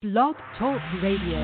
Blog 0.00 0.36
Talk 0.56 0.80
Radio. 1.02 1.42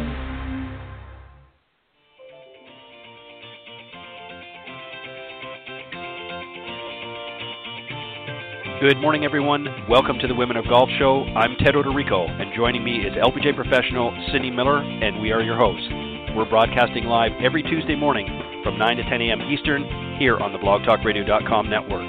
Good 8.81 8.99
morning, 9.01 9.25
everyone. 9.25 9.67
Welcome 9.91 10.21
to 10.21 10.29
the 10.29 10.37
Women 10.37 10.57
of 10.57 10.69
Golf 10.69 10.89
Show. 11.01 11.25
I'm 11.35 11.57
Ted 11.57 11.75
Oderico, 11.75 12.31
and 12.31 12.55
joining 12.55 12.85
me 12.85 12.99
is 12.99 13.15
LPGA 13.15 13.57
professional 13.57 14.17
Cindy 14.31 14.53
Miller, 14.53 14.79
and 14.79 15.21
we 15.21 15.33
are 15.33 15.43
your 15.43 15.57
hosts. 15.57 15.89
We're 16.37 16.49
broadcasting 16.49 17.07
live 17.07 17.33
every 17.43 17.65
Tuesday 17.65 17.97
morning 17.97 18.29
from 18.63 18.79
9 18.79 18.99
to 18.99 19.03
10 19.03 19.21
a.m. 19.21 19.43
Eastern 19.51 19.83
here 20.21 20.39
on 20.39 20.53
the 20.53 20.59
blogtalkradio.com 20.61 21.69
network, 21.69 22.07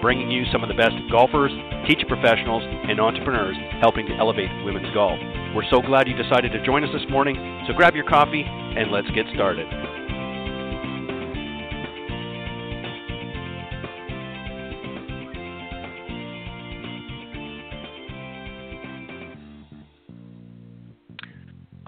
bringing 0.00 0.30
you 0.30 0.44
some 0.52 0.62
of 0.62 0.68
the 0.68 0.74
best 0.74 0.96
golfers, 1.10 1.52
teacher 1.86 2.06
professionals, 2.06 2.62
and 2.64 3.00
entrepreneurs 3.00 3.56
helping 3.80 4.06
to 4.06 4.14
elevate 4.14 4.50
women's 4.64 4.92
golf. 4.94 5.18
We're 5.54 5.68
so 5.70 5.80
glad 5.80 6.08
you 6.08 6.14
decided 6.14 6.52
to 6.52 6.64
join 6.64 6.84
us 6.84 6.90
this 6.92 7.08
morning, 7.10 7.64
so 7.66 7.72
grab 7.72 7.94
your 7.94 8.04
coffee 8.04 8.44
and 8.44 8.90
let's 8.90 9.10
get 9.10 9.26
started. 9.34 9.66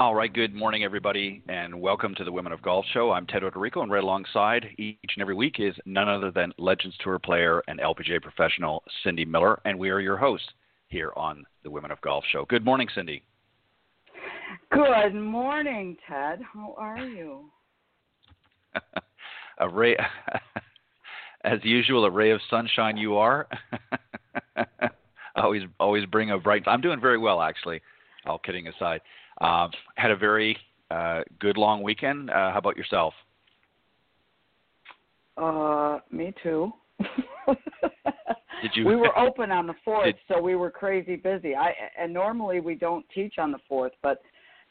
All 0.00 0.14
right, 0.14 0.32
good 0.32 0.54
morning, 0.54 0.82
everybody, 0.82 1.42
and 1.46 1.78
welcome 1.78 2.14
to 2.14 2.24
the 2.24 2.32
Women 2.32 2.54
of 2.54 2.62
Golf 2.62 2.86
Show. 2.94 3.10
I'm 3.10 3.26
Ted 3.26 3.42
Oderico, 3.42 3.82
and 3.82 3.92
right 3.92 4.02
alongside 4.02 4.64
each 4.78 4.96
and 5.02 5.20
every 5.20 5.34
week 5.34 5.56
is 5.58 5.74
none 5.84 6.08
other 6.08 6.30
than 6.30 6.54
Legends 6.56 6.96
Tour 7.04 7.18
player 7.18 7.62
and 7.68 7.78
LPGA 7.78 8.22
professional 8.22 8.82
Cindy 9.04 9.26
Miller, 9.26 9.60
and 9.66 9.78
we 9.78 9.90
are 9.90 10.00
your 10.00 10.16
hosts 10.16 10.48
here 10.88 11.12
on 11.16 11.44
the 11.64 11.70
Women 11.70 11.90
of 11.90 12.00
Golf 12.00 12.24
Show. 12.32 12.46
Good 12.46 12.64
morning, 12.64 12.88
Cindy. 12.94 13.22
Good 14.72 15.12
morning, 15.12 15.98
Ted. 16.08 16.40
How 16.50 16.74
are 16.78 17.04
you? 17.04 17.50
a 19.58 19.68
ray, 19.68 19.98
as 21.44 21.58
usual, 21.62 22.06
a 22.06 22.10
ray 22.10 22.30
of 22.30 22.40
sunshine. 22.48 22.96
You 22.96 23.18
are. 23.18 23.46
always, 25.36 25.64
always 25.78 26.06
bring 26.06 26.30
a 26.30 26.38
bright. 26.38 26.62
I'm 26.66 26.80
doing 26.80 27.02
very 27.02 27.18
well, 27.18 27.42
actually. 27.42 27.82
All 28.24 28.38
kidding 28.38 28.66
aside, 28.66 29.02
uh, 29.40 29.68
had 29.96 30.10
a 30.10 30.16
very 30.16 30.56
uh, 30.90 31.22
good 31.38 31.56
long 31.56 31.82
weekend. 31.82 32.30
Uh, 32.30 32.52
how 32.52 32.58
about 32.58 32.76
yourself? 32.76 33.14
Uh, 35.36 35.98
me 36.10 36.34
too. 36.42 36.72
Did 38.62 38.70
you? 38.74 38.86
we 38.86 38.96
were 38.96 39.16
open 39.18 39.50
on 39.50 39.66
the 39.66 39.74
fourth, 39.84 40.04
Did- 40.06 40.16
so 40.28 40.40
we 40.40 40.54
were 40.54 40.70
crazy 40.70 41.16
busy. 41.16 41.54
I 41.54 41.72
and 41.98 42.12
normally 42.12 42.60
we 42.60 42.74
don't 42.74 43.06
teach 43.14 43.38
on 43.38 43.52
the 43.52 43.58
fourth, 43.68 43.92
but 44.02 44.20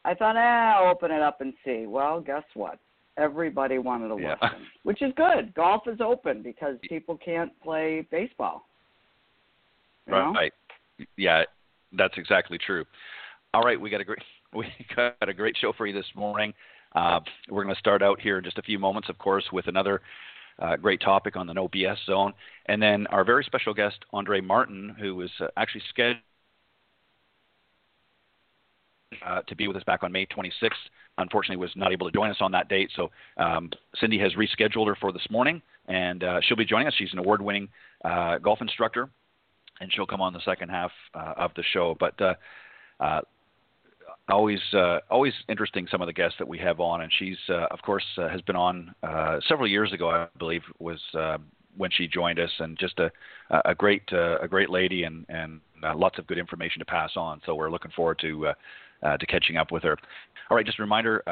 I 0.05 0.13
thought, 0.13 0.35
eh, 0.37 0.39
I'll 0.39 0.91
open 0.91 1.11
it 1.11 1.21
up 1.21 1.41
and 1.41 1.53
see. 1.65 1.85
Well, 1.87 2.21
guess 2.21 2.43
what? 2.53 2.79
Everybody 3.17 3.79
wanted 3.79 4.11
a 4.11 4.21
Yeah. 4.21 4.35
lesson, 4.41 4.65
which 4.83 5.01
is 5.01 5.11
good. 5.17 5.53
Golf 5.55 5.87
is 5.87 5.99
open 5.99 6.41
because 6.41 6.77
people 6.87 7.17
can't 7.17 7.51
play 7.61 8.07
baseball. 8.11 8.65
You 10.07 10.13
know? 10.13 10.33
Right. 10.33 10.53
Yeah, 11.17 11.43
that's 11.93 12.17
exactly 12.17 12.57
true. 12.57 12.85
All 13.53 13.61
right, 13.61 13.79
we 13.79 13.89
got 13.89 13.99
a 14.01 14.05
great 14.05 14.23
we 14.55 14.67
got 14.95 15.15
a 15.21 15.33
great 15.33 15.55
show 15.57 15.73
for 15.73 15.85
you 15.85 15.93
this 15.93 16.09
morning. 16.15 16.53
Uh, 16.95 17.19
we're 17.49 17.63
going 17.63 17.75
to 17.75 17.79
start 17.79 18.01
out 18.01 18.19
here 18.19 18.39
in 18.39 18.43
just 18.43 18.57
a 18.57 18.63
few 18.63 18.79
moments, 18.79 19.09
of 19.09 19.17
course, 19.19 19.43
with 19.51 19.67
another 19.67 20.01
uh, 20.57 20.75
great 20.75 20.99
topic 21.01 21.35
on 21.35 21.45
the 21.45 21.53
No 21.53 21.67
BS 21.69 21.97
zone, 22.05 22.33
and 22.65 22.81
then 22.81 23.07
our 23.07 23.23
very 23.23 23.43
special 23.43 23.73
guest 23.73 23.97
Andree 24.13 24.41
Martin, 24.41 24.95
who 24.99 25.15
was 25.15 25.29
uh, 25.39 25.47
actually 25.55 25.83
scheduled 25.89 26.17
uh, 29.25 29.41
to 29.43 29.55
be 29.55 29.67
with 29.67 29.77
us 29.77 29.83
back 29.83 30.03
on 30.03 30.11
May 30.11 30.25
26th. 30.25 30.71
Unfortunately, 31.19 31.57
was 31.57 31.71
not 31.75 31.91
able 31.91 32.07
to 32.07 32.13
join 32.13 32.29
us 32.31 32.37
on 32.39 32.51
that 32.53 32.69
date. 32.69 32.89
So 32.95 33.11
um, 33.37 33.69
Cindy 33.99 34.17
has 34.19 34.33
rescheduled 34.33 34.87
her 34.87 34.95
for 34.99 35.11
this 35.11 35.27
morning, 35.29 35.61
and 35.87 36.23
uh, 36.23 36.39
she'll 36.41 36.57
be 36.57 36.65
joining 36.65 36.87
us. 36.87 36.93
She's 36.97 37.13
an 37.13 37.19
award-winning 37.19 37.69
uh, 38.03 38.39
golf 38.39 38.61
instructor, 38.61 39.09
and 39.79 39.91
she'll 39.93 40.07
come 40.07 40.21
on 40.21 40.33
the 40.33 40.41
second 40.43 40.69
half 40.69 40.91
uh, 41.13 41.33
of 41.37 41.51
the 41.55 41.63
show. 41.71 41.95
But 41.99 42.19
always, 44.31 44.59
uh, 44.73 44.99
always 45.09 45.33
interesting 45.47 45.87
some 45.89 46.01
of 46.01 46.07
the 46.07 46.13
guests 46.13 46.37
that 46.39 46.47
we 46.47 46.57
have 46.59 46.79
on, 46.79 47.01
and 47.01 47.11
she's, 47.17 47.37
uh, 47.49 47.67
of 47.71 47.81
course, 47.81 48.05
uh, 48.17 48.27
has 48.29 48.41
been 48.41 48.55
on 48.55 48.93
uh, 49.03 49.39
several 49.47 49.67
years 49.67 49.93
ago, 49.93 50.09
I 50.09 50.27
believe, 50.37 50.61
was 50.79 50.99
uh, 51.13 51.37
when 51.77 51.91
she 51.91 52.07
joined 52.07 52.39
us, 52.39 52.51
and 52.59 52.77
just 52.77 52.99
a, 52.99 53.11
a 53.65 53.75
great, 53.75 54.03
uh, 54.11 54.39
a 54.39 54.47
great 54.47 54.69
lady, 54.69 55.03
and 55.03 55.25
and 55.29 55.61
lots 55.95 56.19
of 56.19 56.27
good 56.27 56.37
information 56.37 56.79
to 56.79 56.85
pass 56.85 57.11
on. 57.15 57.41
So 57.45 57.55
we're 57.55 57.71
looking 57.71 57.91
forward 57.91 58.19
to. 58.21 58.53
To 59.01 59.25
catching 59.27 59.55
up 59.55 59.71
with 59.71 59.83
her. 59.83 59.95
All 60.51 60.57
right, 60.57 60.65
just 60.65 60.77
a 60.77 60.81
reminder: 60.81 61.23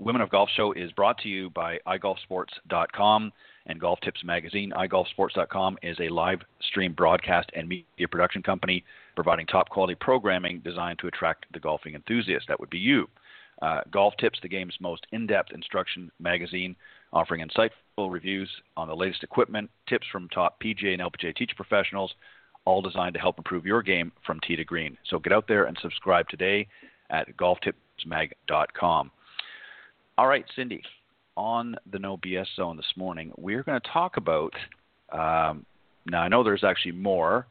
Women 0.00 0.20
of 0.22 0.28
Golf 0.28 0.50
Show 0.54 0.72
is 0.72 0.92
brought 0.92 1.16
to 1.18 1.28
you 1.28 1.48
by 1.50 1.78
iGolfSports.com 1.86 3.32
and 3.66 3.80
Golf 3.80 3.98
Tips 4.00 4.22
Magazine. 4.24 4.72
iGolfSports.com 4.76 5.78
is 5.82 5.96
a 6.00 6.08
live 6.08 6.40
stream 6.62 6.92
broadcast 6.92 7.50
and 7.54 7.68
media 7.68 8.08
production 8.10 8.42
company 8.42 8.84
providing 9.14 9.46
top 9.46 9.68
quality 9.68 9.94
programming 9.94 10.60
designed 10.60 10.98
to 11.00 11.06
attract 11.06 11.46
the 11.52 11.60
golfing 11.60 11.94
enthusiast. 11.94 12.46
That 12.48 12.60
would 12.60 12.70
be 12.70 12.78
you. 12.78 13.08
Uh, 13.62 13.82
Golf 13.90 14.14
Tips, 14.18 14.38
the 14.40 14.48
game's 14.48 14.74
most 14.80 15.06
in-depth 15.12 15.52
instruction 15.52 16.10
magazine, 16.18 16.74
offering 17.12 17.46
insightful 17.46 18.10
reviews 18.10 18.48
on 18.76 18.88
the 18.88 18.96
latest 18.96 19.22
equipment, 19.22 19.70
tips 19.88 20.06
from 20.10 20.28
top 20.28 20.60
PGA 20.62 20.94
and 20.94 21.02
LPGA 21.02 21.36
teacher 21.36 21.54
professionals, 21.56 22.14
all 22.64 22.80
designed 22.80 23.14
to 23.14 23.20
help 23.20 23.36
improve 23.38 23.66
your 23.66 23.82
game 23.82 24.12
from 24.24 24.40
tee 24.40 24.56
to 24.56 24.64
green. 24.64 24.96
So 25.08 25.18
get 25.18 25.32
out 25.32 25.46
there 25.46 25.64
and 25.64 25.76
subscribe 25.82 26.28
today 26.28 26.68
at 27.10 27.36
golftipsmag.com. 27.36 29.10
All 30.18 30.26
right, 30.26 30.44
Cindy, 30.54 30.82
on 31.36 31.76
the 31.90 31.98
No 31.98 32.16
BS 32.18 32.46
Zone 32.56 32.76
this 32.76 32.92
morning, 32.96 33.32
we're 33.36 33.62
going 33.62 33.80
to 33.80 33.88
talk 33.88 34.16
about. 34.16 34.52
Um, 35.12 35.64
now, 36.06 36.22
I 36.22 36.28
know 36.28 36.44
there's 36.44 36.64
actually 36.64 36.92
more, 36.92 37.46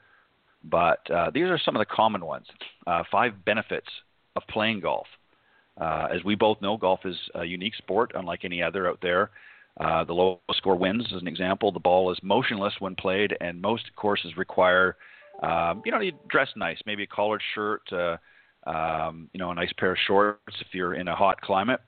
but 0.64 1.10
uh, 1.12 1.32
these 1.32 1.46
are 1.46 1.60
some 1.64 1.76
of 1.76 1.80
the 1.80 1.86
common 1.86 2.26
ones. 2.26 2.48
Uh, 2.86 3.04
five 3.12 3.46
benefits 3.46 3.88
of 4.36 4.44
playing 4.50 4.80
golf. 4.82 5.08
Uh, 5.80 6.08
as 6.14 6.24
we 6.24 6.36
both 6.36 6.62
know, 6.62 6.78
golf 6.78 7.00
is 7.06 7.16
a 7.36 7.46
unique 7.46 7.76
sport, 7.76 8.12
unlike 8.16 8.44
any 8.44 8.62
other 8.62 8.88
out 8.88 9.00
there. 9.02 9.32
Uh, 9.80 10.04
the 10.04 10.14
lowest 10.14 10.42
score 10.58 10.76
wins, 10.76 11.06
as 11.16 11.22
an 11.22 11.28
example. 11.28 11.72
The 11.72 11.80
ball 11.80 12.12
is 12.12 12.20
motionless 12.22 12.74
when 12.80 12.96
played, 12.96 13.38
and 13.40 13.62
most 13.62 13.86
courses 13.96 14.36
require, 14.36 14.98
um, 15.42 15.82
you 15.86 15.92
know, 15.92 16.02
you 16.02 16.12
dress 16.28 16.50
nice, 16.58 16.78
maybe 16.86 17.04
a 17.04 17.08
collared 17.08 17.42
shirt, 17.56 17.82
uh, 17.94 18.18
um, 18.70 19.30
you 19.34 19.40
know, 19.40 19.52
a 19.52 19.56
nice 19.56 19.72
pair 19.78 19.92
of 19.94 19.98
shorts 20.06 20.56
if 20.60 20.68
you're 20.74 20.96
in 20.96 21.08
a 21.08 21.16
hot 21.16 21.40
climate. 21.40 21.80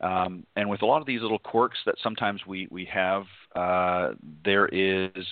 Um, 0.00 0.44
and 0.56 0.68
with 0.68 0.82
a 0.82 0.86
lot 0.86 1.00
of 1.00 1.06
these 1.06 1.22
little 1.22 1.38
quirks 1.38 1.78
that 1.86 1.94
sometimes 2.02 2.40
we 2.46 2.68
we 2.70 2.84
have, 2.86 3.24
uh, 3.54 4.10
there 4.44 4.66
is, 4.66 5.24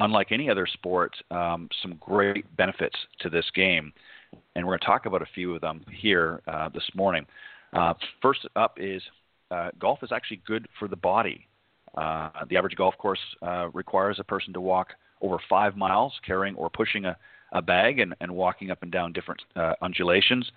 unlike 0.00 0.32
any 0.32 0.50
other 0.50 0.66
sport, 0.66 1.14
um, 1.30 1.68
some 1.82 1.96
great 2.00 2.44
benefits 2.56 2.96
to 3.20 3.30
this 3.30 3.44
game, 3.54 3.92
and 4.54 4.64
we're 4.64 4.72
going 4.72 4.80
to 4.80 4.86
talk 4.86 5.06
about 5.06 5.22
a 5.22 5.28
few 5.34 5.54
of 5.54 5.60
them 5.60 5.84
here 5.90 6.42
uh, 6.46 6.68
this 6.68 6.88
morning. 6.94 7.26
Uh, 7.72 7.94
first 8.22 8.46
up 8.56 8.76
is 8.78 9.02
uh, 9.50 9.70
golf 9.78 10.00
is 10.02 10.12
actually 10.12 10.40
good 10.46 10.66
for 10.78 10.88
the 10.88 10.96
body. 10.96 11.46
Uh, 11.96 12.30
the 12.50 12.56
average 12.56 12.76
golf 12.76 12.96
course 12.98 13.18
uh, 13.42 13.68
requires 13.72 14.18
a 14.18 14.24
person 14.24 14.52
to 14.52 14.60
walk 14.60 14.88
over 15.22 15.38
five 15.48 15.76
miles 15.76 16.12
carrying 16.26 16.54
or 16.56 16.68
pushing 16.68 17.06
a, 17.06 17.16
a 17.52 17.62
bag 17.62 18.00
and, 18.00 18.14
and 18.20 18.30
walking 18.30 18.70
up 18.70 18.82
and 18.82 18.92
down 18.92 19.12
different 19.12 19.40
uh, 19.54 19.74
undulations. 19.82 20.50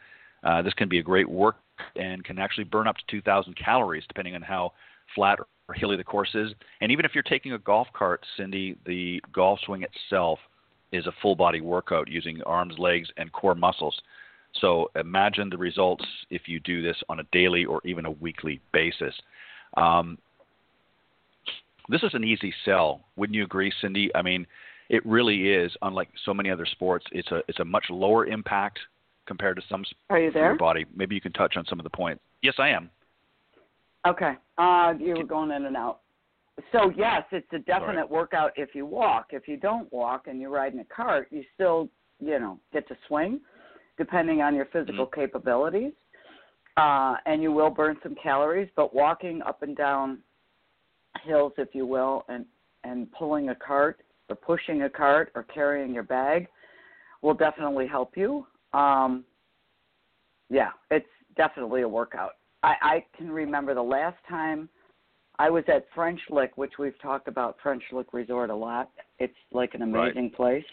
This 0.63 0.73
can 0.73 0.89
be 0.89 0.99
a 0.99 1.03
great 1.03 1.29
work 1.29 1.57
and 1.95 2.23
can 2.23 2.39
actually 2.39 2.63
burn 2.65 2.87
up 2.87 2.97
to 2.97 3.03
2,000 3.09 3.55
calories 3.55 4.03
depending 4.07 4.35
on 4.35 4.41
how 4.41 4.73
flat 5.15 5.39
or 5.67 5.73
hilly 5.75 5.97
the 5.97 6.03
course 6.03 6.31
is. 6.33 6.51
And 6.81 6.91
even 6.91 7.05
if 7.05 7.11
you're 7.13 7.23
taking 7.23 7.53
a 7.53 7.59
golf 7.59 7.87
cart, 7.93 8.25
Cindy, 8.37 8.75
the 8.85 9.21
golf 9.33 9.59
swing 9.65 9.83
itself 9.83 10.39
is 10.91 11.05
a 11.05 11.13
full 11.21 11.35
body 11.35 11.61
workout 11.61 12.07
using 12.07 12.41
arms, 12.43 12.75
legs, 12.79 13.09
and 13.17 13.31
core 13.31 13.55
muscles. 13.55 13.99
So 14.59 14.89
imagine 14.95 15.49
the 15.49 15.57
results 15.57 16.03
if 16.31 16.47
you 16.47 16.59
do 16.59 16.81
this 16.81 16.97
on 17.07 17.19
a 17.19 17.23
daily 17.31 17.65
or 17.65 17.81
even 17.85 18.05
a 18.05 18.11
weekly 18.11 18.59
basis. 18.73 19.13
Um, 19.77 20.17
this 21.87 22.01
is 22.03 22.13
an 22.13 22.23
easy 22.23 22.53
sell, 22.65 23.01
wouldn't 23.15 23.35
you 23.35 23.43
agree, 23.43 23.71
Cindy? 23.81 24.11
I 24.15 24.21
mean, 24.21 24.45
it 24.89 25.05
really 25.05 25.49
is. 25.49 25.71
Unlike 25.81 26.09
so 26.25 26.33
many 26.33 26.49
other 26.49 26.65
sports, 26.65 27.05
it's 27.11 27.31
a 27.31 27.41
it's 27.47 27.59
a 27.59 27.65
much 27.65 27.85
lower 27.89 28.25
impact 28.25 28.79
compared 29.27 29.55
to 29.57 29.63
some 29.69 29.83
Are 30.09 30.19
you 30.19 30.31
for 30.31 30.39
your 30.39 30.49
there? 30.49 30.57
body. 30.57 30.85
Maybe 30.95 31.13
you 31.13 31.21
can 31.21 31.33
touch 31.33 31.55
on 31.57 31.65
some 31.65 31.79
of 31.79 31.83
the 31.83 31.89
points. 31.89 32.21
Yes, 32.41 32.55
I 32.57 32.69
am. 32.69 32.89
Okay. 34.07 34.33
Uh, 34.57 34.93
you 34.99 35.15
were 35.15 35.25
going 35.25 35.51
in 35.51 35.65
and 35.65 35.77
out. 35.77 36.01
So 36.71 36.91
yes, 36.95 37.23
it's 37.31 37.47
a 37.53 37.59
definite 37.59 38.09
workout 38.09 38.51
if 38.55 38.75
you 38.75 38.85
walk. 38.85 39.27
If 39.31 39.47
you 39.47 39.57
don't 39.57 39.91
walk 39.93 40.27
and 40.27 40.41
you 40.41 40.49
ride 40.49 40.73
in 40.73 40.79
a 40.79 40.85
cart, 40.85 41.27
you 41.31 41.43
still, 41.53 41.89
you 42.19 42.39
know, 42.39 42.59
get 42.73 42.87
to 42.89 42.97
swing, 43.07 43.39
depending 43.97 44.41
on 44.41 44.55
your 44.55 44.65
physical 44.65 45.05
capabilities. 45.05 45.93
Uh, 46.75 47.15
and 47.25 47.41
you 47.41 47.51
will 47.51 47.69
burn 47.69 47.97
some 48.03 48.15
calories, 48.21 48.69
but 48.75 48.93
walking 48.93 49.41
up 49.41 49.63
and 49.63 49.75
down 49.75 50.19
hills, 51.23 51.53
if 51.57 51.69
you 51.73 51.85
will, 51.85 52.25
and 52.29 52.45
and 52.85 53.11
pulling 53.11 53.49
a 53.49 53.55
cart 53.55 54.01
or 54.29 54.35
pushing 54.35 54.83
a 54.83 54.89
cart 54.89 55.31
or 55.35 55.43
carrying 55.43 55.93
your 55.93 56.03
bag 56.03 56.47
will 57.21 57.33
definitely 57.33 57.87
help 57.87 58.15
you. 58.15 58.45
Um, 58.73 59.25
yeah, 60.49 60.69
it's 60.89 61.05
definitely 61.35 61.81
a 61.81 61.87
workout. 61.87 62.33
I, 62.63 62.73
I 62.81 63.05
can 63.17 63.31
remember 63.31 63.73
the 63.73 63.81
last 63.81 64.17
time 64.27 64.69
I 65.37 65.49
was 65.49 65.63
at 65.67 65.85
French 65.95 66.19
Lick, 66.29 66.57
which 66.57 66.73
we've 66.77 66.99
talked 67.01 67.27
about 67.27 67.57
French 67.63 67.83
Lick 67.91 68.13
Resort 68.13 68.49
a 68.49 68.55
lot. 68.55 68.89
It's 69.19 69.33
like 69.51 69.73
an 69.73 69.81
amazing 69.81 70.23
right. 70.23 70.35
place. 70.35 70.65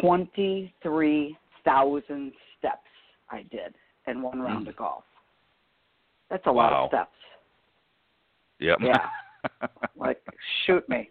Twenty 0.00 0.74
three 0.82 1.36
thousand 1.64 2.32
steps 2.58 2.80
I 3.30 3.42
did 3.50 3.74
in 4.06 4.22
one 4.22 4.40
round 4.40 4.66
mm. 4.66 4.70
of 4.70 4.76
golf. 4.76 5.04
That's 6.30 6.42
a 6.46 6.52
wow. 6.52 6.70
lot 6.70 6.72
of 6.72 6.88
steps. 6.90 7.10
Yep. 8.58 8.78
Yeah. 8.82 9.68
like 9.96 10.20
shoot 10.66 10.86
me. 10.88 11.08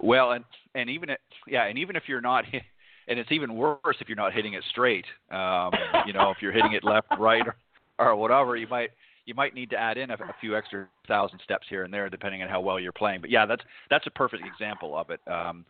well, 0.00 0.32
and 0.32 0.44
and 0.74 0.88
even 0.88 1.10
it, 1.10 1.20
yeah, 1.46 1.64
and 1.66 1.78
even 1.78 1.96
if 1.96 2.04
you're 2.06 2.20
not 2.20 2.44
and 3.08 3.18
it's 3.18 3.32
even 3.32 3.54
worse 3.54 3.96
if 4.00 4.08
you're 4.08 4.16
not 4.16 4.32
hitting 4.32 4.54
it 4.54 4.64
straight. 4.70 5.06
Um, 5.30 5.72
you 6.06 6.12
know, 6.12 6.30
if 6.30 6.38
you're 6.40 6.52
hitting 6.52 6.72
it 6.72 6.84
left, 6.84 7.08
right, 7.18 7.42
or, 7.46 7.56
or 7.98 8.16
whatever, 8.16 8.56
you 8.56 8.68
might 8.68 8.90
you 9.24 9.34
might 9.34 9.54
need 9.54 9.70
to 9.70 9.76
add 9.76 9.98
in 9.98 10.10
a, 10.10 10.14
a 10.14 10.34
few 10.40 10.56
extra 10.56 10.88
thousand 11.06 11.40
steps 11.44 11.66
here 11.68 11.84
and 11.84 11.92
there, 11.92 12.08
depending 12.08 12.42
on 12.42 12.48
how 12.48 12.60
well 12.60 12.80
you're 12.80 12.92
playing. 12.92 13.20
But 13.20 13.30
yeah, 13.30 13.46
that's 13.46 13.62
that's 13.90 14.06
a 14.06 14.10
perfect 14.10 14.44
example 14.46 14.96
of 14.96 15.10
it. 15.10 15.20
Um, 15.26 15.64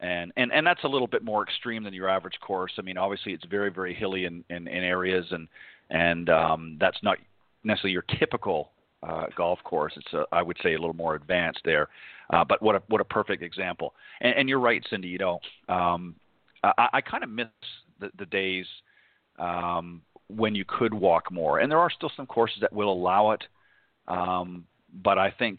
and, 0.00 0.32
and 0.36 0.52
and 0.52 0.66
that's 0.66 0.84
a 0.84 0.88
little 0.88 1.06
bit 1.06 1.24
more 1.24 1.42
extreme 1.42 1.82
than 1.84 1.94
your 1.94 2.08
average 2.08 2.38
course. 2.40 2.72
I 2.78 2.82
mean, 2.82 2.98
obviously 2.98 3.32
it's 3.32 3.46
very 3.46 3.70
very 3.70 3.94
hilly 3.94 4.24
in, 4.24 4.44
in, 4.50 4.68
in 4.68 4.84
areas, 4.84 5.26
and 5.30 5.48
and 5.90 6.28
um, 6.28 6.76
that's 6.80 6.98
not 7.02 7.18
necessarily 7.64 7.92
your 7.92 8.04
typical 8.18 8.70
uh, 9.02 9.26
golf 9.36 9.58
course. 9.64 9.92
It's 9.96 10.12
a, 10.12 10.24
I 10.32 10.42
would 10.42 10.56
say 10.62 10.74
a 10.74 10.78
little 10.78 10.94
more 10.94 11.14
advanced 11.14 11.60
there. 11.64 11.88
Uh, 12.30 12.44
but 12.44 12.60
what 12.60 12.74
a 12.74 12.82
what 12.88 13.00
a 13.00 13.04
perfect 13.04 13.42
example. 13.42 13.94
And, 14.20 14.34
and 14.36 14.48
you're 14.48 14.60
right, 14.60 14.84
Cindy. 14.90 15.08
You 15.08 15.18
know, 15.18 15.40
um, 15.68 16.16
I, 16.78 16.88
I 16.94 17.00
kind 17.00 17.24
of 17.24 17.30
miss 17.30 17.46
the, 18.00 18.10
the 18.18 18.26
days 18.26 18.66
um, 19.38 20.02
when 20.28 20.54
you 20.54 20.64
could 20.66 20.92
walk 20.92 21.30
more, 21.30 21.58
and 21.58 21.70
there 21.70 21.78
are 21.78 21.90
still 21.90 22.10
some 22.16 22.26
courses 22.26 22.58
that 22.60 22.72
will 22.72 22.92
allow 22.92 23.32
it. 23.32 23.44
Um, 24.08 24.64
but 25.02 25.18
I 25.18 25.30
think 25.30 25.58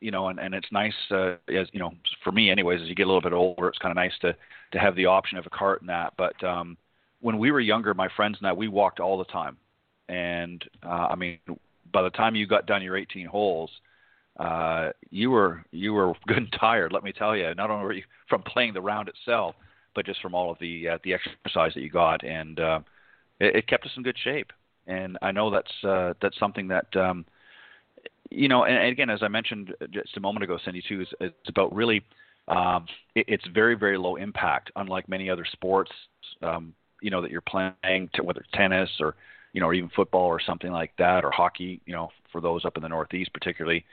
you 0.00 0.10
know, 0.10 0.28
and, 0.28 0.38
and 0.40 0.54
it's 0.54 0.70
nice 0.72 0.94
uh, 1.10 1.34
as 1.48 1.68
you 1.72 1.78
know, 1.78 1.92
for 2.24 2.32
me, 2.32 2.50
anyways, 2.50 2.80
as 2.80 2.88
you 2.88 2.94
get 2.94 3.04
a 3.04 3.06
little 3.06 3.20
bit 3.20 3.32
older, 3.32 3.68
it's 3.68 3.78
kind 3.78 3.92
of 3.92 3.96
nice 3.96 4.16
to 4.22 4.34
to 4.72 4.78
have 4.78 4.96
the 4.96 5.06
option 5.06 5.38
of 5.38 5.46
a 5.46 5.50
cart 5.50 5.80
and 5.80 5.90
that. 5.90 6.14
But 6.16 6.42
um, 6.42 6.76
when 7.20 7.38
we 7.38 7.50
were 7.50 7.60
younger, 7.60 7.92
my 7.94 8.08
friends 8.16 8.38
and 8.38 8.46
I, 8.46 8.52
we 8.52 8.68
walked 8.68 9.00
all 9.00 9.18
the 9.18 9.24
time, 9.24 9.56
and 10.08 10.64
uh, 10.84 11.08
I 11.10 11.16
mean, 11.16 11.38
by 11.92 12.02
the 12.02 12.10
time 12.10 12.34
you 12.34 12.46
got 12.46 12.66
done 12.66 12.82
your 12.82 12.96
18 12.96 13.26
holes, 13.26 13.70
uh, 14.38 14.90
you 15.10 15.30
were 15.30 15.64
you 15.70 15.92
were 15.92 16.14
good 16.26 16.38
and 16.38 16.56
tired. 16.58 16.92
Let 16.92 17.04
me 17.04 17.12
tell 17.12 17.36
you, 17.36 17.54
not 17.54 17.70
only 17.70 17.84
were 17.84 17.92
you 17.92 18.04
from 18.28 18.42
playing 18.42 18.74
the 18.74 18.80
round 18.80 19.08
itself, 19.08 19.54
but 19.94 20.06
just 20.06 20.20
from 20.20 20.34
all 20.34 20.50
of 20.50 20.58
the 20.58 20.88
uh, 20.88 20.98
the 21.04 21.14
exercise 21.14 21.74
that 21.74 21.82
you 21.82 21.90
got, 21.90 22.24
and 22.24 22.60
uh, 22.60 22.80
it, 23.40 23.56
it 23.56 23.66
kept 23.68 23.84
us 23.84 23.92
in 23.96 24.02
good 24.02 24.18
shape. 24.22 24.52
And 24.86 25.18
I 25.22 25.32
know 25.32 25.50
that's 25.50 25.84
uh, 25.84 26.14
that's 26.20 26.38
something 26.38 26.68
that 26.68 26.94
um, 26.96 27.24
you 28.30 28.48
know. 28.48 28.64
And, 28.64 28.76
and 28.76 28.88
again, 28.88 29.10
as 29.10 29.22
I 29.22 29.28
mentioned 29.28 29.74
just 29.90 30.16
a 30.16 30.20
moment 30.20 30.44
ago, 30.44 30.58
Cindy, 30.64 30.82
too, 30.86 31.02
is 31.02 31.08
it's 31.20 31.48
about 31.48 31.74
really 31.74 32.02
um, 32.48 32.86
it, 33.14 33.26
it's 33.28 33.46
very 33.54 33.76
very 33.76 33.98
low 33.98 34.16
impact, 34.16 34.70
unlike 34.76 35.08
many 35.08 35.30
other 35.30 35.44
sports. 35.50 35.92
Um, 36.42 36.74
you 37.02 37.10
know 37.10 37.22
that 37.22 37.30
you're 37.30 37.40
playing, 37.40 38.10
to, 38.14 38.22
whether 38.22 38.40
it's 38.40 38.50
tennis 38.52 38.90
or 39.00 39.14
you 39.52 39.60
know, 39.60 39.66
or 39.66 39.74
even 39.74 39.90
football 39.94 40.26
or 40.26 40.40
something 40.40 40.70
like 40.70 40.92
that, 40.98 41.24
or 41.24 41.30
hockey. 41.30 41.80
You 41.86 41.92
know, 41.92 42.10
for 42.32 42.40
those 42.40 42.64
up 42.64 42.76
in 42.76 42.82
the 42.82 42.88
Northeast, 42.88 43.32
particularly, 43.32 43.84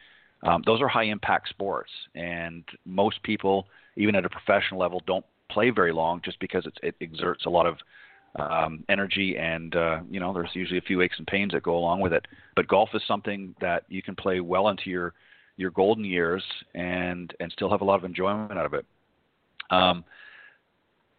um, 0.44 0.64
those 0.66 0.82
are 0.82 0.88
high 0.88 1.06
impact 1.06 1.50
sports, 1.50 1.92
and 2.16 2.64
most 2.86 3.22
people, 3.24 3.68
even 3.96 4.16
at 4.16 4.26
a 4.26 4.30
professional 4.30 4.80
level, 4.80 5.02
don't 5.08 5.26
play 5.50 5.70
very 5.70 5.94
long 5.94 6.22
just 6.24 6.40
because 6.40 6.68
it 6.84 6.96
exerts 7.02 7.46
a 7.46 7.50
lot 7.50 7.66
of 7.66 7.78
um, 8.38 8.84
energy 8.90 9.38
and 9.38 9.76
uh, 9.76 10.00
you 10.10 10.20
know 10.20 10.34
there's 10.34 10.50
usually 10.54 10.78
a 10.78 10.82
few 10.82 11.02
aches 11.02 11.18
and 11.18 11.28
pains 11.28 11.54
that 11.54 11.64
go 11.64 11.78
along 11.78 12.02
with 12.02 12.14
it. 12.14 12.26
But 12.56 12.68
golf 12.68 12.90
is 12.94 13.02
something 13.08 13.56
that 13.62 13.84
you 13.90 14.02
can 14.02 14.16
play 14.16 14.40
well 14.40 14.70
into 14.70 14.90
your 14.90 15.14
your 15.58 15.72
golden 15.72 16.06
years 16.06 16.44
and 16.76 17.34
and 17.40 17.52
still 17.52 17.70
have 17.70 17.82
a 17.82 17.86
lot 17.86 17.96
of 17.96 18.06
enjoyment 18.06 18.58
out 18.58 18.66
of 18.66 18.74
it. 18.74 18.86
Um, 19.70 20.04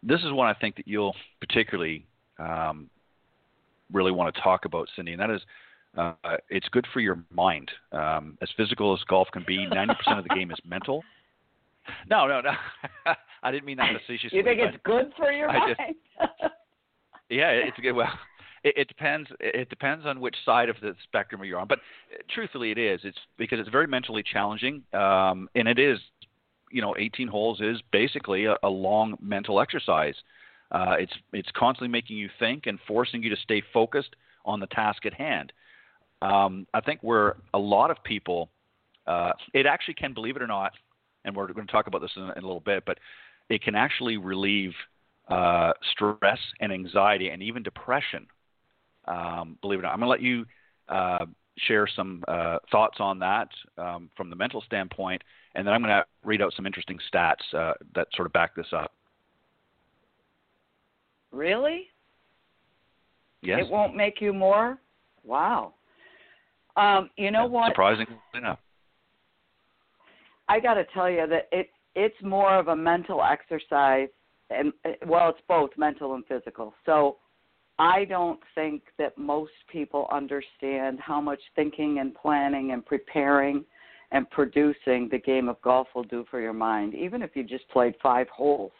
this 0.01 0.21
is 0.21 0.31
one 0.31 0.47
I 0.47 0.53
think 0.53 0.77
that 0.77 0.87
you'll 0.87 1.15
particularly 1.41 2.05
um, 2.39 2.89
really 3.91 4.11
want 4.11 4.33
to 4.33 4.41
talk 4.41 4.65
about, 4.65 4.87
Cindy, 4.95 5.11
and 5.11 5.21
that 5.21 5.29
is 5.29 5.41
uh, 5.97 6.13
it's 6.49 6.69
good 6.69 6.87
for 6.93 6.99
your 6.99 7.19
mind. 7.31 7.69
Um, 7.91 8.37
as 8.41 8.49
physical 8.55 8.93
as 8.93 9.03
golf 9.09 9.27
can 9.33 9.43
be, 9.47 9.57
90% 9.67 10.17
of 10.17 10.23
the 10.23 10.33
game 10.35 10.51
is 10.51 10.57
mental. 10.65 11.03
No, 12.09 12.27
no, 12.27 12.41
no. 12.41 12.51
I 13.43 13.51
didn't 13.51 13.65
mean 13.65 13.77
that 13.77 13.91
facetiously. 13.93 14.37
You 14.37 14.43
think 14.43 14.59
it's 14.59 14.77
good 14.83 15.11
for 15.17 15.31
your 15.31 15.49
I 15.49 15.59
mind? 15.59 15.75
Just, 15.77 16.53
yeah, 17.29 17.49
it's 17.51 17.77
good. 17.79 17.93
Well, 17.93 18.11
it, 18.63 18.73
it 18.77 18.87
depends. 18.87 19.29
It 19.39 19.69
depends 19.69 20.05
on 20.05 20.19
which 20.19 20.35
side 20.45 20.69
of 20.69 20.75
the 20.81 20.95
spectrum 21.03 21.43
you're 21.43 21.59
on. 21.59 21.67
But 21.67 21.79
truthfully, 22.33 22.71
it 22.71 22.77
is. 22.77 23.01
It's 23.03 23.17
because 23.37 23.59
it's 23.59 23.69
very 23.69 23.87
mentally 23.87 24.23
challenging, 24.23 24.83
um, 24.93 25.49
and 25.55 25.67
it 25.67 25.79
is. 25.79 25.99
You 26.71 26.83
know, 26.83 26.93
18 26.99 27.27
holes 27.27 27.61
is 27.61 27.81
basically 27.91 28.45
a, 28.45 28.55
a 28.61 28.69
long 28.69 29.17
mental 29.19 29.59
exercise. 29.59 30.13
Uh, 30.71 30.97
it's 30.99 31.13
it's 31.33 31.49
constantly 31.55 31.87
making 31.87 32.17
you 32.17 32.29
think 32.37 32.67
and 32.67 32.77
forcing 32.87 33.23
you 33.23 33.29
to 33.31 33.41
stay 33.41 33.63
focused 33.73 34.15
on 34.45 34.59
the 34.59 34.67
task 34.67 35.05
at 35.07 35.13
hand. 35.13 35.51
Um, 36.21 36.67
I 36.73 36.81
think 36.81 36.99
where 37.01 37.37
a 37.53 37.57
lot 37.57 37.91
of 37.91 38.03
people, 38.03 38.49
uh, 39.07 39.31
it 39.53 39.65
actually 39.65 39.95
can, 39.95 40.13
believe 40.13 40.35
it 40.35 40.41
or 40.41 40.47
not, 40.47 40.73
and 41.25 41.35
we're 41.35 41.51
going 41.51 41.67
to 41.67 41.71
talk 41.71 41.87
about 41.87 42.01
this 42.01 42.11
in, 42.15 42.23
in 42.23 42.43
a 42.43 42.47
little 42.47 42.59
bit, 42.59 42.83
but 42.85 42.97
it 43.49 43.61
can 43.63 43.75
actually 43.75 44.17
relieve 44.17 44.73
uh, 45.27 45.73
stress 45.91 46.39
and 46.59 46.71
anxiety 46.71 47.29
and 47.29 47.41
even 47.41 47.63
depression. 47.63 48.25
Um, 49.05 49.57
believe 49.61 49.79
it 49.79 49.81
or 49.81 49.83
not, 49.83 49.93
I'm 49.93 49.99
going 49.99 50.07
to 50.07 50.11
let 50.11 50.21
you 50.21 50.45
uh, 50.87 51.25
share 51.67 51.87
some 51.93 52.23
uh, 52.27 52.57
thoughts 52.71 52.97
on 52.99 53.19
that 53.19 53.49
um, 53.77 54.09
from 54.15 54.29
the 54.29 54.35
mental 54.35 54.61
standpoint, 54.61 55.21
and 55.55 55.65
then 55.65 55.73
I'm 55.73 55.81
going 55.81 55.93
to 55.93 56.05
read 56.23 56.41
out 56.41 56.53
some 56.55 56.65
interesting 56.65 56.99
stats 57.11 57.53
uh, 57.53 57.73
that 57.95 58.07
sort 58.15 58.25
of 58.25 58.33
back 58.33 58.55
this 58.55 58.67
up. 58.73 58.93
Really? 61.31 61.87
Yes. 63.41 63.61
It 63.61 63.71
won't 63.71 63.95
make 63.95 64.21
you 64.21 64.33
more? 64.33 64.79
Wow. 65.23 65.73
Um, 66.75 67.09
you 67.17 67.31
know 67.31 67.43
yeah, 67.43 67.49
what? 67.49 67.71
Surprisingly 67.71 68.15
enough. 68.33 68.59
I 70.49 70.59
got 70.59 70.73
to 70.73 70.83
tell 70.93 71.09
you 71.09 71.27
that 71.27 71.47
it 71.51 71.69
it's 71.95 72.15
more 72.21 72.55
of 72.55 72.67
a 72.67 72.75
mental 72.75 73.23
exercise, 73.23 74.09
and 74.49 74.73
well, 75.05 75.29
it's 75.29 75.39
both 75.47 75.69
mental 75.77 76.15
and 76.15 76.25
physical. 76.25 76.73
So 76.85 77.17
I 77.77 78.05
don't 78.05 78.39
think 78.55 78.83
that 78.97 79.17
most 79.17 79.53
people 79.71 80.07
understand 80.11 80.99
how 80.99 81.21
much 81.21 81.39
thinking 81.55 81.99
and 81.99 82.13
planning 82.13 82.71
and 82.71 82.85
preparing 82.85 83.63
and 84.11 84.29
producing 84.31 85.07
the 85.11 85.19
game 85.19 85.49
of 85.49 85.61
golf 85.61 85.87
will 85.93 86.03
do 86.03 86.25
for 86.29 86.41
your 86.41 86.53
mind, 86.53 86.95
even 86.95 87.21
if 87.21 87.31
you 87.35 87.43
just 87.43 87.67
played 87.69 87.93
five 88.01 88.27
holes. 88.29 88.71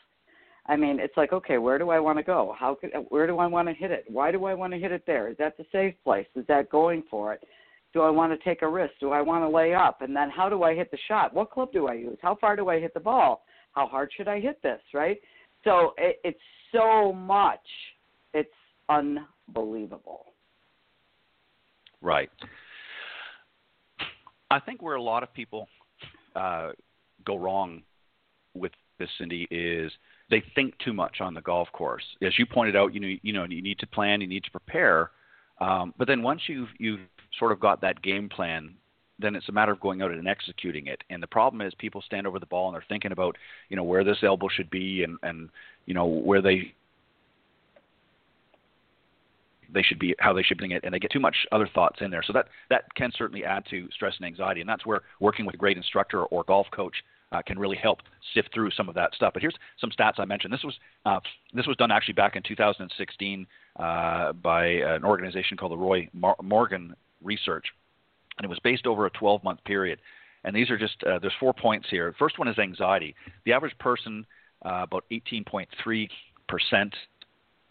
I 0.66 0.76
mean, 0.76 1.00
it's 1.00 1.18
like, 1.18 1.34
okay, 1.34 1.58
where 1.58 1.78
do 1.78 1.90
I 1.90 2.00
want 2.00 2.18
to 2.18 2.24
go? 2.24 2.56
How 2.58 2.76
could, 2.76 2.92
where 3.10 3.26
do 3.26 3.38
I 3.38 3.48
want 3.48 3.68
to 3.68 3.74
hit 3.74 3.92
it? 3.92 4.06
Why 4.08 4.32
do 4.32 4.46
I 4.46 4.54
want 4.54 4.74
to 4.74 4.80
hit 4.80 4.92
it 4.92 5.04
there? 5.08 5.28
Is 5.30 5.38
that 5.38 5.58
the 5.58 5.66
safe 5.72 5.96
place? 6.04 6.28
Is 6.36 6.46
that 6.48 6.70
going 6.70 7.04
for 7.10 7.34
it? 7.34 7.44
Do 7.94 8.02
I 8.02 8.10
want 8.10 8.32
to 8.32 8.44
take 8.48 8.62
a 8.62 8.68
risk? 8.68 8.94
Do 9.00 9.12
I 9.12 9.22
want 9.22 9.44
to 9.44 9.50
lay 9.50 9.74
up? 9.74 10.02
And 10.02 10.16
then 10.16 10.30
how 10.30 10.48
do 10.48 10.64
I 10.64 10.76
hit 10.76 10.92
the 10.92 10.98
shot? 11.08 11.34
What 11.34 11.52
club 11.52 11.72
do 11.72 11.88
I 11.88 11.94
use? 11.94 12.18
How 12.22 12.36
far 12.36 12.56
do 12.56 12.70
I 12.70 12.80
hit 12.80 12.94
the 12.94 13.00
ball? 13.00 13.44
How 13.74 13.88
hard 13.88 14.12
should 14.16 14.28
I 14.28 14.40
hit 14.40 14.62
this? 14.62 14.80
Right? 14.94 15.18
So 15.64 15.94
it, 15.98 16.20
it's 16.24 16.40
so 16.72 17.12
much. 17.12 17.60
It's 18.34 18.50
unbelievable. 18.90 20.26
Right. 22.02 22.30
I 24.52 24.60
think 24.60 24.82
where 24.82 24.96
a 24.96 25.02
lot 25.02 25.24
of 25.24 25.34
people 25.34 25.68
uh, 26.36 26.72
go 27.26 27.38
wrong 27.38 27.82
with 28.54 28.72
this, 28.98 29.10
Cindy, 29.18 29.48
is 29.52 29.92
they 30.30 30.44
think 30.56 30.78
too 30.84 30.94
much 30.94 31.22
on 31.22 31.34
the 31.34 31.42
golf 31.42 31.68
course. 31.72 32.04
As 32.22 32.38
you 32.38 32.46
pointed 32.46 32.76
out, 32.76 32.94
you 32.94 33.00
know, 33.00 33.16
you 33.22 33.34
know, 33.34 33.46
you 33.46 33.62
need 33.62 33.80
to 33.80 33.88
plan, 33.88 34.22
you 34.22 34.28
need 34.28 34.44
to 34.44 34.52
prepare. 34.52 35.12
Um, 35.62 35.94
but 35.98 36.08
then 36.08 36.24
once 36.24 36.42
you've 36.48 36.70
you've 36.78 37.02
sort 37.38 37.52
of 37.52 37.60
got 37.60 37.82
that 37.82 38.02
game 38.02 38.30
plan, 38.30 38.76
then 39.20 39.36
it's 39.36 39.50
a 39.50 39.52
matter 39.52 39.72
of 39.72 39.80
going 39.80 40.02
out 40.02 40.12
and 40.12 40.28
executing 40.28 40.88
it. 40.88 41.04
And 41.10 41.22
the 41.22 41.28
problem 41.28 41.62
is 41.62 41.74
people 41.78 42.02
stand 42.02 42.26
over 42.26 42.40
the 42.40 42.46
ball 42.46 42.68
and 42.68 42.76
they're 42.76 42.86
thinking 42.88 43.12
about, 43.12 43.38
you 43.70 43.76
know, 43.76 43.84
where 43.84 44.04
this 44.04 44.18
elbow 44.24 44.48
should 44.50 44.70
be 44.70 45.04
and 45.04 45.18
and 45.24 45.50
you 45.86 45.94
know 45.94 46.06
where 46.06 46.42
they 46.42 46.74
they 49.72 49.84
should 49.84 50.00
be 50.00 50.16
how 50.20 50.34
they 50.34 50.44
should 50.44 50.58
bring 50.58 50.72
it 50.72 50.84
and 50.84 50.94
they 50.94 51.00
get 51.00 51.12
too 51.12 51.20
much 51.20 51.36
other 51.52 51.70
thoughts 51.74 52.00
in 52.02 52.10
there 52.10 52.24
so 52.24 52.34
that 52.34 52.48
that 52.70 52.94
can 52.96 53.12
certainly 53.16 53.46
add 53.46 53.64
to 53.70 53.88
stress 53.92 54.16
and 54.18 54.26
anxiety 54.26 54.62
and 54.62 54.70
that's 54.70 54.86
where 54.86 55.02
working 55.20 55.46
with 55.46 55.54
a 55.54 55.58
great 55.58 55.78
instructor 55.78 56.24
or 56.26 56.44
golf 56.44 56.68
coach 56.72 56.96
uh, 57.32 57.42
can 57.46 57.60
really 57.60 57.78
help 57.78 58.00
sift 58.34 58.50
through 58.54 58.72
some 58.72 58.90
of 58.90 58.96
that 58.96 59.14
stuff. 59.14 59.34
But 59.34 59.42
here's 59.42 59.56
some 59.80 59.92
stats 59.92 60.20
I 60.20 60.26
mentioned. 60.26 60.54
This 60.54 60.64
was 60.64 60.76
uh, 61.06 61.20
this 61.54 61.68
was 61.68 61.78
done 61.78 61.92
actually 61.92 62.16
back 62.16 62.36
in 62.36 62.44
2016 62.44 63.48
uh, 63.80 64.34
by 64.34 64.66
an 64.66 65.04
organization 65.04 65.58
called 65.58 65.72
the 65.72 65.78
Roy 65.78 66.10
Morgan 66.44 66.94
Research, 67.24 67.66
and 68.38 68.46
it 68.46 68.50
was 68.50 68.60
based 68.64 68.86
over 68.86 69.06
a 69.06 69.12
12-month 69.12 69.64
period. 69.64 70.00
And 70.44 70.56
these 70.56 70.70
are 70.70 70.78
just 70.78 71.04
uh, 71.04 71.20
there's 71.20 71.34
four 71.40 71.54
points 71.54 71.88
here. 71.90 72.14
First 72.18 72.40
one 72.40 72.48
is 72.48 72.58
anxiety. 72.60 73.16
The 73.46 73.54
average 73.54 73.78
person, 73.78 74.26
uh, 74.66 74.84
about 74.84 75.06
18.3 75.12 76.10
percent 76.48 76.94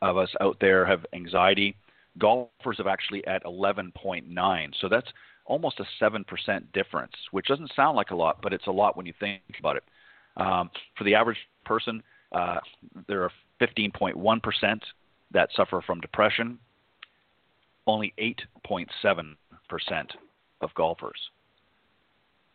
of 0.02 0.16
us 0.16 0.30
out 0.40 0.56
there 0.60 0.86
have 0.86 1.04
anxiety. 1.12 1.76
Golfers 2.18 2.78
have 2.78 2.86
actually 2.86 3.26
at 3.26 3.44
11.9. 3.44 4.72
So 4.80 4.88
that's 4.88 5.08
almost 5.44 5.80
a 5.80 6.04
7% 6.04 6.24
difference, 6.72 7.12
which 7.32 7.46
doesn't 7.46 7.72
sound 7.74 7.96
like 7.96 8.10
a 8.10 8.14
lot, 8.14 8.40
but 8.42 8.52
it's 8.52 8.66
a 8.66 8.72
lot 8.72 8.96
when 8.96 9.06
you 9.06 9.14
think 9.18 9.40
about 9.58 9.76
it. 9.76 9.84
Um, 10.36 10.70
for 10.96 11.04
the 11.04 11.14
average 11.14 11.38
person, 11.64 12.02
uh, 12.32 12.58
there 13.08 13.22
are 13.24 13.32
15.1% 13.60 14.80
that 15.32 15.50
suffer 15.54 15.82
from 15.86 16.00
depression, 16.00 16.58
only 17.86 18.14
8.7% 18.18 19.36
of 20.60 20.74
golfers. 20.74 21.18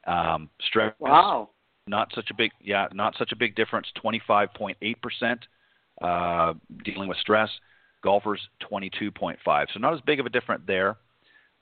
Um, 0.05 0.49
stress, 0.67 0.93
wow, 0.99 1.49
not 1.87 2.11
such 2.13 2.29
a 2.29 2.33
big, 2.33 2.51
yeah, 2.61 2.87
not 2.93 3.15
such 3.17 3.31
a 3.31 3.35
big 3.35 3.55
difference. 3.55 3.87
25.8% 4.03 5.37
uh, 6.01 6.53
dealing 6.83 7.07
with 7.07 7.17
stress. 7.17 7.49
Golfers 8.03 8.41
22.5, 8.69 9.37
so 9.45 9.79
not 9.79 9.93
as 9.93 10.01
big 10.01 10.19
of 10.19 10.25
a 10.25 10.29
difference 10.29 10.63
there. 10.67 10.97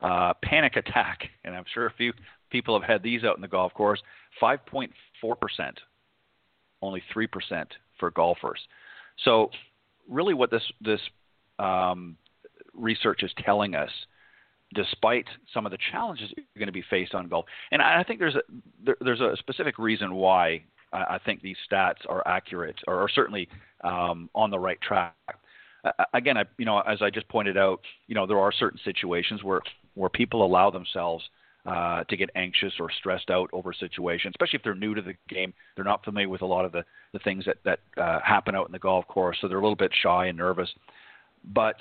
Uh, 0.02 0.34
panic 0.44 0.76
attack, 0.76 1.30
and 1.44 1.56
I'm 1.56 1.66
sure 1.72 1.86
a 1.86 1.94
few 1.94 2.14
people 2.50 2.80
have 2.80 2.90
had 2.90 3.04
these 3.04 3.24
out 3.24 3.36
in 3.36 3.42
the 3.42 3.48
golf 3.48 3.74
course. 3.74 4.02
5.4 4.42 4.90
percent, 5.40 5.80
only 6.82 7.04
three 7.14 7.28
percent 7.28 7.70
for 8.00 8.10
golfers. 8.10 8.60
So, 9.24 9.52
really, 10.10 10.34
what 10.34 10.52
this 10.52 10.64
this 10.82 11.02
um, 11.60 12.18
research 12.74 13.24
is 13.24 13.32
telling 13.44 13.76
us, 13.76 13.90
despite 14.74 15.26
some 15.54 15.66
of 15.66 15.72
the 15.72 15.78
challenges 15.92 16.32
you're 16.36 16.46
going 16.58 16.68
to 16.68 16.74
be 16.74 16.84
faced 16.90 17.14
on 17.14 17.28
golf, 17.28 17.46
and 17.72 17.82
I 17.82 18.04
think 18.04 18.20
there's 18.20 18.36
a 18.36 18.42
there, 18.84 18.98
there's 19.02 19.22
a 19.22 19.36
specific 19.38 19.78
reason 19.78 20.16
why 20.16 20.64
I, 20.94 21.16
I 21.16 21.20
think 21.26 21.42
these 21.42 21.58
stats 21.70 22.08
are 22.08 22.26
accurate 22.28 22.80
or, 22.88 23.02
or 23.02 23.10
certainly 23.10 23.48
um, 23.84 24.30
on 24.36 24.52
the 24.52 24.60
right 24.60 24.80
track. 24.82 25.16
Uh, 25.84 25.92
again, 26.14 26.38
I, 26.38 26.46
you 26.58 26.66
know, 26.66 26.80
as 26.80 27.02
I 27.02 27.10
just 27.10 27.28
pointed 27.28 27.58
out, 27.58 27.82
you 28.08 28.16
know, 28.16 28.28
there 28.28 28.40
are 28.40 28.52
certain 28.52 28.80
situations 28.84 29.44
where 29.44 29.62
where 29.96 30.10
people 30.10 30.46
allow 30.46 30.70
themselves 30.70 31.24
uh, 31.66 32.04
to 32.06 32.18
get 32.18 32.30
anxious 32.36 32.74
or 32.80 32.90
stressed 32.92 33.30
out 33.30 33.50
over 33.54 33.72
a 33.72 33.76
situation, 33.76 34.32
especially 34.34 34.58
if 34.58 34.64
they're 34.64 34.74
new 34.74 34.96
to 34.96 35.02
the 35.02 35.14
game. 35.30 35.54
They're 35.76 35.86
not 35.86 36.04
familiar 36.04 36.30
with 36.30 36.42
a 36.42 36.46
lot 36.46 36.66
of 36.66 36.72
the, 36.72 36.84
the 37.14 37.20
things 37.20 37.46
that, 37.46 37.58
that 37.66 37.80
uh, 37.98 38.20
happen 38.24 38.56
out 38.56 38.66
in 38.66 38.72
the 38.72 38.80
golf 38.80 39.08
course, 39.08 39.38
so 39.40 39.48
they're 39.48 39.60
a 39.60 39.62
little 39.62 39.76
bit 39.76 39.92
shy 40.02 40.28
and 40.28 40.38
nervous. 40.38 40.70
But 41.54 41.76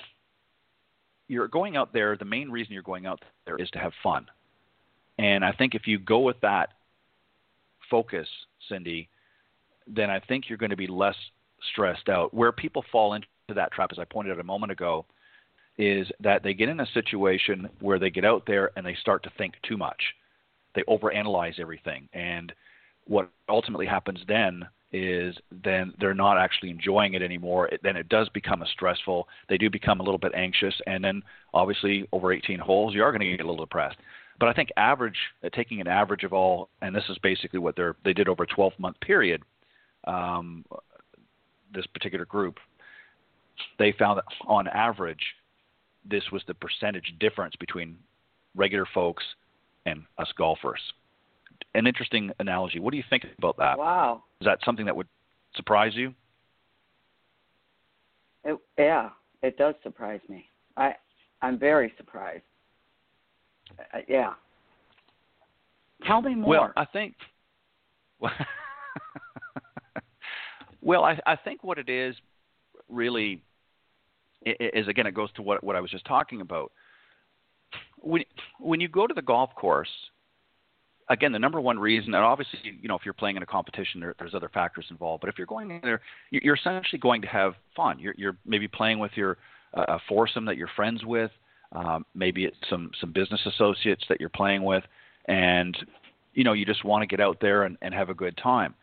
you're 1.27 1.47
going 1.47 1.77
out 1.77 1.93
there, 1.93 2.15
the 2.15 2.25
main 2.25 2.49
reason 2.49 2.73
you're 2.73 2.83
going 2.83 3.05
out 3.05 3.23
there 3.45 3.57
is 3.57 3.69
to 3.71 3.79
have 3.79 3.93
fun. 4.03 4.27
And 5.17 5.45
I 5.45 5.51
think 5.51 5.75
if 5.75 5.87
you 5.87 5.97
go 5.97 6.19
with 6.19 6.39
that 6.41 6.69
focus, 7.89 8.27
Cindy, 8.69 9.09
then 9.87 10.09
I 10.09 10.19
think 10.19 10.47
you're 10.47 10.57
going 10.57 10.71
to 10.71 10.77
be 10.77 10.87
less 10.87 11.15
stressed 11.71 12.09
out. 12.09 12.33
Where 12.33 12.51
people 12.51 12.83
fall 12.91 13.13
into 13.13 13.27
that 13.55 13.71
trap, 13.71 13.89
as 13.91 13.99
I 13.99 14.05
pointed 14.05 14.33
out 14.33 14.39
a 14.39 14.43
moment 14.43 14.71
ago, 14.71 15.05
is 15.81 16.07
that 16.19 16.43
they 16.43 16.53
get 16.53 16.69
in 16.69 16.79
a 16.79 16.85
situation 16.93 17.67
where 17.79 17.97
they 17.97 18.11
get 18.11 18.23
out 18.23 18.43
there 18.45 18.69
and 18.75 18.85
they 18.85 18.95
start 19.01 19.23
to 19.23 19.31
think 19.35 19.55
too 19.67 19.77
much. 19.77 19.99
They 20.75 20.83
overanalyze 20.83 21.59
everything. 21.59 22.07
And 22.13 22.53
what 23.07 23.31
ultimately 23.49 23.87
happens 23.87 24.19
then 24.27 24.67
is 24.93 25.35
then 25.63 25.91
they're 25.99 26.13
not 26.13 26.37
actually 26.37 26.69
enjoying 26.69 27.15
it 27.15 27.23
anymore. 27.23 27.67
It, 27.69 27.81
then 27.81 27.95
it 27.95 28.09
does 28.09 28.29
become 28.29 28.61
a 28.61 28.67
stressful. 28.67 29.27
They 29.49 29.57
do 29.57 29.71
become 29.71 29.99
a 29.99 30.03
little 30.03 30.19
bit 30.19 30.33
anxious, 30.35 30.75
and 30.85 31.03
then 31.03 31.23
obviously 31.51 32.07
over 32.11 32.31
18 32.31 32.59
holes, 32.59 32.93
you 32.93 33.01
are 33.01 33.11
going 33.11 33.21
to 33.21 33.37
get 33.37 33.43
a 33.43 33.49
little 33.49 33.65
depressed. 33.65 33.97
But 34.39 34.49
I 34.49 34.53
think 34.53 34.69
average, 34.77 35.17
uh, 35.43 35.49
taking 35.51 35.81
an 35.81 35.87
average 35.87 36.23
of 36.23 36.31
all, 36.31 36.69
and 36.83 36.95
this 36.95 37.05
is 37.09 37.17
basically 37.23 37.59
what 37.59 37.75
they 37.75 37.89
they 38.05 38.13
did 38.13 38.27
over 38.27 38.43
a 38.43 38.47
12 38.47 38.73
month 38.77 38.99
period. 38.99 39.41
Um, 40.05 40.63
this 41.73 41.87
particular 41.87 42.25
group, 42.25 42.59
they 43.79 43.93
found 43.97 44.17
that 44.17 44.25
on 44.45 44.67
average, 44.67 45.23
this 46.09 46.23
was 46.31 46.41
the 46.47 46.53
percentage 46.53 47.13
difference 47.19 47.55
between 47.59 47.97
regular 48.55 48.85
folks 48.93 49.23
and 49.85 50.03
us 50.17 50.31
golfers. 50.37 50.81
An 51.75 51.87
interesting 51.87 52.31
analogy. 52.39 52.79
What 52.79 52.91
do 52.91 52.97
you 52.97 53.03
think 53.09 53.25
about 53.37 53.57
that? 53.57 53.77
Wow. 53.77 54.23
Is 54.41 54.45
that 54.45 54.59
something 54.65 54.85
that 54.85 54.95
would 54.95 55.07
surprise 55.55 55.93
you? 55.95 56.13
It, 58.43 58.57
yeah, 58.77 59.09
it 59.43 59.57
does 59.57 59.75
surprise 59.83 60.21
me. 60.27 60.45
I 60.75 60.95
I'm 61.41 61.57
very 61.59 61.93
surprised. 61.97 62.43
Uh, 63.93 63.99
yeah. 64.07 64.33
Tell 66.05 66.21
me 66.21 66.35
more. 66.35 66.49
Well, 66.49 66.73
I 66.75 66.85
think. 66.85 67.15
well, 70.81 71.03
I, 71.03 71.19
I 71.25 71.35
think 71.35 71.63
what 71.63 71.77
it 71.77 71.89
is 71.89 72.15
really 72.89 73.43
is 74.45 74.87
again 74.87 75.07
it 75.07 75.13
goes 75.13 75.31
to 75.33 75.41
what 75.41 75.63
what 75.63 75.75
I 75.75 75.81
was 75.81 75.91
just 75.91 76.05
talking 76.05 76.41
about. 76.41 76.71
When 77.97 78.23
when 78.59 78.81
you 78.81 78.87
go 78.87 79.07
to 79.07 79.13
the 79.13 79.21
golf 79.21 79.53
course, 79.55 79.89
again 81.09 81.31
the 81.31 81.39
number 81.39 81.61
one 81.61 81.77
reason, 81.79 82.13
and 82.13 82.23
obviously 82.23 82.59
you 82.81 82.87
know 82.87 82.95
if 82.95 83.05
you're 83.05 83.13
playing 83.13 83.37
in 83.37 83.43
a 83.43 83.47
competition, 83.47 84.01
there, 84.01 84.15
there's 84.19 84.33
other 84.33 84.49
factors 84.49 84.85
involved. 84.89 85.21
But 85.21 85.29
if 85.29 85.37
you're 85.37 85.47
going 85.47 85.71
in 85.71 85.81
there, 85.83 86.01
you're 86.31 86.55
essentially 86.55 86.99
going 86.99 87.21
to 87.21 87.27
have 87.27 87.53
fun. 87.75 87.99
You're, 87.99 88.15
you're 88.17 88.37
maybe 88.45 88.67
playing 88.67 88.99
with 88.99 89.11
your 89.15 89.37
uh, 89.73 89.99
foursome 90.09 90.45
that 90.45 90.57
you're 90.57 90.69
friends 90.75 91.05
with. 91.05 91.31
Um, 91.73 92.05
maybe 92.13 92.45
it's 92.45 92.57
some 92.69 92.91
some 92.99 93.11
business 93.11 93.41
associates 93.45 94.03
that 94.09 94.19
you're 94.19 94.29
playing 94.29 94.63
with, 94.63 94.83
and 95.25 95.77
you 96.33 96.43
know 96.43 96.53
you 96.53 96.65
just 96.65 96.83
want 96.83 97.03
to 97.03 97.07
get 97.07 97.21
out 97.21 97.37
there 97.39 97.63
and, 97.63 97.77
and 97.81 97.93
have 97.93 98.09
a 98.09 98.13
good 98.13 98.35
time 98.37 98.73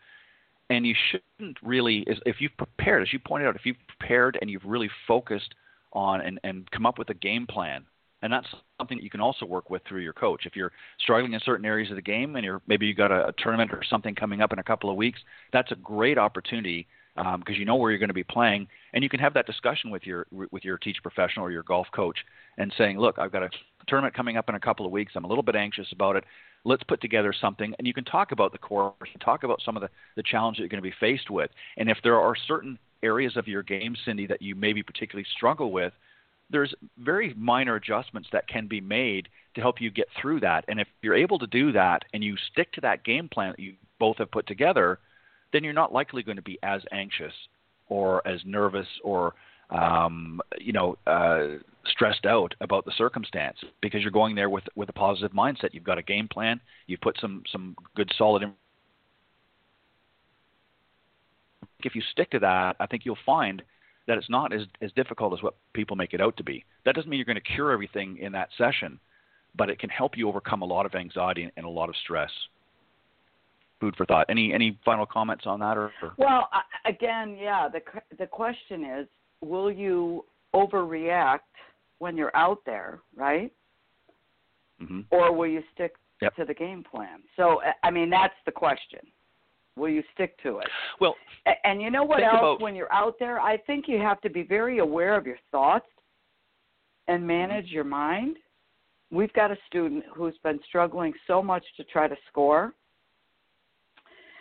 and 0.71 0.87
you 0.87 0.95
shouldn't 1.11 1.57
really 1.63 2.05
if 2.27 2.41
you've 2.41 2.57
prepared 2.57 3.03
as 3.03 3.13
you 3.13 3.19
pointed 3.19 3.49
out 3.49 3.57
if 3.57 3.65
you've 3.65 3.77
prepared 3.99 4.39
and 4.41 4.51
you've 4.51 4.65
really 4.65 4.91
focused 5.07 5.55
on 5.93 6.21
and, 6.21 6.39
and 6.45 6.71
come 6.71 6.87
up 6.87 6.99
with 6.99 7.09
a 7.11 7.15
game 7.15 7.47
plan 7.47 7.85
and 8.23 8.33
that's 8.33 8.47
something 8.79 8.99
that 8.99 9.05
you 9.05 9.11
can 9.11 9.21
also 9.21 9.47
work 9.47 9.71
with 9.71 9.83
through 9.89 10.01
your 10.01 10.13
coach. 10.13 10.45
If 10.45 10.57
you're 10.57 10.73
struggling 10.99 11.33
in 11.33 11.41
certain 11.45 11.65
areas 11.65 11.91
of 11.91 11.97
the 11.97 12.03
game 12.03 12.37
and 12.37 12.45
you're 12.45 12.61
maybe 12.67 12.87
you 12.87 12.95
got 12.95 13.13
a, 13.13 13.29
a 13.29 13.33
tournament 13.39 13.71
or 13.73 13.83
something 13.89 14.15
coming 14.15 14.41
up 14.41 14.53
in 14.53 14.59
a 14.59 14.63
couple 14.63 14.91
of 14.91 14.97
weeks 14.97 15.21
that's 15.53 15.73
a 15.73 15.77
great 15.77 16.19
opportunity 16.19 16.87
because 17.17 17.35
um, 17.35 17.55
you 17.55 17.65
know 17.65 17.77
where 17.77 17.91
you're 17.91 17.99
going 17.99 18.09
to 18.09 18.15
be 18.15 18.25
playing 18.25 18.67
and 18.93 19.03
you 19.03 19.09
can 19.09 19.21
have 19.21 19.35
that 19.35 19.47
discussion 19.47 19.91
with 19.91 20.07
your 20.07 20.27
with 20.31 20.65
your 20.65 20.79
teacher 20.79 21.01
professional 21.03 21.45
or 21.45 21.51
your 21.51 21.63
golf 21.65 21.87
coach 21.93 22.19
and 22.59 22.73
saying 22.79 22.99
look 22.99 23.19
i've 23.19 23.33
got 23.33 23.43
a 23.43 23.51
tournament 23.89 24.15
coming 24.15 24.37
up 24.37 24.49
in 24.49 24.55
a 24.55 24.61
couple 24.61 24.87
of 24.87 24.93
weeks. 24.93 25.13
I'm 25.17 25.25
a 25.25 25.29
little 25.29 25.43
bit 25.43 25.57
anxious 25.57 25.91
about 25.93 26.17
it. 26.17 26.25
Let's 26.65 26.83
put 26.85 27.01
together 27.01 27.33
something 27.39 27.75
and 27.79 27.87
you 27.87 27.95
can 27.95 28.05
talk 28.05 28.33
about 28.33 28.53
the 28.53 28.59
course 28.59 28.95
talk 29.21 29.43
about 29.43 29.61
some 29.65 29.77
of 29.77 29.81
the, 29.81 29.89
the 30.17 30.23
challenges 30.23 30.59
that 30.59 30.63
you're 30.63 30.69
going 30.69 30.83
to 30.83 30.91
be 30.91 30.95
faced 31.01 31.31
with 31.31 31.51
and 31.77 31.89
if 31.89 31.99
there 32.03 32.19
are 32.21 32.35
certain 32.47 32.79
areas 33.03 33.37
of 33.37 33.49
your 33.49 33.63
game 33.63 33.97
cindy 34.05 34.27
that 34.27 34.43
you 34.43 34.55
maybe 34.55 34.83
particularly 34.83 35.27
struggle 35.37 35.73
with 35.73 35.93
there's 36.51 36.75
very 36.99 37.33
minor 37.35 37.77
adjustments 37.77 38.29
that 38.33 38.49
can 38.49 38.67
be 38.67 38.81
made 38.81 39.29
to 39.55 39.61
help 39.61 39.81
you 39.81 39.91
get 39.91 40.09
through 40.21 40.41
that 40.41 40.65
and 40.69 40.81
if 40.81 40.89
you're 41.01 41.15
able 41.15 41.39
to 41.39 41.47
do 41.47 41.73
that 41.73 42.05
and 42.13 42.23
you 42.23 42.37
stick 42.53 42.73
to 42.73 42.81
that 42.81 43.05
game 43.05 43.29
plan 43.29 43.51
that 43.51 43.61
you 43.61 43.75
both 43.99 44.19
have 44.19 44.31
put 44.31 44.47
together 44.47 44.99
then 45.53 45.65
you're 45.65 45.73
not 45.73 45.93
likely 45.93 46.23
going 46.23 46.37
to 46.37 46.43
be 46.43 46.59
as 46.63 46.83
anxious 46.93 47.33
or 47.89 48.27
as 48.27 48.41
nervous 48.45 48.87
or 49.03 49.35
um, 49.71 50.41
you 50.59 50.73
know, 50.73 50.97
uh, 51.07 51.59
stressed 51.87 52.27
out 52.27 52.55
about 52.61 52.85
the 52.85 52.93
circumstance 52.97 53.59
because 53.81 54.03
you're 54.03 54.11
going 54.11 54.35
there 54.35 54.51
with 54.51 54.65
with 54.75 54.89
a 54.89 54.93
positive 54.93 55.33
mindset. 55.33 55.73
You've 55.73 55.85
got 55.85 55.99
a 55.99 56.03
game 56.03 56.29
plan. 56.29 56.61
You've 56.87 57.01
put 57.01 57.19
some 57.21 57.43
some 57.51 57.77
good 57.95 58.11
solid. 58.17 58.45
If 61.85 61.95
you 61.95 62.03
stick 62.13 62.31
to 62.31 62.39
that, 62.41 62.77
I 62.81 62.87
think 62.87 63.05
you'll 63.05 63.19
find 63.25 63.63
that 64.07 64.19
it's 64.19 64.31
not 64.31 64.53
as 64.53 64.63
as 64.81 64.91
difficult 64.93 65.35
as 65.35 65.43
what 65.43 65.55
people 65.75 65.97
make 65.97 66.15
it 66.15 66.21
out 66.21 66.37
to 66.39 66.45
be. 66.45 66.65
That 66.85 66.95
doesn't 66.95 67.11
mean 67.11 67.19
you're 67.19 67.27
going 67.27 67.37
to 67.37 67.53
cure 67.55 67.73
everything 67.73 68.19
in 68.19 68.33
that 68.33 68.49
session, 68.57 68.99
but 69.57 69.69
it 69.69 69.79
can 69.79 69.91
help 69.91 70.17
you 70.17 70.29
overcome 70.29 70.63
a 70.63 70.67
lot 70.67 70.87
of 70.87 70.95
anxiety 70.95 71.51
and 71.57 71.67
a 71.67 71.71
lot 71.71 71.89
of 71.89 71.97
stress. 71.97 72.31
Food 73.81 73.95
for 73.97 74.07
thought. 74.07 74.27
Any 74.29 74.53
any 74.53 74.79
final 74.85 75.07
comments 75.07 75.45
on 75.47 75.61
that? 75.61 75.77
Or, 75.77 75.93
or? 76.03 76.13
well, 76.17 76.49
again, 76.85 77.37
yeah. 77.41 77.69
The 77.69 77.81
the 78.19 78.27
question 78.27 78.85
is, 78.85 79.07
will 79.41 79.71
you 79.71 80.25
overreact 80.55 81.41
when 81.99 82.17
you're 82.17 82.37
out 82.37 82.61
there, 82.67 83.01
right? 83.15 83.53
Mm-hmm. 84.83 85.01
Or 85.11 85.33
will 85.33 85.49
you 85.49 85.63
stick 85.75 85.95
yep. 86.23 86.35
to 86.37 86.45
the 86.45 86.55
game 86.55 86.85
plan? 86.89 87.21
So, 87.37 87.61
I 87.83 87.91
mean, 87.91 88.11
that's 88.11 88.35
the 88.47 88.53
question. 88.53 89.01
Will 89.77 89.89
you 89.89 90.03
stick 90.15 90.41
to 90.43 90.59
it? 90.59 90.69
Well, 91.01 91.15
and 91.65 91.81
you 91.81 91.91
know 91.91 92.03
what 92.05 92.23
else? 92.23 92.37
About... 92.39 92.61
When 92.61 92.75
you're 92.75 92.93
out 92.93 93.15
there, 93.19 93.41
I 93.41 93.57
think 93.59 93.87
you 93.87 93.99
have 93.99 94.21
to 94.23 94.31
be 94.31 94.43
very 94.43 94.79
aware 94.79 95.17
of 95.17 95.27
your 95.27 95.39
thoughts 95.53 95.87
and 97.07 97.27
manage 97.27 97.67
mm-hmm. 97.67 97.75
your 97.75 97.85
mind. 97.85 98.37
We've 99.11 99.33
got 99.33 99.51
a 99.51 99.57
student 99.67 100.05
who's 100.15 100.37
been 100.43 100.61
struggling 100.69 101.13
so 101.27 101.43
much 101.43 101.65
to 101.77 101.85
try 101.85 102.09
to 102.09 102.17
score 102.29 102.75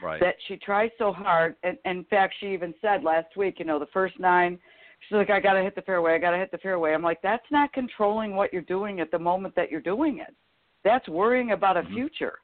right. 0.01 0.19
that 0.19 0.35
she 0.47 0.57
tries 0.57 0.91
so 0.97 1.11
hard. 1.11 1.55
And, 1.63 1.77
and 1.85 1.99
in 1.99 2.03
fact, 2.05 2.35
she 2.39 2.47
even 2.47 2.73
said 2.81 3.03
last 3.03 3.35
week, 3.35 3.59
you 3.59 3.65
know, 3.65 3.79
the 3.79 3.87
first 3.87 4.19
nine 4.19 4.59
She's 5.01 5.15
like, 5.15 5.29
I 5.29 5.39
gotta 5.39 5.61
hit 5.61 5.75
the 5.75 5.81
fairway. 5.81 6.13
I 6.13 6.17
gotta 6.17 6.37
hit 6.37 6.51
the 6.51 6.57
fairway. 6.57 6.93
I'm 6.93 7.03
like, 7.03 7.21
that's 7.21 7.45
not 7.51 7.71
controlling 7.73 8.35
what 8.35 8.51
you're 8.51 8.61
doing 8.63 8.99
at 8.99 9.11
the 9.11 9.19
moment 9.19 9.55
that 9.55 9.71
you're 9.71 9.81
doing 9.81 10.19
it. 10.19 10.35
That's 10.83 11.07
worrying 11.07 11.51
about 11.51 11.77
a 11.77 11.81
mm-hmm. 11.81 11.93
future. 11.93 12.39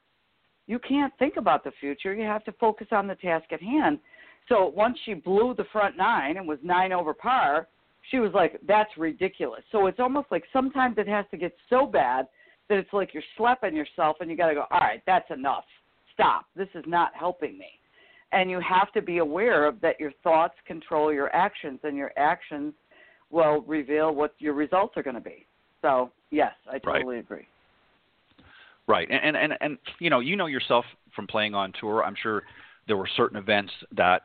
You 0.68 0.80
can't 0.80 1.14
think 1.20 1.36
about 1.38 1.64
the 1.64 1.72
future. 1.80 2.14
You 2.14 2.24
have 2.24 2.46
to 2.46 2.54
focus 2.54 2.88
on 2.92 3.08
the 3.08 3.16
task 3.16 3.52
at 3.52 3.62
hand. 3.62 4.00
So 4.48 4.68
once 4.68 4.98
she 5.04 5.14
blew 5.14 5.54
the 5.56 5.66
front 5.72 5.98
nine 5.98 6.38
and 6.38 6.48
was 6.48 6.60
nine 6.64 6.94
over 6.94 7.14
par, 7.14 7.68
she 8.12 8.20
was 8.20 8.32
like, 8.34 8.60
"That's 8.66 8.90
ridiculous." 8.98 9.64
So 9.72 9.88
it's 9.88 10.00
almost 10.00 10.28
like 10.32 10.44
sometimes 10.54 10.98
it 10.98 11.08
has 11.08 11.26
to 11.32 11.38
get 11.38 11.56
so 11.70 11.86
bad 11.86 12.28
that 12.70 12.78
it's 12.78 12.94
like 12.94 13.14
you're 13.14 13.24
slapping 13.38 13.76
yourself, 13.76 14.18
and 14.20 14.30
you 14.30 14.38
got 14.38 14.50
to 14.50 14.56
go, 14.56 14.66
"All 14.72 14.80
right, 14.80 15.02
that's 15.06 15.30
enough. 15.32 15.66
Stop. 16.14 16.46
This 16.56 16.70
is 16.76 16.84
not 16.88 17.12
helping 17.16 17.58
me." 17.58 17.80
And 18.32 18.50
you 18.50 18.60
have 18.62 18.92
to 18.94 19.02
be 19.02 19.20
aware 19.20 19.66
of 19.66 19.80
that. 19.82 20.00
Your 20.00 20.12
thoughts 20.24 20.56
control 20.66 21.14
your 21.14 21.34
actions, 21.36 21.80
and 21.84 21.96
your 21.96 22.12
actions 22.18 22.74
will 23.30 23.62
reveal 23.62 24.14
what 24.14 24.34
your 24.40 24.54
results 24.54 24.96
are 24.98 25.04
going 25.04 25.16
to 25.16 25.22
be. 25.22 25.46
So 25.82 26.12
yes, 26.32 26.54
I 26.72 26.80
totally 26.80 27.16
right. 27.16 27.24
agree. 27.24 27.48
Right, 28.88 29.10
and, 29.10 29.36
and 29.36 29.38
and 29.38 29.54
and 29.62 29.78
you 30.00 30.10
know, 30.10 30.20
you 30.20 30.36
know 30.36 30.48
yourself 30.48 30.86
from 31.16 31.28
playing 31.28 31.56
on 31.56 31.74
tour. 31.80 32.04
I'm 32.04 32.16
sure 32.22 32.44
there 32.88 32.98
were 32.98 33.10
certain 33.16 33.38
events 33.38 33.72
that 33.96 34.24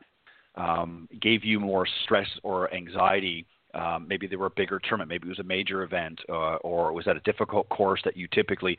um, 0.56 1.08
gave 1.20 1.44
you 1.44 1.60
more 1.60 1.86
stress 2.04 2.26
or 2.42 2.72
anxiety 2.74 3.46
um, 3.74 4.06
maybe 4.08 4.26
they 4.26 4.36
were 4.36 4.46
a 4.46 4.50
bigger 4.50 4.80
tournament, 4.80 5.10
maybe 5.10 5.26
it 5.26 5.30
was 5.30 5.38
a 5.38 5.44
major 5.44 5.82
event, 5.82 6.18
uh, 6.28 6.56
or 6.56 6.92
was 6.92 7.04
that 7.04 7.16
a 7.16 7.20
difficult 7.20 7.68
course 7.68 8.00
that 8.04 8.16
you 8.16 8.26
typically 8.32 8.78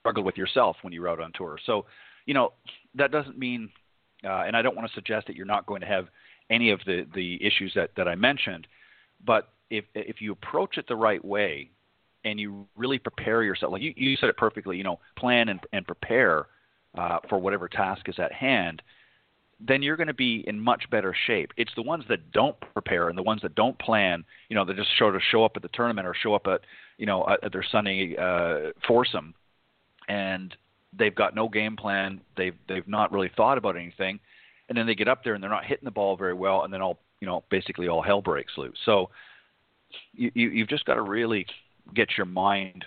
struggled 0.00 0.26
with 0.26 0.36
yourself 0.36 0.76
when 0.82 0.92
you 0.92 1.00
were 1.00 1.08
out 1.08 1.20
on 1.20 1.32
tour. 1.34 1.58
So, 1.64 1.86
you 2.26 2.34
know, 2.34 2.52
that 2.94 3.10
doesn't 3.10 3.38
mean, 3.38 3.70
uh, 4.24 4.42
and 4.46 4.56
I 4.56 4.62
don't 4.62 4.76
want 4.76 4.88
to 4.88 4.94
suggest 4.94 5.26
that 5.28 5.36
you're 5.36 5.46
not 5.46 5.66
going 5.66 5.80
to 5.80 5.86
have 5.86 6.06
any 6.50 6.70
of 6.70 6.80
the 6.86 7.06
the 7.14 7.44
issues 7.44 7.72
that 7.74 7.90
that 7.96 8.08
I 8.08 8.14
mentioned, 8.14 8.66
but 9.24 9.48
if 9.70 9.84
if 9.94 10.20
you 10.20 10.32
approach 10.32 10.78
it 10.78 10.86
the 10.88 10.96
right 10.96 11.24
way, 11.24 11.70
and 12.24 12.38
you 12.38 12.66
really 12.76 12.98
prepare 12.98 13.42
yourself, 13.42 13.72
like 13.72 13.82
you 13.82 13.94
you 13.96 14.16
said 14.16 14.28
it 14.28 14.36
perfectly, 14.36 14.76
you 14.76 14.84
know, 14.84 15.00
plan 15.16 15.48
and 15.48 15.60
and 15.72 15.86
prepare 15.86 16.46
uh, 16.96 17.18
for 17.28 17.38
whatever 17.38 17.68
task 17.68 18.08
is 18.08 18.18
at 18.18 18.32
hand 18.32 18.82
then 19.60 19.82
you're 19.82 19.96
going 19.96 20.06
to 20.06 20.14
be 20.14 20.44
in 20.46 20.60
much 20.60 20.84
better 20.90 21.14
shape. 21.26 21.52
It's 21.56 21.70
the 21.76 21.82
ones 21.82 22.04
that 22.08 22.30
don't 22.32 22.56
prepare 22.74 23.08
and 23.08 23.16
the 23.16 23.22
ones 23.22 23.40
that 23.42 23.54
don't 23.54 23.78
plan, 23.78 24.24
you 24.48 24.56
know, 24.56 24.64
that 24.64 24.76
just 24.76 24.90
sort 24.98 25.16
of 25.16 25.22
show 25.30 25.44
up 25.44 25.52
at 25.56 25.62
the 25.62 25.70
tournament 25.72 26.06
or 26.06 26.14
show 26.14 26.34
up 26.34 26.46
at, 26.46 26.60
you 26.98 27.06
know, 27.06 27.26
at 27.42 27.52
their 27.52 27.64
Sunday 27.70 28.16
uh, 28.16 28.72
foursome, 28.86 29.34
and 30.08 30.54
they've 30.98 31.14
got 31.14 31.34
no 31.34 31.48
game 31.48 31.76
plan. 31.76 32.20
They've 32.36 32.54
they've 32.68 32.86
not 32.88 33.12
really 33.12 33.30
thought 33.36 33.58
about 33.58 33.76
anything, 33.76 34.20
and 34.68 34.76
then 34.76 34.86
they 34.86 34.94
get 34.94 35.08
up 35.08 35.24
there 35.24 35.34
and 35.34 35.42
they're 35.42 35.50
not 35.50 35.64
hitting 35.64 35.84
the 35.84 35.90
ball 35.90 36.16
very 36.16 36.34
well, 36.34 36.62
and 36.62 36.72
then 36.72 36.82
all 36.82 36.98
you 37.20 37.26
know, 37.26 37.44
basically 37.50 37.88
all 37.88 38.02
hell 38.02 38.22
breaks 38.22 38.52
loose. 38.56 38.78
So 38.84 39.10
you, 40.12 40.30
you 40.34 40.50
you've 40.50 40.68
just 40.68 40.84
got 40.84 40.94
to 40.94 41.02
really 41.02 41.46
get 41.94 42.08
your 42.16 42.26
mind 42.26 42.84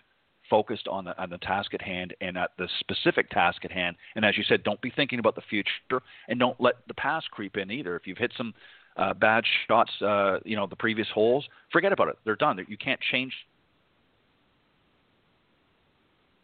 focused 0.49 0.87
on 0.87 1.05
the 1.05 1.21
on 1.21 1.29
the 1.29 1.37
task 1.39 1.73
at 1.73 1.81
hand 1.81 2.15
and 2.21 2.37
at 2.37 2.51
the 2.57 2.67
specific 2.79 3.29
task 3.29 3.65
at 3.65 3.71
hand. 3.71 3.95
And 4.15 4.25
as 4.25 4.37
you 4.37 4.43
said, 4.43 4.63
don't 4.63 4.81
be 4.81 4.91
thinking 4.91 5.19
about 5.19 5.35
the 5.35 5.41
future 5.49 6.01
and 6.27 6.39
don't 6.39 6.59
let 6.59 6.75
the 6.87 6.93
past 6.93 7.29
creep 7.31 7.57
in 7.57 7.71
either. 7.71 7.95
If 7.95 8.07
you've 8.07 8.17
hit 8.17 8.33
some 8.37 8.53
uh, 8.97 9.13
bad 9.13 9.43
shots, 9.67 9.91
uh, 10.01 10.39
you 10.43 10.55
know, 10.55 10.67
the 10.67 10.75
previous 10.75 11.07
holes, 11.13 11.47
forget 11.71 11.93
about 11.93 12.09
it. 12.09 12.17
They're 12.25 12.35
done. 12.35 12.63
You 12.67 12.77
can't 12.77 12.99
change 13.11 13.33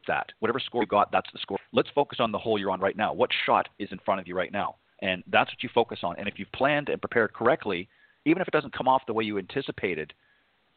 that. 0.08 0.32
Whatever 0.40 0.60
score 0.60 0.84
you 0.84 0.88
got, 0.88 1.12
that's 1.12 1.30
the 1.34 1.40
score. 1.40 1.58
Let's 1.74 1.90
focus 1.94 2.20
on 2.20 2.32
the 2.32 2.38
hole 2.38 2.60
you're 2.60 2.72
on 2.72 2.80
right 2.80 2.98
now. 2.98 3.14
What 3.14 3.30
shot 3.46 3.70
is 3.80 3.90
in 3.92 4.00
front 4.00 4.22
of 4.22 4.28
you 4.28 4.36
right 4.36 4.52
now? 4.52 4.76
And 5.02 5.24
that's 5.28 5.50
what 5.50 5.62
you 5.62 5.70
focus 5.74 6.00
on. 6.04 6.16
And 6.18 6.28
if 6.28 6.40
you've 6.40 6.52
planned 6.52 6.90
and 6.90 7.02
prepared 7.02 7.34
correctly, 7.34 7.90
even 8.26 8.42
if 8.42 8.48
it 8.48 8.52
doesn't 8.52 8.74
come 8.74 8.88
off 8.88 9.04
the 9.06 9.14
way 9.14 9.24
you 9.24 9.38
anticipated, 9.38 10.14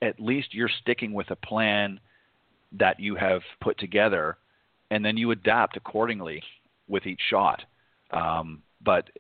at 0.03 0.21
least 0.21 0.55
you're 0.55 0.71
sticking 0.81 1.13
with 1.13 1.31
a 1.31 1.37
plan 1.37 2.01
that 2.73 3.01
you 3.01 3.15
have 3.15 3.43
put 3.61 3.79
together, 3.79 4.37
and 4.91 5.05
then 5.05 5.17
you 5.17 5.31
adapt 5.31 5.77
accordingly 5.77 6.43
with 6.89 7.07
each 7.07 7.21
shot. 7.31 7.65
Um, 8.11 8.63
but 8.83 9.11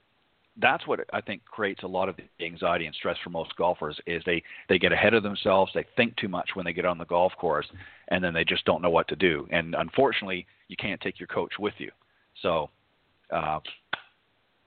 that's 0.61 0.87
what 0.87 1.01
I 1.13 1.21
think 1.21 1.45
creates 1.45 1.83
a 1.83 1.87
lot 1.87 2.09
of 2.09 2.17
the 2.17 2.45
anxiety 2.45 2.87
and 2.87 2.95
stress 2.95 3.17
for 3.23 3.31
most 3.31 3.55
golfers 3.57 3.99
is 4.07 4.23
they 4.27 4.43
they 4.69 4.79
get 4.79 4.93
ahead 4.93 5.15
of 5.15 5.23
themselves, 5.23 5.71
they 5.75 5.85
think 5.97 6.17
too 6.17 6.29
much 6.29 6.51
when 6.55 6.65
they 6.65 6.73
get 6.73 6.85
on 6.85 6.99
the 6.99 7.05
golf 7.05 7.33
course, 7.39 7.67
and 8.09 8.23
then 8.23 8.35
they 8.35 8.45
just 8.45 8.65
don't 8.65 8.83
know 8.83 8.91
what 8.91 9.09
to 9.09 9.17
do. 9.17 9.47
And 9.51 9.75
unfortunately, 9.75 10.47
you 10.69 10.77
can't 10.77 11.01
take 11.01 11.21
your 11.21 11.29
coach 11.29 11.53
with 11.59 11.75
you. 11.79 11.91
So 12.43 12.71
uh, 13.35 13.61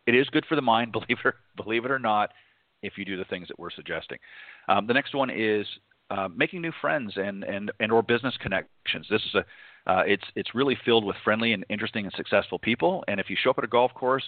it 0.08 0.16
is 0.16 0.28
good 0.30 0.46
for 0.48 0.56
the 0.56 0.62
mind, 0.62 0.92
believe 0.94 1.18
it 1.24 1.34
believe 1.58 1.86
it 1.86 1.92
or 1.92 2.00
not, 2.00 2.32
if 2.82 2.98
you 2.98 3.06
do 3.06 3.18
the 3.18 3.26
things 3.26 3.48
that 3.50 3.60
we're 3.60 3.72
suggesting. 3.72 4.18
Um, 4.70 4.88
the 4.88 4.94
next 4.94 5.14
one 5.14 5.30
is 5.30 5.66
uh, 6.10 6.30
making 6.34 6.62
new 6.62 6.74
friends 6.82 7.14
and, 7.16 7.44
and, 7.44 7.72
and 7.80 7.92
or 7.92 8.02
business 8.02 8.36
connections. 8.42 9.08
This 9.10 9.22
is 9.22 9.36
a 9.36 9.46
uh, 9.88 10.04
it's 10.06 10.24
it's 10.36 10.54
really 10.54 10.78
filled 10.86 11.04
with 11.04 11.16
friendly 11.24 11.54
and 11.54 11.66
interesting 11.70 12.06
and 12.06 12.14
successful 12.16 12.60
people. 12.60 13.04
And 13.08 13.20
if 13.20 13.32
you 13.32 13.36
show 13.42 13.50
up 13.50 13.58
at 13.58 13.64
a 13.64 13.68
golf 13.68 13.92
course 13.96 14.24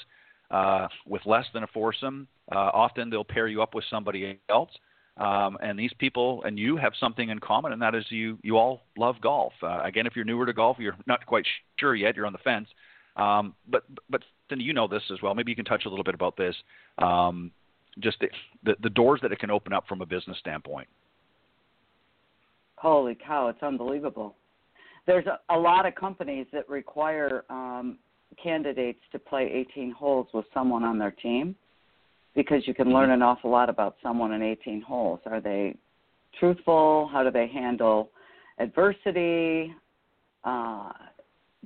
uh, 0.51 0.88
with 1.08 1.21
less 1.25 1.45
than 1.53 1.63
a 1.63 1.67
foursome, 1.67 2.27
uh, 2.51 2.69
often 2.73 3.10
they'll 3.10 3.23
pair 3.23 3.47
you 3.47 3.62
up 3.62 3.73
with 3.73 3.86
somebody 3.89 4.39
else. 4.49 4.69
Um, 5.17 5.58
and 5.62 5.77
these 5.77 5.93
people 5.99 6.41
and 6.43 6.58
you 6.58 6.75
have 6.77 6.93
something 6.99 7.29
in 7.29 7.38
common, 7.39 7.71
and 7.71 7.82
that 7.82 7.93
is 7.93 8.03
you 8.10 8.39
you 8.41 8.58
all 8.58 8.82
love 8.97 9.15
golf. 9.21 9.53
Uh, 9.62 9.82
again, 9.84 10.08
if 10.08 10.15
you're 10.15 10.25
newer 10.25 10.45
to 10.45 10.53
golf, 10.53 10.77
you're 10.79 10.95
not 11.06 11.23
quite 11.27 11.45
sure 11.79 11.93
yet. 11.93 12.15
You're 12.15 12.25
on 12.25 12.34
the 12.34 12.39
fence. 12.39 12.67
Um, 13.15 13.53
but 13.69 13.84
but 14.10 14.23
Cindy, 14.49 14.63
you 14.63 14.73
know 14.73 14.88
this 14.88 15.03
as 15.12 15.21
well. 15.21 15.36
Maybe 15.36 15.51
you 15.51 15.56
can 15.56 15.65
touch 15.65 15.86
a 15.86 15.89
little 15.89 16.03
bit 16.03 16.15
about 16.15 16.36
this. 16.36 16.56
Um, 16.97 17.51
just 17.99 18.19
the, 18.19 18.29
the, 18.63 18.75
the 18.82 18.89
doors 18.89 19.19
that 19.21 19.32
it 19.32 19.39
can 19.39 19.51
open 19.51 19.71
up 19.71 19.88
from 19.88 20.01
a 20.01 20.06
business 20.06 20.38
standpoint. 20.39 20.88
Holy 22.77 23.15
cow, 23.15 23.47
it's 23.47 23.62
unbelievable. 23.62 24.36
There's 25.06 25.25
a, 25.27 25.39
a 25.53 25.58
lot 25.58 25.86
of 25.86 25.95
companies 25.95 26.47
that 26.53 26.67
require 26.67 27.45
um, 27.49 27.99
candidates 28.41 29.00
to 29.12 29.19
play 29.19 29.65
18 29.72 29.91
holes 29.91 30.28
with 30.34 30.46
someone 30.54 30.84
on 30.84 30.98
their 30.98 31.12
team 31.12 31.56
because 32.36 32.67
you 32.67 32.74
can 32.74 32.91
learn 32.91 33.12
an 33.12 33.22
awful 33.22 33.52
lot 33.52 33.69
about 33.69 33.96
someone 34.02 34.32
in 34.32 34.41
18 34.41 34.82
holes. 34.82 35.19
Are 35.26 35.39
they 35.39 35.76
truthful? 36.39 37.10
How 37.12 37.24
do 37.24 37.32
they 37.32 37.48
handle 37.48 38.10
adversity? 38.60 39.74
Uh, 40.43 40.91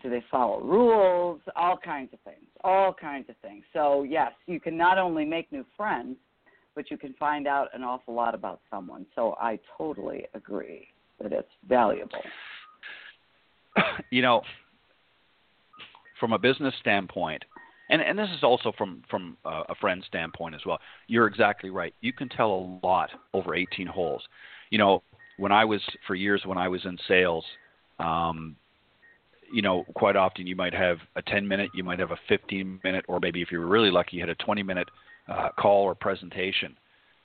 do 0.01 0.09
they 0.09 0.23
follow 0.29 0.61
rules? 0.61 1.41
All 1.55 1.77
kinds 1.77 2.13
of 2.13 2.19
things. 2.21 2.45
All 2.63 2.93
kinds 2.93 3.29
of 3.29 3.35
things. 3.41 3.63
So, 3.73 4.03
yes, 4.03 4.31
you 4.45 4.59
can 4.59 4.77
not 4.77 4.97
only 4.97 5.25
make 5.25 5.51
new 5.51 5.65
friends, 5.75 6.17
but 6.75 6.91
you 6.91 6.97
can 6.97 7.13
find 7.13 7.47
out 7.47 7.69
an 7.73 7.83
awful 7.83 8.13
lot 8.13 8.35
about 8.35 8.61
someone. 8.69 9.05
So, 9.15 9.35
I 9.41 9.59
totally 9.77 10.25
agree 10.33 10.87
that 11.21 11.31
it's 11.31 11.49
valuable? 11.67 12.21
You 14.09 14.21
know, 14.21 14.41
from 16.19 16.33
a 16.33 16.39
business 16.39 16.73
standpoint, 16.79 17.43
and 17.89 18.01
and 18.01 18.17
this 18.17 18.29
is 18.35 18.43
also 18.43 18.71
from 18.77 19.03
from 19.09 19.37
a 19.45 19.75
friend 19.75 20.03
standpoint 20.07 20.55
as 20.55 20.61
well. 20.65 20.79
You're 21.07 21.27
exactly 21.27 21.69
right. 21.69 21.93
You 22.01 22.13
can 22.13 22.29
tell 22.29 22.51
a 22.51 22.85
lot 22.85 23.09
over 23.33 23.55
18 23.55 23.87
holes. 23.87 24.21
You 24.69 24.77
know, 24.77 25.03
when 25.37 25.51
I 25.51 25.65
was 25.65 25.81
for 26.05 26.15
years 26.15 26.41
when 26.45 26.57
I 26.57 26.67
was 26.67 26.85
in 26.85 26.97
sales, 27.07 27.45
um, 27.99 28.55
you 29.51 29.61
know, 29.61 29.85
quite 29.95 30.15
often 30.15 30.47
you 30.47 30.55
might 30.55 30.73
have 30.73 30.97
a 31.15 31.21
10 31.21 31.47
minute, 31.47 31.69
you 31.73 31.83
might 31.83 31.99
have 31.99 32.11
a 32.11 32.19
15 32.27 32.81
minute, 32.83 33.05
or 33.07 33.19
maybe 33.19 33.41
if 33.41 33.51
you 33.51 33.59
were 33.59 33.67
really 33.67 33.91
lucky, 33.91 34.17
you 34.17 34.21
had 34.21 34.29
a 34.29 34.35
20 34.35 34.63
minute 34.63 34.89
uh, 35.27 35.49
call 35.57 35.83
or 35.83 35.95
presentation. 35.95 36.77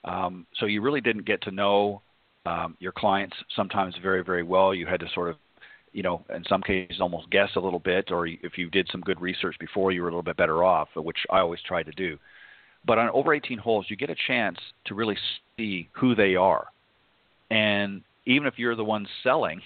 Um, 0.05 0.47
so 0.59 0.67
you 0.67 0.83
really 0.83 1.01
didn't 1.01 1.25
get 1.25 1.43
to 1.43 1.51
know 1.51 2.03
um, 2.47 2.77
your 2.81 2.93
clients 2.93 3.37
sometimes 3.55 3.95
very, 4.03 4.23
very 4.23 4.43
well. 4.43 4.75
You 4.75 4.87
had 4.87 5.01
to 5.01 5.07
sort 5.15 5.31
of, 5.31 5.37
you 5.93 6.03
know, 6.03 6.25
in 6.35 6.45
some 6.49 6.63
cases 6.63 7.01
almost 7.01 7.31
guess 7.31 7.51
a 7.57 7.61
little 7.61 7.79
bit, 7.79 8.11
or 8.11 8.27
if 8.27 8.57
you 8.57 8.71
did 8.71 8.89
some 8.91 9.01
good 9.03 9.21
research 9.21 9.57
before, 9.61 9.93
you 9.93 10.03
were 10.03 10.09
a 10.09 10.11
little 10.11 10.23
bit 10.23 10.37
better 10.37 10.65
off, 10.65 10.89
which 10.97 11.19
I 11.31 11.41
always 11.41 11.61
try 11.67 11.83
to 11.83 11.93
do. 11.93 12.19
But 12.85 12.99
on 12.99 13.11
over 13.11 13.35
18 13.35 13.59
holes, 13.59 13.87
you 13.89 13.97
get 13.97 14.11
a 14.11 14.17
chance 14.27 14.59
to 14.87 14.95
really 14.95 15.17
see 15.57 15.89
who 15.93 16.15
they 16.15 16.35
are. 16.35 16.67
And 17.51 18.03
even 18.27 18.47
if 18.49 18.55
you're 18.59 18.75
the 18.75 18.85
one 18.85 19.07
selling, 19.23 19.61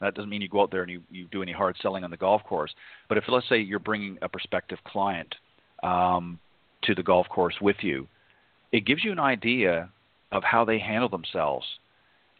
that 0.00 0.14
doesn't 0.14 0.30
mean 0.30 0.40
you 0.40 0.48
go 0.48 0.62
out 0.62 0.70
there 0.70 0.82
and 0.82 0.90
you, 0.90 1.02
you 1.10 1.26
do 1.30 1.42
any 1.42 1.52
hard 1.52 1.76
selling 1.82 2.04
on 2.04 2.10
the 2.10 2.16
golf 2.16 2.42
course. 2.44 2.72
But 3.08 3.18
if, 3.18 3.24
let's 3.28 3.48
say, 3.48 3.58
you're 3.58 3.78
bringing 3.78 4.18
a 4.22 4.28
prospective 4.28 4.78
client 4.84 5.34
um, 5.82 6.38
to 6.84 6.94
the 6.94 7.02
golf 7.02 7.28
course 7.28 7.54
with 7.60 7.76
you, 7.82 8.06
it 8.70 8.86
gives 8.86 9.04
you 9.04 9.12
an 9.12 9.20
idea 9.20 9.90
of 10.30 10.42
how 10.44 10.64
they 10.64 10.78
handle 10.78 11.08
themselves 11.08 11.66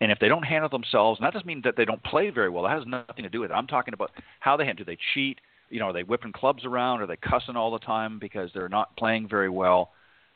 and 0.03 0.11
if 0.11 0.19
they 0.19 0.27
don't 0.27 0.43
handle 0.43 0.69
themselves, 0.69 1.21
and 1.21 1.27
that 1.27 1.33
doesn't 1.33 1.47
mean 1.47 1.61
that 1.65 1.77
they 1.77 1.85
don't 1.85 2.03
play 2.03 2.31
very 2.31 2.51
well. 2.51 2.65
That 2.65 2.77
has 2.77 2.87
nothing 2.87 3.23
to 3.23 3.29
do 3.29 3.41
with 3.41 3.53
it. 3.53 3.55
I'm 3.55 3.69
talking 3.69 3.95
about 3.95 4.11
how 4.41 4.57
they 4.57 4.65
handle. 4.65 4.85
Do 4.85 4.91
they 4.91 4.99
cheat? 5.15 5.41
You 5.71 5.79
know, 5.79 5.87
are 5.87 5.93
they 5.93 6.03
whipping 6.03 6.33
clubs 6.33 6.65
around? 6.65 7.03
Are 7.03 7.07
they 7.07 7.17
cussing 7.17 7.55
all 7.55 7.71
the 7.71 7.79
time 7.79 8.19
because 8.19 8.51
they're 8.53 8.69
not 8.69 8.97
playing 8.97 9.29
very 9.29 9.49
well? 9.49 9.93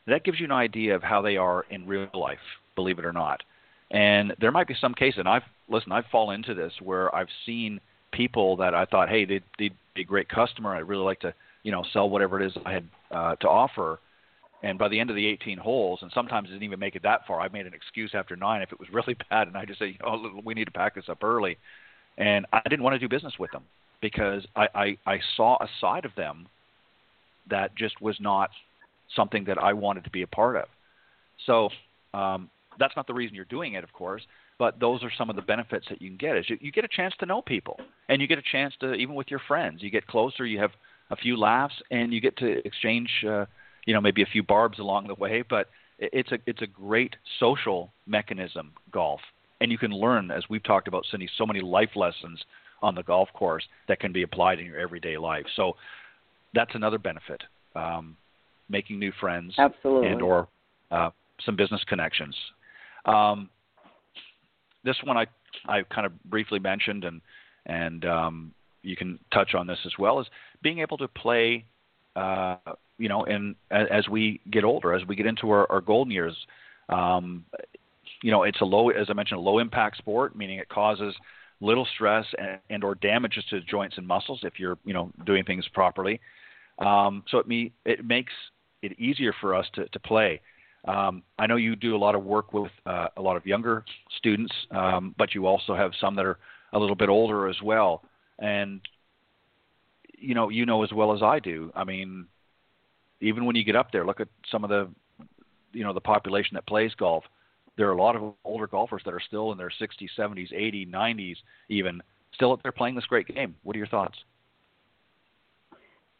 That 0.07 0.23
gives 0.23 0.39
you 0.39 0.45
an 0.45 0.53
idea 0.53 0.95
of 0.95 1.03
how 1.03 1.21
they 1.21 1.35
are 1.35 1.65
in 1.69 1.85
real 1.85 2.07
life, 2.13 2.39
believe 2.75 2.97
it 2.97 3.03
or 3.03 3.11
not. 3.11 3.43
And 3.91 4.33
there 4.39 4.51
might 4.51 4.69
be 4.69 4.75
some 4.79 4.93
cases, 4.93 5.19
and 5.19 5.27
I've 5.27 5.43
listen, 5.67 5.91
I've 5.91 6.05
fallen 6.09 6.35
into 6.35 6.53
this 6.53 6.71
where 6.81 7.13
I've 7.13 7.27
seen 7.45 7.81
people 8.13 8.55
that 8.57 8.73
I 8.73 8.85
thought, 8.85 9.09
hey, 9.09 9.25
they'd, 9.25 9.43
they'd 9.59 9.75
be 9.95 10.01
a 10.03 10.05
great 10.05 10.29
customer. 10.29 10.73
I'd 10.73 10.87
really 10.87 11.03
like 11.03 11.19
to, 11.21 11.33
you 11.63 11.73
know, 11.73 11.83
sell 11.91 12.09
whatever 12.09 12.41
it 12.41 12.47
is 12.47 12.53
I 12.65 12.71
had 12.71 12.87
uh, 13.11 13.35
to 13.35 13.49
offer 13.49 13.99
and 14.63 14.79
by 14.79 14.87
the 14.87 14.99
end 14.99 15.09
of 15.09 15.15
the 15.15 15.25
18 15.25 15.57
holes, 15.57 15.99
and 16.01 16.11
sometimes 16.13 16.49
didn't 16.49 16.63
even 16.63 16.79
make 16.79 16.95
it 16.95 17.03
that 17.03 17.27
far, 17.27 17.39
I 17.39 17.47
made 17.49 17.67
an 17.67 17.73
excuse 17.73 18.11
after 18.13 18.35
nine 18.35 18.61
if 18.61 18.71
it 18.71 18.79
was 18.79 18.89
really 18.91 19.15
bad, 19.29 19.47
and 19.47 19.57
I 19.57 19.65
just 19.65 19.79
say, 19.79 19.97
know, 20.01 20.41
we 20.43 20.53
need 20.53 20.65
to 20.65 20.71
pack 20.71 20.95
this 20.95 21.09
up 21.09 21.23
early. 21.23 21.57
And 22.17 22.45
I 22.51 22.61
didn't 22.67 22.83
want 22.83 22.95
to 22.95 22.99
do 22.99 23.07
business 23.07 23.33
with 23.39 23.51
them 23.51 23.63
because 24.01 24.45
I, 24.55 24.67
I, 24.73 24.97
I 25.05 25.19
saw 25.35 25.57
a 25.61 25.67
side 25.79 26.05
of 26.05 26.11
them 26.15 26.47
that 27.49 27.75
just 27.75 28.01
was 28.01 28.17
not 28.19 28.49
something 29.15 29.45
that 29.45 29.57
I 29.57 29.73
wanted 29.73 30.03
to 30.05 30.09
be 30.09 30.23
a 30.23 30.27
part 30.27 30.55
of. 30.55 30.65
So, 31.45 31.69
um, 32.13 32.49
that's 32.79 32.95
not 32.95 33.07
the 33.07 33.13
reason 33.13 33.35
you're 33.35 33.45
doing 33.45 33.73
it, 33.73 33.83
of 33.83 33.93
course. 33.93 34.21
But 34.59 34.79
those 34.79 35.03
are 35.03 35.11
some 35.15 35.29
of 35.29 35.35
the 35.35 35.41
benefits 35.41 35.85
that 35.89 36.01
you 36.01 36.09
can 36.09 36.17
get. 36.17 36.35
Is 36.37 36.49
you, 36.49 36.57
you 36.59 36.71
get 36.71 36.83
a 36.83 36.89
chance 36.89 37.13
to 37.19 37.25
know 37.25 37.41
people, 37.41 37.79
and 38.09 38.21
you 38.21 38.27
get 38.27 38.39
a 38.39 38.43
chance 38.51 38.73
to 38.79 38.93
even 38.93 39.13
with 39.13 39.29
your 39.29 39.41
friends. 39.47 39.83
You 39.83 39.91
get 39.91 40.07
closer. 40.07 40.45
You 40.45 40.59
have 40.59 40.71
a 41.11 41.15
few 41.15 41.37
laughs, 41.37 41.75
and 41.91 42.11
you 42.11 42.19
get 42.19 42.35
to 42.37 42.65
exchange, 42.65 43.09
uh, 43.27 43.45
you 43.87 43.93
know, 43.93 44.01
maybe 44.01 44.21
a 44.21 44.27
few 44.27 44.43
barbs 44.43 44.77
along 44.77 45.07
the 45.07 45.15
way. 45.15 45.43
But 45.49 45.69
it's 45.97 46.31
a 46.31 46.37
it's 46.45 46.61
a 46.61 46.67
great 46.67 47.15
social 47.39 47.91
mechanism, 48.05 48.73
golf, 48.91 49.21
and 49.59 49.71
you 49.71 49.79
can 49.79 49.91
learn, 49.91 50.29
as 50.29 50.43
we've 50.49 50.63
talked 50.63 50.87
about, 50.87 51.05
Cindy, 51.09 51.27
so 51.37 51.45
many 51.47 51.61
life 51.61 51.95
lessons 51.95 52.43
on 52.83 52.93
the 52.93 53.01
golf 53.01 53.29
course 53.33 53.63
that 53.87 53.99
can 53.99 54.13
be 54.13 54.21
applied 54.21 54.59
in 54.59 54.67
your 54.67 54.77
everyday 54.77 55.17
life. 55.17 55.45
So 55.55 55.73
that's 56.53 56.75
another 56.75 56.99
benefit. 56.99 57.41
Um, 57.75 58.15
making 58.69 58.99
new 58.99 59.13
friends, 59.19 59.55
absolutely, 59.57 60.09
and 60.09 60.21
or 60.21 60.47
uh, 60.91 61.09
some 61.45 61.55
business 61.55 61.81
connections. 61.87 62.35
Um, 63.05 63.49
this 64.83 64.97
one 65.03 65.17
I 65.17 65.25
I 65.67 65.83
kind 65.83 66.05
of 66.05 66.23
briefly 66.25 66.59
mentioned, 66.59 67.05
and 67.05 67.21
and 67.65 68.05
um, 68.05 68.53
you 68.83 68.95
can 68.95 69.17
touch 69.33 69.55
on 69.55 69.65
this 69.65 69.79
as 69.85 69.93
well, 69.97 70.19
is 70.19 70.27
being 70.61 70.79
able 70.79 70.97
to 70.97 71.07
play. 71.07 71.65
Uh, 72.17 72.73
you 72.97 73.09
know, 73.09 73.25
and 73.25 73.55
as 73.69 74.09
we 74.09 74.41
get 74.49 74.63
older, 74.63 74.93
as 74.93 75.05
we 75.07 75.15
get 75.15 75.27
into 75.27 75.51
our, 75.51 75.71
our 75.71 75.81
golden 75.81 76.11
years, 76.11 76.35
um, 76.89 77.45
you 78.23 78.31
know, 78.31 78.43
it's 78.43 78.61
a 78.61 78.65
low, 78.65 78.89
as 78.89 79.07
I 79.09 79.13
mentioned, 79.13 79.39
a 79.39 79.41
low 79.49 79.59
impact 79.59 79.97
sport, 79.97 80.35
meaning 80.35 80.57
it 80.59 80.69
causes 80.69 81.13
little 81.61 81.87
stress 81.93 82.25
and, 82.39 82.59
and 82.69 82.83
or 82.83 82.95
damages 82.95 83.43
to 83.49 83.61
joints 83.61 83.97
and 83.97 84.07
muscles 84.07 84.39
if 84.43 84.53
you're, 84.59 84.77
you 84.83 84.93
know, 84.93 85.11
doing 85.25 85.43
things 85.43 85.67
properly. 85.73 86.19
Um, 86.79 87.23
so 87.29 87.37
it 87.39 87.47
me 87.47 87.71
it 87.85 88.05
makes 88.05 88.33
it 88.81 88.99
easier 88.99 89.33
for 89.41 89.53
us 89.53 89.65
to, 89.73 89.87
to 89.89 89.99
play. 89.99 90.41
Um, 90.87 91.23
I 91.37 91.47
know 91.47 91.57
you 91.57 91.75
do 91.75 91.95
a 91.95 92.01
lot 92.05 92.15
of 92.15 92.23
work 92.23 92.53
with 92.53 92.71
uh, 92.85 93.07
a 93.17 93.21
lot 93.21 93.35
of 93.35 93.45
younger 93.45 93.83
students, 94.17 94.53
um, 94.71 95.13
but 95.17 95.35
you 95.35 95.45
also 95.45 95.75
have 95.75 95.91
some 95.99 96.15
that 96.15 96.25
are 96.25 96.37
a 96.73 96.79
little 96.79 96.95
bit 96.95 97.09
older 97.09 97.47
as 97.47 97.61
well. 97.61 98.03
And 98.39 98.81
you 100.17 100.35
know, 100.35 100.49
you 100.49 100.65
know 100.65 100.83
as 100.83 100.91
well 100.91 101.13
as 101.13 101.21
I 101.21 101.39
do. 101.39 101.71
I 101.75 101.83
mean, 101.83 102.25
even 103.21 103.45
when 103.45 103.55
you 103.55 103.63
get 103.63 103.75
up 103.75 103.91
there, 103.91 104.05
look 104.05 104.19
at 104.19 104.27
some 104.51 104.63
of 104.63 104.69
the, 104.69 104.89
you 105.73 105.83
know, 105.83 105.93
the 105.93 106.01
population 106.01 106.55
that 106.55 106.67
plays 106.67 106.91
golf. 106.95 107.23
There 107.77 107.87
are 107.87 107.93
a 107.93 108.01
lot 108.01 108.15
of 108.15 108.33
older 108.43 108.67
golfers 108.67 109.03
that 109.05 109.13
are 109.13 109.19
still 109.19 109.51
in 109.51 109.57
their 109.57 109.71
60s, 109.79 110.09
70s, 110.17 110.51
80s, 110.51 110.91
90s, 110.91 111.35
even 111.69 112.01
still 112.33 112.51
up 112.51 112.63
there 112.63 112.71
playing 112.71 112.95
this 112.95 113.05
great 113.05 113.27
game. 113.27 113.55
What 113.63 113.75
are 113.75 113.79
your 113.79 113.87
thoughts? 113.87 114.17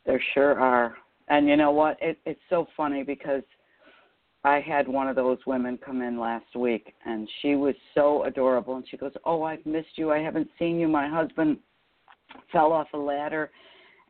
There 0.06 0.22
sure 0.34 0.60
are. 0.60 0.96
And 1.30 1.48
you 1.48 1.58
know 1.58 1.72
what? 1.72 1.98
It, 2.02 2.20
it's 2.26 2.40
so 2.50 2.68
funny 2.78 3.04
because 3.04 3.44
I 4.44 4.62
had 4.62 4.88
one 4.88 5.08
of 5.08 5.16
those 5.16 5.40
women 5.46 5.78
come 5.84 6.02
in 6.02 6.20
last 6.20 6.56
week, 6.56 6.94
and 7.06 7.28
she 7.42 7.56
was 7.56 7.76
so 7.94 8.24
adorable. 8.24 8.78
And 8.78 8.86
she 8.90 8.96
goes, 8.96 9.12
"Oh, 9.26 9.44
I've 9.44 9.66
missed 9.66 9.98
you. 9.98 10.12
I 10.12 10.20
haven't 10.20 10.48
seen 10.58 10.80
you. 10.80 10.88
My 10.88 11.08
husband 11.10 11.58
fell 12.52 12.72
off 12.72 12.88
a 12.94 12.98
ladder, 12.98 13.52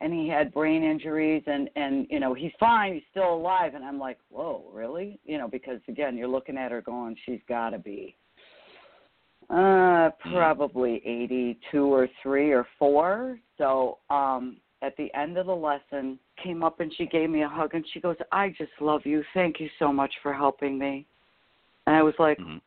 and 0.00 0.12
he 0.12 0.28
had 0.28 0.52
brain 0.52 0.82
injuries, 0.82 1.42
and 1.46 1.68
and 1.76 2.06
you 2.10 2.20
know 2.20 2.34
he's 2.34 2.52
fine. 2.58 2.94
He's 2.94 3.02
still 3.10 3.34
alive." 3.34 3.74
And 3.74 3.84
I'm 3.84 3.98
like, 3.98 4.18
"Whoa, 4.30 4.64
really?" 4.72 5.18
You 5.24 5.38
know, 5.38 5.48
because 5.48 5.80
again, 5.88 6.16
you're 6.16 6.28
looking 6.28 6.56
at 6.56 6.70
her 6.70 6.80
going, 6.80 7.16
"She's 7.24 7.40
got 7.48 7.70
to 7.70 7.78
be." 7.78 8.16
Uh, 9.50 10.10
probably 10.30 10.96
82 11.06 11.82
or 11.82 12.06
3 12.22 12.52
or 12.52 12.66
4. 12.78 13.38
So, 13.56 13.96
um 14.10 14.58
at 14.82 14.96
the 14.96 15.12
end 15.14 15.36
of 15.36 15.46
the 15.46 15.54
lesson 15.54 16.18
came 16.42 16.62
up 16.62 16.80
and 16.80 16.92
she 16.96 17.06
gave 17.06 17.30
me 17.30 17.42
a 17.42 17.48
hug 17.48 17.74
and 17.74 17.84
she 17.92 18.00
goes, 18.00 18.16
I 18.30 18.50
just 18.50 18.70
love 18.80 19.02
you. 19.04 19.22
Thank 19.34 19.60
you 19.60 19.68
so 19.78 19.92
much 19.92 20.12
for 20.22 20.32
helping 20.32 20.78
me. 20.78 21.06
And 21.86 21.96
I 21.96 22.02
was 22.02 22.14
like, 22.18 22.38
mm-hmm. 22.38 22.58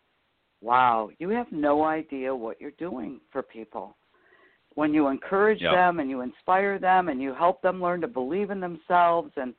wow, 0.62 1.10
you 1.20 1.30
have 1.30 1.48
no 1.52 1.84
idea 1.84 2.36
what 2.36 2.60
you're 2.60 2.72
doing 2.72 3.22
for 3.32 3.42
people. 3.42 3.96
When 4.76 4.94
you 4.94 5.08
encourage 5.08 5.62
yep. 5.62 5.74
them 5.74 6.00
and 6.00 6.10
you 6.10 6.22
inspire 6.22 6.80
them 6.80 7.10
and 7.10 7.22
you 7.22 7.34
help 7.34 7.62
them 7.62 7.82
learn 7.82 8.02
to 8.02 8.08
believe 8.08 8.52
in 8.52 8.60
themselves 8.60 9.32
and 9.36 9.54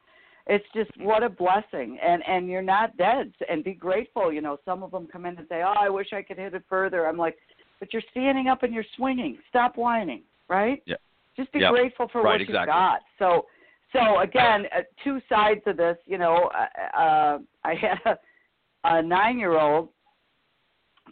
it's 0.49 0.65
just 0.75 0.91
what 0.99 1.23
a 1.23 1.29
blessing 1.29 1.99
and 2.05 2.21
and 2.27 2.49
you're 2.49 2.63
not 2.63 2.97
dead 2.97 3.33
and 3.49 3.63
be 3.63 3.75
grateful 3.75 4.33
you 4.33 4.41
know 4.41 4.59
some 4.65 4.83
of 4.83 4.91
them 4.91 5.07
come 5.07 5.25
in 5.25 5.39
and 5.39 5.47
say 5.49 5.63
oh 5.63 5.75
i 5.79 5.89
wish 5.89 6.09
i 6.13 6.21
could 6.21 6.37
hit 6.37 6.53
it 6.53 6.65
further 6.69 7.07
i'm 7.07 7.17
like 7.17 7.37
but 7.79 7.93
you're 7.93 8.03
standing 8.11 8.49
up 8.49 8.65
and 8.65 8.75
you're 8.75 8.85
swinging 8.97 9.39
stop 9.51 9.77
whining 9.77 10.21
right 10.49 10.83
yeah 10.85 10.97
just 11.37 11.53
be 11.53 11.61
yep. 11.61 11.73
grateful 11.73 12.09
for 12.13 12.23
right, 12.23 12.33
what 12.33 12.41
exactly. 12.41 12.61
you 12.61 12.67
got. 12.67 13.01
So, 13.19 13.47
so 13.93 14.21
again, 14.21 14.67
uh, 14.77 14.83
two 15.03 15.21
sides 15.29 15.63
of 15.67 15.77
this. 15.77 15.97
You 16.07 16.19
know, 16.19 16.51
uh, 16.55 16.99
uh, 16.99 17.39
I 17.65 17.75
had 17.75 17.99
a, 18.05 18.19
a 18.85 19.03
nine-year-old 19.03 19.89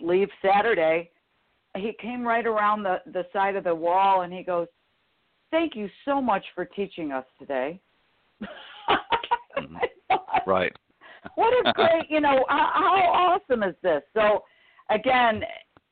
leave 0.02 0.28
Saturday. 0.44 1.10
He 1.76 1.92
came 2.00 2.26
right 2.26 2.46
around 2.46 2.82
the 2.82 3.00
the 3.06 3.24
side 3.32 3.56
of 3.56 3.64
the 3.64 3.74
wall, 3.74 4.22
and 4.22 4.32
he 4.32 4.42
goes, 4.42 4.66
"Thank 5.50 5.76
you 5.76 5.88
so 6.04 6.20
much 6.20 6.44
for 6.54 6.64
teaching 6.64 7.12
us 7.12 7.24
today." 7.38 7.80
mm-hmm. 8.42 9.76
right. 10.46 10.72
what 11.34 11.52
a 11.66 11.72
great, 11.74 12.10
you 12.10 12.20
know, 12.20 12.44
how, 12.48 12.70
how 12.74 13.38
awesome 13.48 13.62
is 13.62 13.74
this? 13.82 14.02
So, 14.14 14.44
again, 14.90 15.42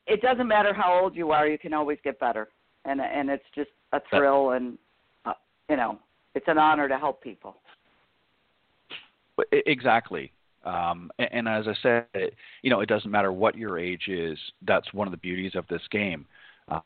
it 0.06 0.20
doesn't 0.22 0.48
matter 0.48 0.72
how 0.74 0.98
old 1.00 1.14
you 1.14 1.30
are; 1.30 1.46
you 1.46 1.58
can 1.58 1.72
always 1.72 1.98
get 2.02 2.18
better, 2.18 2.48
and 2.84 3.00
and 3.00 3.30
it's 3.30 3.44
just 3.54 3.70
a 3.92 4.00
thrill 4.10 4.50
and 4.50 4.78
uh, 5.24 5.32
you 5.68 5.76
know 5.76 5.98
it's 6.34 6.46
an 6.48 6.58
honor 6.58 6.88
to 6.88 6.98
help 6.98 7.22
people 7.22 7.56
exactly 9.52 10.32
um, 10.64 11.10
and, 11.18 11.28
and, 11.32 11.48
as 11.48 11.66
i 11.68 11.74
said 11.82 12.06
it, 12.14 12.34
you 12.62 12.70
know 12.70 12.80
it 12.80 12.88
doesn't 12.88 13.10
matter 13.10 13.32
what 13.32 13.56
your 13.56 13.78
age 13.78 14.08
is 14.08 14.38
that's 14.66 14.92
one 14.92 15.06
of 15.06 15.12
the 15.12 15.18
beauties 15.18 15.52
of 15.54 15.66
this 15.68 15.82
game 15.90 16.26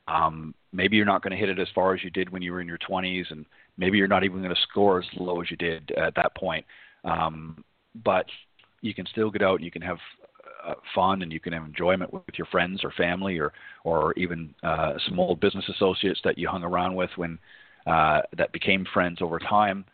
um, 0.06 0.54
maybe 0.72 0.96
you're 0.96 1.06
not 1.06 1.22
going 1.22 1.32
to 1.32 1.36
hit 1.36 1.48
it 1.48 1.58
as 1.58 1.68
far 1.74 1.94
as 1.94 2.04
you 2.04 2.10
did 2.10 2.30
when 2.30 2.42
you 2.42 2.52
were 2.52 2.60
in 2.60 2.68
your 2.68 2.78
20s 2.78 3.30
and 3.30 3.44
maybe 3.76 3.98
you're 3.98 4.06
not 4.06 4.24
even 4.24 4.42
going 4.42 4.54
to 4.54 4.60
score 4.62 5.00
as 5.00 5.06
low 5.16 5.40
as 5.40 5.50
you 5.50 5.56
did 5.56 5.90
at 5.92 6.14
that 6.14 6.34
point 6.36 6.64
um, 7.04 7.64
but 8.04 8.26
you 8.80 8.94
can 8.94 9.06
still 9.06 9.30
get 9.30 9.42
out 9.42 9.56
and 9.56 9.64
you 9.64 9.70
can 9.70 9.82
have 9.82 9.98
uh, 10.64 10.74
fun 10.94 11.22
and 11.22 11.32
you 11.32 11.40
can 11.40 11.52
have 11.52 11.64
enjoyment 11.64 12.12
with, 12.12 12.22
with 12.26 12.38
your 12.38 12.46
friends 12.46 12.82
or 12.84 12.92
family 12.92 13.38
or 13.38 13.52
or 13.84 14.12
even 14.14 14.54
uh, 14.62 14.92
some 15.08 15.18
old 15.18 15.40
business 15.40 15.64
associates 15.68 16.20
that 16.24 16.38
you 16.38 16.48
hung 16.48 16.62
around 16.62 16.94
with 16.94 17.10
when 17.16 17.38
uh, 17.86 18.20
that 18.36 18.52
became 18.52 18.86
friends 18.92 19.18
over 19.20 19.38
time. 19.38 19.84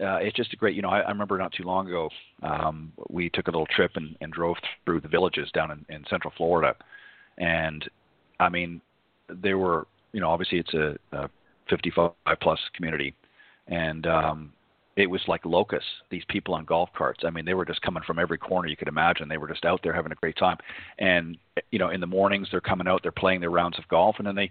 Uh, 0.00 0.16
it's 0.16 0.36
just 0.36 0.52
a 0.52 0.56
great, 0.56 0.74
you 0.74 0.82
know, 0.82 0.88
I, 0.88 1.00
I 1.00 1.10
remember 1.10 1.36
not 1.36 1.52
too 1.52 1.64
long 1.64 1.86
ago, 1.86 2.08
um, 2.42 2.92
we 3.10 3.28
took 3.30 3.48
a 3.48 3.50
little 3.50 3.66
trip 3.66 3.92
and, 3.96 4.16
and 4.20 4.32
drove 4.32 4.56
through 4.84 5.00
the 5.00 5.08
villages 5.08 5.50
down 5.52 5.70
in, 5.70 5.84
in 5.94 6.04
Central 6.08 6.32
Florida, 6.36 6.74
and 7.38 7.88
I 8.38 8.48
mean, 8.48 8.80
there 9.28 9.58
were, 9.58 9.86
you 10.12 10.20
know, 10.20 10.30
obviously 10.30 10.58
it's 10.58 10.74
a, 10.74 10.96
a 11.12 11.28
55 11.68 12.12
plus 12.40 12.58
community, 12.74 13.14
and 13.68 14.06
um, 14.06 14.52
it 14.96 15.06
was 15.06 15.20
like 15.28 15.44
locusts, 15.44 15.88
these 16.10 16.24
people 16.28 16.54
on 16.54 16.64
golf 16.64 16.90
carts. 16.96 17.20
I 17.24 17.30
mean, 17.30 17.44
they 17.44 17.54
were 17.54 17.64
just 17.64 17.82
coming 17.82 18.02
from 18.06 18.18
every 18.18 18.38
corner 18.38 18.68
you 18.68 18.76
could 18.76 18.88
imagine. 18.88 19.28
They 19.28 19.38
were 19.38 19.48
just 19.48 19.64
out 19.64 19.80
there 19.82 19.92
having 19.92 20.12
a 20.12 20.16
great 20.16 20.36
time. 20.36 20.56
And, 20.98 21.38
you 21.70 21.78
know, 21.78 21.90
in 21.90 22.00
the 22.00 22.06
mornings, 22.06 22.48
they're 22.50 22.60
coming 22.60 22.88
out, 22.88 23.02
they're 23.02 23.12
playing 23.12 23.40
their 23.40 23.50
rounds 23.50 23.78
of 23.78 23.86
golf, 23.88 24.16
and 24.18 24.26
then 24.26 24.34
they 24.34 24.50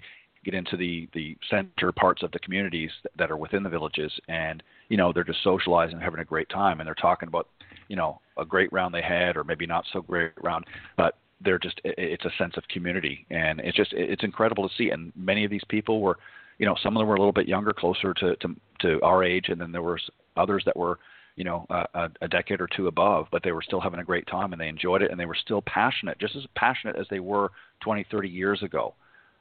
get 0.50 0.58
into 0.58 0.78
the, 0.78 1.08
the 1.14 1.38
center 1.50 1.92
parts 1.92 2.24
of 2.24 2.32
the 2.32 2.40
communities 2.40 2.90
that 3.18 3.30
are 3.30 3.38
within 3.38 3.64
the 3.64 3.70
villages. 3.70 4.12
And, 4.28 4.64
you 4.90 4.98
know, 4.98 5.14
they're 5.14 5.24
just 5.24 5.44
socializing 5.44 6.00
having 6.00 6.20
a 6.20 6.26
great 6.26 6.50
time. 6.50 6.80
And 6.80 6.88
they're 6.88 6.96
talking 6.96 7.28
about, 7.28 7.48
you 7.88 7.96
know, 7.96 8.20
a 8.38 8.46
great 8.46 8.72
round 8.74 8.94
they 8.94 9.02
had 9.02 9.38
or 9.38 9.44
maybe 9.44 9.68
not 9.68 9.86
so 9.94 10.02
great 10.02 10.32
round. 10.42 10.66
But 10.98 11.18
they're 11.42 11.60
just, 11.60 11.80
it's 11.84 12.26
a 12.26 12.32
sense 12.38 12.56
of 12.58 12.68
community. 12.70 13.26
And 13.30 13.60
it's 13.60 13.78
just, 13.78 13.94
it's 13.94 14.24
incredible 14.24 14.68
to 14.68 14.76
see. 14.76 14.90
And 14.90 15.14
many 15.16 15.46
of 15.46 15.52
these 15.52 15.64
people 15.70 16.02
were, 16.02 16.18
you 16.58 16.66
know, 16.66 16.76
some 16.82 16.98
of 16.98 17.02
them 17.02 17.08
were 17.08 17.16
a 17.16 17.20
little 17.20 17.32
bit 17.32 17.48
younger, 17.48 17.72
closer 17.72 18.14
to, 18.16 18.36
to, 18.38 18.56
to 18.82 19.02
our 19.02 19.24
age, 19.24 19.46
and 19.50 19.62
then 19.62 19.72
there 19.72 19.84
were 19.84 20.00
others 20.36 20.64
that 20.66 20.76
were 20.76 21.00
you 21.36 21.46
know 21.46 21.66
a, 21.70 22.10
a 22.22 22.28
decade 22.28 22.60
or 22.60 22.68
two 22.76 22.88
above 22.88 23.28
but 23.32 23.44
they 23.44 23.54
were 23.54 23.62
still 23.62 23.80
having 23.80 24.02
a 24.02 24.04
great 24.04 24.28
time 24.28 24.52
and 24.52 24.60
they 24.60 24.68
enjoyed 24.68 25.02
it 25.02 25.10
and 25.10 25.18
they 25.18 25.26
were 25.26 25.38
still 25.40 25.62
passionate 25.62 26.20
just 26.20 26.36
as 26.36 26.44
passionate 26.56 26.98
as 26.98 27.06
they 27.10 27.20
were 27.20 27.50
20 27.82 28.06
30 28.12 28.28
years 28.28 28.62
ago 28.62 28.94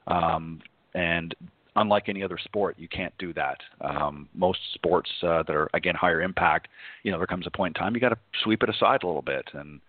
um, 0.07 0.61
and 0.93 1.35
unlike 1.75 2.09
any 2.09 2.23
other 2.23 2.37
sport 2.37 2.75
you 2.77 2.87
can't 2.87 3.13
do 3.17 3.33
that 3.33 3.57
um, 3.81 4.27
most 4.33 4.59
sports 4.73 5.09
uh, 5.23 5.43
that 5.43 5.55
are 5.55 5.69
again 5.73 5.95
higher 5.95 6.21
impact 6.21 6.67
you 7.03 7.11
know 7.11 7.17
there 7.17 7.27
comes 7.27 7.47
a 7.47 7.51
point 7.51 7.75
in 7.75 7.81
time 7.81 7.93
you 7.93 8.01
got 8.01 8.09
to 8.09 8.17
sweep 8.43 8.63
it 8.63 8.69
aside 8.69 9.03
a 9.03 9.07
little 9.07 9.21
bit 9.21 9.47
and 9.53 9.79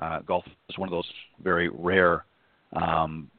uh, 0.00 0.20
golf 0.20 0.44
is 0.68 0.78
one 0.78 0.88
of 0.88 0.92
those 0.92 1.10
very 1.42 1.68
rare 1.68 2.24
um, 2.74 3.30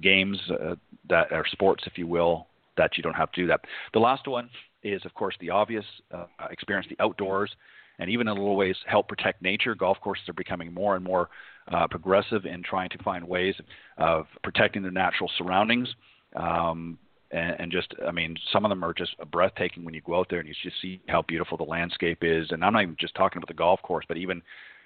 games 0.00 0.38
uh, 0.50 0.74
that 1.08 1.32
are 1.32 1.44
sports 1.50 1.84
if 1.86 1.98
you 1.98 2.06
will 2.06 2.46
that 2.76 2.96
you 2.96 3.02
don't 3.02 3.14
have 3.14 3.30
to 3.32 3.42
do 3.42 3.46
that 3.46 3.60
the 3.92 3.98
last 3.98 4.26
one 4.26 4.48
is, 4.82 5.04
of 5.04 5.14
course, 5.14 5.34
the 5.40 5.50
obvious 5.50 5.84
uh, 6.12 6.26
experience 6.50 6.86
the 6.88 7.02
outdoors, 7.02 7.50
and 7.98 8.08
even 8.10 8.28
in 8.28 8.36
a 8.36 8.40
little 8.40 8.56
ways 8.56 8.76
help 8.86 9.08
protect 9.08 9.42
nature. 9.42 9.74
Golf 9.74 9.98
courses 10.00 10.28
are 10.28 10.34
becoming 10.34 10.72
more 10.72 10.96
and 10.96 11.04
more 11.04 11.28
uh, 11.70 11.86
progressive 11.86 12.46
in 12.46 12.62
trying 12.62 12.88
to 12.90 12.98
find 13.02 13.26
ways 13.26 13.54
of 13.98 14.26
protecting 14.42 14.82
their 14.82 14.90
natural 14.90 15.30
surroundings. 15.36 15.88
Um, 16.36 16.98
and, 17.30 17.56
and 17.60 17.72
just, 17.72 17.94
I 18.06 18.10
mean, 18.10 18.36
some 18.52 18.64
of 18.64 18.70
them 18.70 18.84
are 18.84 18.92
just 18.92 19.16
breathtaking 19.30 19.84
when 19.84 19.94
you 19.94 20.00
go 20.00 20.18
out 20.18 20.26
there 20.30 20.40
and 20.40 20.48
you 20.48 20.54
just 20.62 20.80
see 20.82 21.00
how 21.08 21.22
beautiful 21.22 21.56
the 21.56 21.64
landscape 21.64 22.18
is. 22.22 22.50
And 22.50 22.64
I'm 22.64 22.72
not 22.72 22.82
even 22.82 22.96
just 22.98 23.14
talking 23.14 23.38
about 23.38 23.48
the 23.48 23.54
golf 23.54 23.80
course, 23.82 24.04
but 24.08 24.16
even 24.16 24.42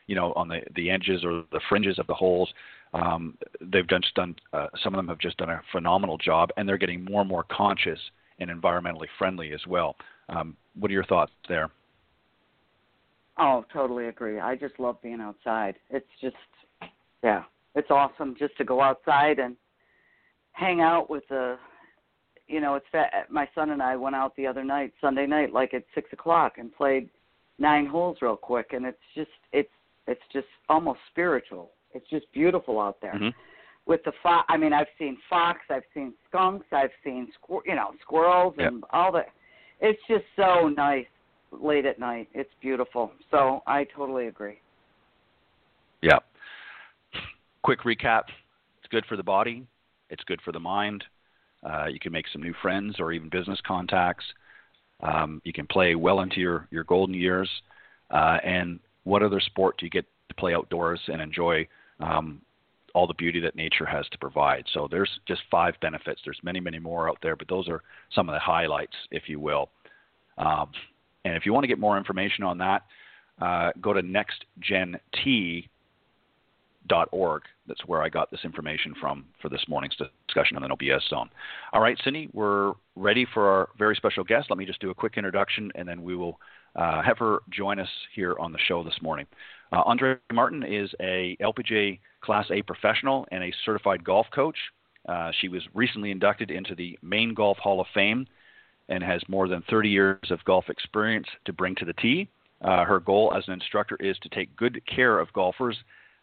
you 0.07 0.15
know, 0.15 0.33
on 0.35 0.49
the 0.49 0.61
the 0.77 0.91
edges 0.91 1.25
or 1.25 1.45
the 1.53 1.61
fringes 1.69 1.99
of 1.99 2.07
the 2.07 2.15
holes. 2.15 2.53
Um, 2.93 3.37
they've 3.61 3.87
done, 3.87 4.03
just 4.03 4.15
done. 4.15 4.37
Uh, 4.53 4.69
some 4.83 4.95
of 4.95 4.99
them 4.99 5.09
have 5.09 5.19
just 5.19 5.37
done 5.39 5.51
a 5.51 5.61
phenomenal 5.73 6.17
job, 6.17 6.51
and 6.57 6.69
they're 6.69 6.79
getting 6.79 7.05
more 7.05 7.23
and 7.23 7.29
more 7.29 7.45
conscious 7.51 7.99
and 8.39 8.51
environmentally 8.51 9.09
friendly 9.19 9.53
as 9.53 9.61
well. 9.67 9.97
Um, 10.29 10.57
what 10.79 10.91
are 10.91 10.95
your 10.95 11.05
thoughts 11.05 11.33
there? 11.49 11.71
Oh, 13.39 13.65
totally 13.73 14.07
agree. 14.07 14.39
I 14.39 14.55
just 14.55 14.79
love 14.79 15.03
being 15.03 15.21
outside. 15.21 15.75
It's 15.91 16.07
just, 16.21 16.37
yeah, 17.25 17.43
it's 17.75 17.91
awesome 17.91 18.37
just 18.39 18.57
to 18.59 18.65
go 18.65 18.81
outside 18.81 19.41
and 19.41 19.57
hang 20.55 20.81
out 20.81 21.11
with 21.11 21.25
the, 21.29 21.57
you 22.49 22.61
know, 22.61 22.75
it's 22.75 22.87
that 22.93 23.31
my 23.31 23.49
son 23.55 23.71
and 23.71 23.83
I 23.83 23.97
went 23.97 24.17
out 24.17 24.35
the 24.37 24.47
other 24.47 24.65
night, 24.65 24.93
Sunday 25.01 25.27
night, 25.27 25.53
like 25.53 25.75
at 25.75 25.85
six 25.95 26.13
o'clock, 26.13 26.55
and 26.59 26.75
played 26.75 27.11
nine 27.59 27.87
holes 27.87 28.19
real 28.23 28.37
quick, 28.37 28.73
and 28.73 28.87
it's 28.87 28.99
just, 29.15 29.31
it's, 29.53 29.71
it's 30.07 30.21
just 30.33 30.47
almost 30.69 31.01
spiritual. 31.11 31.71
It's 31.93 32.09
just 32.11 32.27
beautiful 32.33 32.81
out 32.81 32.97
there. 33.01 33.15
Mm-hmm. 33.15 33.29
With 33.87 34.03
the 34.05 34.13
fox, 34.23 34.47
I 34.49 34.57
mean, 34.57 34.73
I've 34.73 34.87
seen 34.99 35.19
fox, 35.29 35.61
I've 35.71 35.83
seen 35.93 36.15
skunks, 36.29 36.67
I've 36.73 36.91
seen 37.05 37.29
squir- 37.39 37.63
you 37.67 37.75
know 37.75 37.91
squirrels 38.01 38.55
yep. 38.59 38.73
and 38.73 38.85
all 38.91 39.13
that. 39.13 39.27
It's 39.81 40.01
just 40.09 40.25
so 40.37 40.69
nice 40.69 41.07
late 41.53 41.85
at 41.85 41.99
night. 41.99 42.29
It's 42.33 42.51
beautiful. 42.63 43.13
So 43.31 43.63
I 43.67 43.85
totally 43.95 44.29
agree. 44.29 44.59
Yeah. 46.03 46.19
Quick 47.63 47.81
recap. 47.81 48.23
It's 48.79 48.91
good 48.91 49.05
for 49.07 49.17
the 49.17 49.23
body. 49.23 49.67
It's 50.15 50.23
good 50.25 50.41
for 50.43 50.53
the 50.53 50.61
mind. 50.61 51.03
Uh, 51.69 51.87
you 51.87 51.99
can 51.99 52.13
make 52.13 52.27
some 52.33 52.41
new 52.41 52.55
friends 52.63 52.97
or 53.01 53.11
even 53.11 53.29
business 53.29 53.59
contacts. 53.67 54.25
Um, 55.03 55.43
you 55.45 55.53
can 55.53 55.67
play 55.67 55.97
well 55.97 56.21
into 56.21 56.39
your, 56.39 56.69
your 56.71 56.85
golden 56.85 57.17
years. 57.17 57.51
Uh, 58.11 58.39
and 58.45 58.79
what 59.03 59.25
other 59.25 59.41
sport 59.41 59.77
do 59.77 59.87
you 59.87 59.91
get 59.91 60.07
to 60.29 60.35
play 60.37 60.55
outdoors 60.55 61.01
and 61.09 61.21
enjoy 61.21 61.67
um, 61.99 62.41
all 62.95 63.09
the 63.09 63.15
beauty 63.15 63.41
that 63.41 63.57
nature 63.57 63.85
has 63.85 64.09
to 64.11 64.19
provide? 64.19 64.65
So 64.73 64.87
there's 64.89 65.11
just 65.27 65.43
five 65.51 65.75
benefits. 65.81 66.21
There's 66.25 66.39
many, 66.45 66.61
many 66.61 66.79
more 66.79 67.09
out 67.09 67.19
there, 67.21 67.35
but 67.35 67.49
those 67.49 67.69
are 67.69 67.83
some 68.15 68.29
of 68.29 68.35
the 68.35 68.39
highlights, 68.41 68.95
if 69.11 69.25
you 69.29 69.41
will. 69.41 69.69
Um, 70.39 70.71
and 71.25 71.35
if 71.35 71.45
you 71.45 71.53
want 71.53 71.65
to 71.65 71.69
get 71.69 71.81
more 71.81 71.99
information 71.99 72.45
on 72.45 72.59
that, 72.59 72.83
uh, 73.43 73.73
go 73.81 73.93
to 73.93 74.01
nextgent.org. 76.89 77.43
That's 77.67 77.85
where 77.87 78.03
I 78.03 78.09
got 78.09 78.31
this 78.31 78.41
information 78.45 78.95
from 79.01 79.25
for 79.41 79.49
this 79.49 79.65
morning's 79.69 79.97
discussion 79.97 80.57
on 80.57 80.63
the 80.63 80.69
No 80.69 80.77
BS 80.77 81.09
Zone. 81.09 81.31
All 81.73 81.81
right, 81.81 81.99
Cindy, 82.05 82.29
we're 82.33 82.73
ready 82.97 83.27
for 83.33 83.49
our 83.49 83.69
very 83.79 83.97
special 83.97 84.25
guest. 84.25 84.47
Let 84.51 84.59
me 84.59 84.67
just 84.67 84.81
do 84.81 84.91
a 84.91 84.95
quick 84.95 85.15
introduction, 85.17 85.71
and 85.75 85.89
then 85.89 86.03
we 86.03 86.17
will 86.17 86.39
uh, 86.77 87.03
have 87.03 87.19
her 87.19 87.39
join 87.51 87.79
us 87.79 87.89
here 88.15 88.37
on 88.39 88.53
the 88.53 88.59
show 88.67 88.83
this 88.83 88.99
morning. 89.01 89.27
Uh, 89.73 89.83
Andree 89.85 90.19
Martin 90.33 90.63
is 90.63 90.91
a 91.01 91.37
LPGA 91.41 91.99
Class 92.21 92.47
A 92.51 92.63
professional 92.63 93.27
and 93.31 93.43
a 93.43 93.53
certified 93.65 94.05
golf 94.05 94.27
coach. 94.35 94.57
Uh, 95.09 95.31
she 95.41 95.49
was 95.49 95.63
recently 95.75 96.11
inducted 96.11 96.51
into 96.51 96.75
the 96.75 96.99
Maine 97.03 97.35
Golf 97.35 97.59
Hall 97.59 97.81
of 97.81 97.87
Fame 97.95 98.27
and 98.89 99.03
has 99.03 99.23
more 99.29 99.49
than 99.49 99.63
30 99.71 99.89
years 99.89 100.31
of 100.31 100.45
golf 100.45 100.69
experience 100.69 101.27
to 101.47 101.53
bring 101.53 101.75
to 101.77 101.85
the 101.85 101.93
tee. 101.95 102.29
Uh, 102.61 102.85
her 102.85 103.01
goal 103.01 103.33
as 103.37 103.45
an 103.47 103.55
instructor 103.55 103.97
is 104.01 104.17
to 104.23 104.29
take 104.31 104.55
good 104.57 104.81
care 104.87 105.19
of 105.19 105.33
golfers 105.33 105.77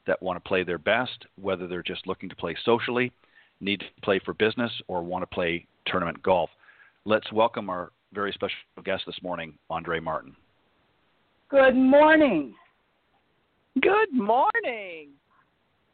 that 0.08 0.22
want 0.22 0.44
to 0.44 0.48
play 0.48 0.64
their 0.64 0.78
best, 0.78 1.26
whether 1.40 1.68
they're 1.68 1.84
just 1.84 2.08
looking 2.08 2.30
to 2.30 2.36
play 2.36 2.56
socially, 2.64 3.12
need 3.60 3.80
to 3.80 3.86
play 4.04 4.20
for 4.24 4.34
business, 4.34 4.72
or 4.88 5.04
want 5.04 5.22
to 5.22 5.28
play 5.28 5.66
tournament 5.86 6.22
golf. 6.24 6.50
Let's 7.06 7.32
welcome 7.32 7.70
our 7.70 7.92
very 8.14 8.32
special 8.34 8.56
guest 8.84 9.04
this 9.06 9.22
morning, 9.22 9.54
Andree 9.70 10.02
Martin. 10.02 10.36
Good 11.50 11.76
morning. 11.76 12.56
Good 13.82 14.14
morning. 14.14 15.10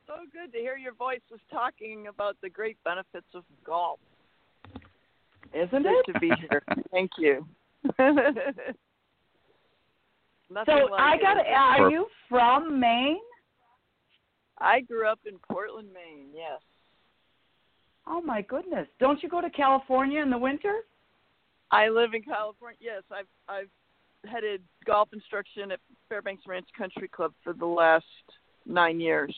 So 0.07 0.13
good 0.31 0.53
to 0.53 0.57
hear 0.59 0.77
your 0.77 0.93
voices 0.93 1.39
talking 1.51 2.07
about 2.07 2.37
the 2.41 2.49
great 2.49 2.77
benefits 2.83 3.27
of 3.35 3.43
golf. 3.65 3.99
Isn't 5.53 5.83
Good 5.83 6.03
it? 6.07 6.13
to 6.13 6.19
be 6.19 6.31
here. 6.49 6.63
Thank 6.91 7.11
you. 7.17 7.45
so 7.85 8.03
I 10.97 11.17
got. 11.21 11.37
Are 11.45 11.89
you 11.89 12.07
from 12.29 12.79
Maine? 12.79 13.19
I 14.59 14.81
grew 14.81 15.07
up 15.07 15.19
in 15.25 15.37
Portland, 15.51 15.89
Maine. 15.93 16.27
Yes. 16.33 16.61
Oh 18.07 18.21
my 18.21 18.41
goodness! 18.41 18.87
Don't 18.99 19.21
you 19.21 19.29
go 19.29 19.41
to 19.41 19.49
California 19.49 20.21
in 20.21 20.29
the 20.29 20.37
winter? 20.37 20.81
I 21.71 21.89
live 21.89 22.13
in 22.13 22.21
California. 22.21 22.77
Yes, 22.79 23.03
I've 23.11 23.27
I've 23.49 23.69
headed 24.29 24.61
golf 24.85 25.09
instruction 25.13 25.71
at 25.71 25.79
Fairbanks 26.09 26.43
Ranch 26.47 26.67
Country 26.77 27.07
Club 27.07 27.33
for 27.43 27.53
the 27.53 27.65
last 27.65 28.05
nine 28.65 28.99
years. 28.99 29.35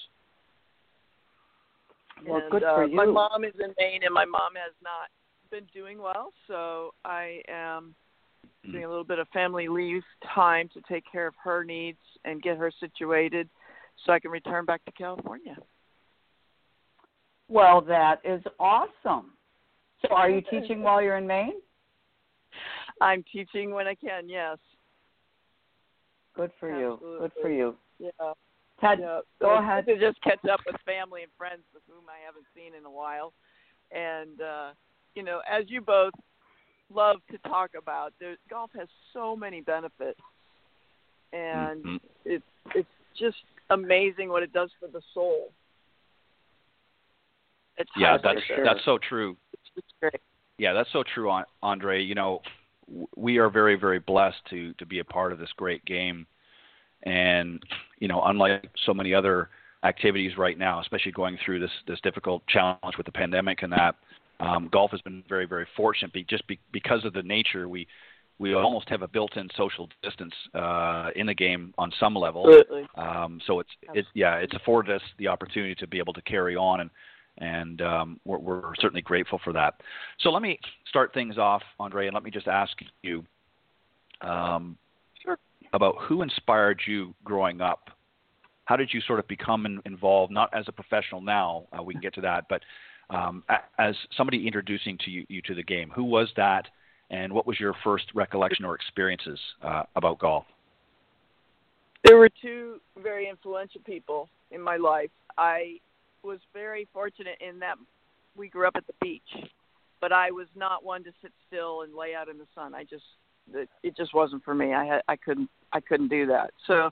Well, 2.27 2.41
and, 2.41 2.51
good 2.51 2.63
uh, 2.63 2.75
for 2.75 2.85
you. 2.85 2.95
My 2.95 3.05
mom 3.05 3.43
is 3.43 3.53
in 3.59 3.73
Maine, 3.79 4.03
and 4.03 4.13
my 4.13 4.25
mom 4.25 4.53
has 4.55 4.73
not 4.83 5.09
been 5.51 5.67
doing 5.73 5.99
well, 5.99 6.31
so 6.47 6.93
I 7.05 7.41
am 7.47 7.95
doing 8.71 8.83
a 8.83 8.89
little 8.89 9.03
bit 9.03 9.19
of 9.19 9.27
family 9.29 9.67
leave 9.67 10.03
time 10.35 10.69
to 10.73 10.81
take 10.87 11.03
care 11.09 11.27
of 11.27 11.33
her 11.43 11.63
needs 11.63 11.99
and 12.25 12.41
get 12.41 12.57
her 12.57 12.71
situated 12.79 13.49
so 14.05 14.13
I 14.13 14.19
can 14.19 14.31
return 14.31 14.65
back 14.65 14.83
to 14.85 14.91
California. 14.91 15.57
Well, 17.47 17.81
that 17.81 18.19
is 18.23 18.41
awesome. 18.59 19.31
So, 20.01 20.13
are 20.13 20.29
you 20.29 20.41
teaching 20.41 20.81
while 20.81 21.01
you're 21.01 21.17
in 21.17 21.27
Maine? 21.27 21.55
I'm 23.01 23.23
teaching 23.31 23.71
when 23.71 23.87
I 23.87 23.95
can. 23.95 24.29
Yes. 24.29 24.57
Good 26.35 26.51
for 26.59 26.69
you. 26.79 26.99
Good 27.19 27.31
for 27.41 27.49
you. 27.49 27.75
Yeah. 27.97 28.09
Ted, 28.79 28.99
yeah. 29.01 29.19
go 29.41 29.47
So 29.47 29.49
ahead. 29.55 29.85
To 29.87 29.99
just 29.99 30.21
catch 30.21 30.43
up 30.49 30.61
with 30.65 30.75
family 30.85 31.23
and 31.23 31.31
friends 31.37 31.63
with 31.73 31.83
whom 31.89 32.05
I 32.07 32.25
haven't 32.25 32.45
seen 32.55 32.77
in 32.77 32.85
a 32.85 32.91
while, 32.91 33.33
and 33.91 34.39
uh, 34.41 34.69
you 35.15 35.23
know, 35.23 35.41
as 35.49 35.65
you 35.67 35.81
both 35.81 36.13
love 36.93 37.17
to 37.31 37.37
talk 37.39 37.71
about, 37.77 38.13
there, 38.19 38.37
golf 38.49 38.71
has 38.77 38.87
so 39.11 39.35
many 39.35 39.61
benefits, 39.61 40.19
and 41.33 41.83
Mhm. 41.83 41.99
it's 42.23 42.45
it's 42.73 42.89
just 43.17 43.43
amazing 43.69 44.29
what 44.29 44.43
it 44.43 44.53
does 44.53 44.69
for 44.79 44.87
the 44.87 45.01
soul. 45.13 45.51
It's 47.77 47.89
Yeah, 47.95 48.17
that's 48.21 48.39
describe. 48.39 48.65
that's 48.65 48.85
so 48.85 48.97
true. 48.97 49.37
Yeah, 50.57 50.73
that's 50.73 50.91
so 50.91 51.03
true, 51.13 51.31
An- 51.31 51.45
Andree. 51.63 52.05
You 52.05 52.15
know, 52.15 52.41
we 53.15 53.37
are 53.37 53.49
very, 53.49 53.75
very 53.75 53.99
blessed 53.99 54.41
to 54.49 54.73
to 54.73 54.85
be 54.85 54.99
a 54.99 55.05
part 55.05 55.31
of 55.31 55.39
this 55.39 55.49
great 55.55 55.83
game, 55.85 56.27
and 57.03 57.63
you 57.99 58.07
know, 58.07 58.21
unlike 58.25 58.69
so 58.85 58.93
many 58.93 59.13
other 59.13 59.49
activities 59.83 60.37
right 60.37 60.57
now, 60.57 60.81
especially 60.81 61.13
going 61.13 61.37
through 61.45 61.59
this 61.59 61.71
this 61.87 62.01
difficult 62.01 62.45
challenge 62.47 62.97
with 62.97 63.05
the 63.05 63.11
pandemic 63.11 63.63
and 63.63 63.71
that, 63.71 63.95
um, 64.41 64.69
golf 64.71 64.91
has 64.91 65.01
been 65.01 65.23
very, 65.29 65.45
very 65.45 65.67
fortunate. 65.75 66.11
Be, 66.13 66.23
just 66.23 66.45
be, 66.47 66.59
because 66.71 67.05
of 67.05 67.13
the 67.13 67.23
nature, 67.23 67.69
we 67.69 67.87
we 68.39 68.53
almost 68.53 68.87
have 68.89 69.01
a 69.01 69.07
built-in 69.07 69.49
social 69.55 69.89
distance 70.01 70.33
uh, 70.55 71.09
in 71.15 71.27
the 71.27 71.33
game 71.33 71.73
on 71.77 71.91
some 71.99 72.15
level. 72.15 72.47
Absolutely. 72.47 72.87
Um, 72.95 73.39
so 73.45 73.59
it's 73.59 73.69
it, 73.93 74.05
yeah, 74.13 74.35
it's 74.35 74.55
afforded 74.55 74.95
us 74.95 75.01
the 75.17 75.27
opportunity 75.27 75.75
to 75.75 75.87
be 75.87 75.99
able 75.99 76.13
to 76.13 76.21
carry 76.21 76.55
on, 76.55 76.79
and 76.79 76.89
and 77.37 77.81
um, 77.81 78.19
we're, 78.25 78.37
we're 78.37 78.75
certainly 78.75 79.01
grateful 79.01 79.39
for 79.43 79.53
that. 79.53 79.75
So 80.21 80.29
let 80.29 80.41
me 80.41 80.59
start 80.87 81.13
things 81.13 81.37
off, 81.37 81.61
Andree, 81.79 82.07
and 82.07 82.13
let 82.13 82.23
me 82.23 82.31
just 82.31 82.47
ask 82.47 82.73
you 83.01 83.23
um, 84.21 84.77
Sure. 85.23 85.37
about 85.73 85.95
who 86.01 86.21
inspired 86.21 86.81
you 86.85 87.13
growing 87.23 87.61
up. 87.61 87.89
How 88.65 88.75
did 88.75 88.93
you 88.93 89.01
sort 89.01 89.19
of 89.19 89.27
become 89.27 89.65
in, 89.65 89.81
involved, 89.85 90.31
not 90.31 90.53
as 90.53 90.65
a 90.67 90.71
professional 90.71 91.21
now? 91.21 91.65
Uh, 91.77 91.81
we 91.81 91.93
can 91.93 92.01
get 92.01 92.13
to 92.15 92.21
that, 92.21 92.45
but 92.49 92.61
um, 93.09 93.43
as 93.79 93.95
somebody 94.15 94.45
introducing 94.45 94.97
to 94.99 95.09
you, 95.09 95.25
you 95.29 95.41
to 95.43 95.55
the 95.55 95.63
game. 95.63 95.91
Who 95.95 96.03
was 96.03 96.29
that, 96.35 96.67
and 97.09 97.31
what 97.33 97.47
was 97.47 97.59
your 97.59 97.73
first 97.83 98.05
recollection 98.13 98.65
or 98.65 98.75
experiences 98.75 99.39
uh, 99.63 99.83
about 99.95 100.19
golf? 100.19 100.45
There 102.03 102.17
were 102.17 102.29
two 102.41 102.79
very 103.01 103.27
influential 103.27 103.81
people 103.85 104.29
in 104.51 104.61
my 104.61 104.77
life. 104.77 105.09
I 105.37 105.79
was 106.23 106.39
very 106.53 106.87
fortunate 106.93 107.37
in 107.39 107.59
that 107.59 107.75
we 108.35 108.49
grew 108.49 108.67
up 108.67 108.75
at 108.75 108.87
the 108.87 108.93
beach, 109.01 109.51
but 110.01 110.11
I 110.11 110.31
was 110.31 110.47
not 110.55 110.83
one 110.83 111.03
to 111.03 111.11
sit 111.21 111.31
still 111.47 111.81
and 111.81 111.93
lay 111.93 112.15
out 112.15 112.29
in 112.29 112.37
the 112.37 112.47
sun. 112.55 112.73
I 112.73 112.83
just 112.83 113.03
it, 113.83 113.97
just 113.97 114.13
wasn't 114.13 114.43
for 114.43 114.53
me. 114.53 114.73
I 114.73 114.85
had 114.85 115.01
I 115.07 115.15
couldn't 115.15 115.49
I 115.73 115.79
couldn't 115.79 116.09
do 116.09 116.27
that. 116.27 116.51
So 116.67 116.91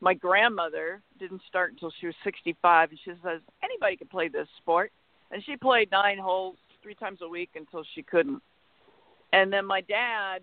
my 0.00 0.14
grandmother 0.14 1.00
didn't 1.18 1.42
start 1.48 1.72
until 1.72 1.92
she 2.00 2.06
was 2.06 2.14
65 2.24 2.90
and 2.90 2.98
she 3.04 3.12
says 3.24 3.40
anybody 3.62 3.96
can 3.96 4.08
play 4.08 4.28
this 4.28 4.48
sport. 4.58 4.90
And 5.30 5.42
she 5.44 5.56
played 5.56 5.90
9 5.90 6.18
holes 6.18 6.56
3 6.82 6.94
times 6.96 7.20
a 7.22 7.28
week 7.28 7.50
until 7.54 7.84
she 7.94 8.02
couldn't. 8.02 8.42
And 9.32 9.52
then 9.52 9.66
my 9.66 9.80
dad 9.82 10.42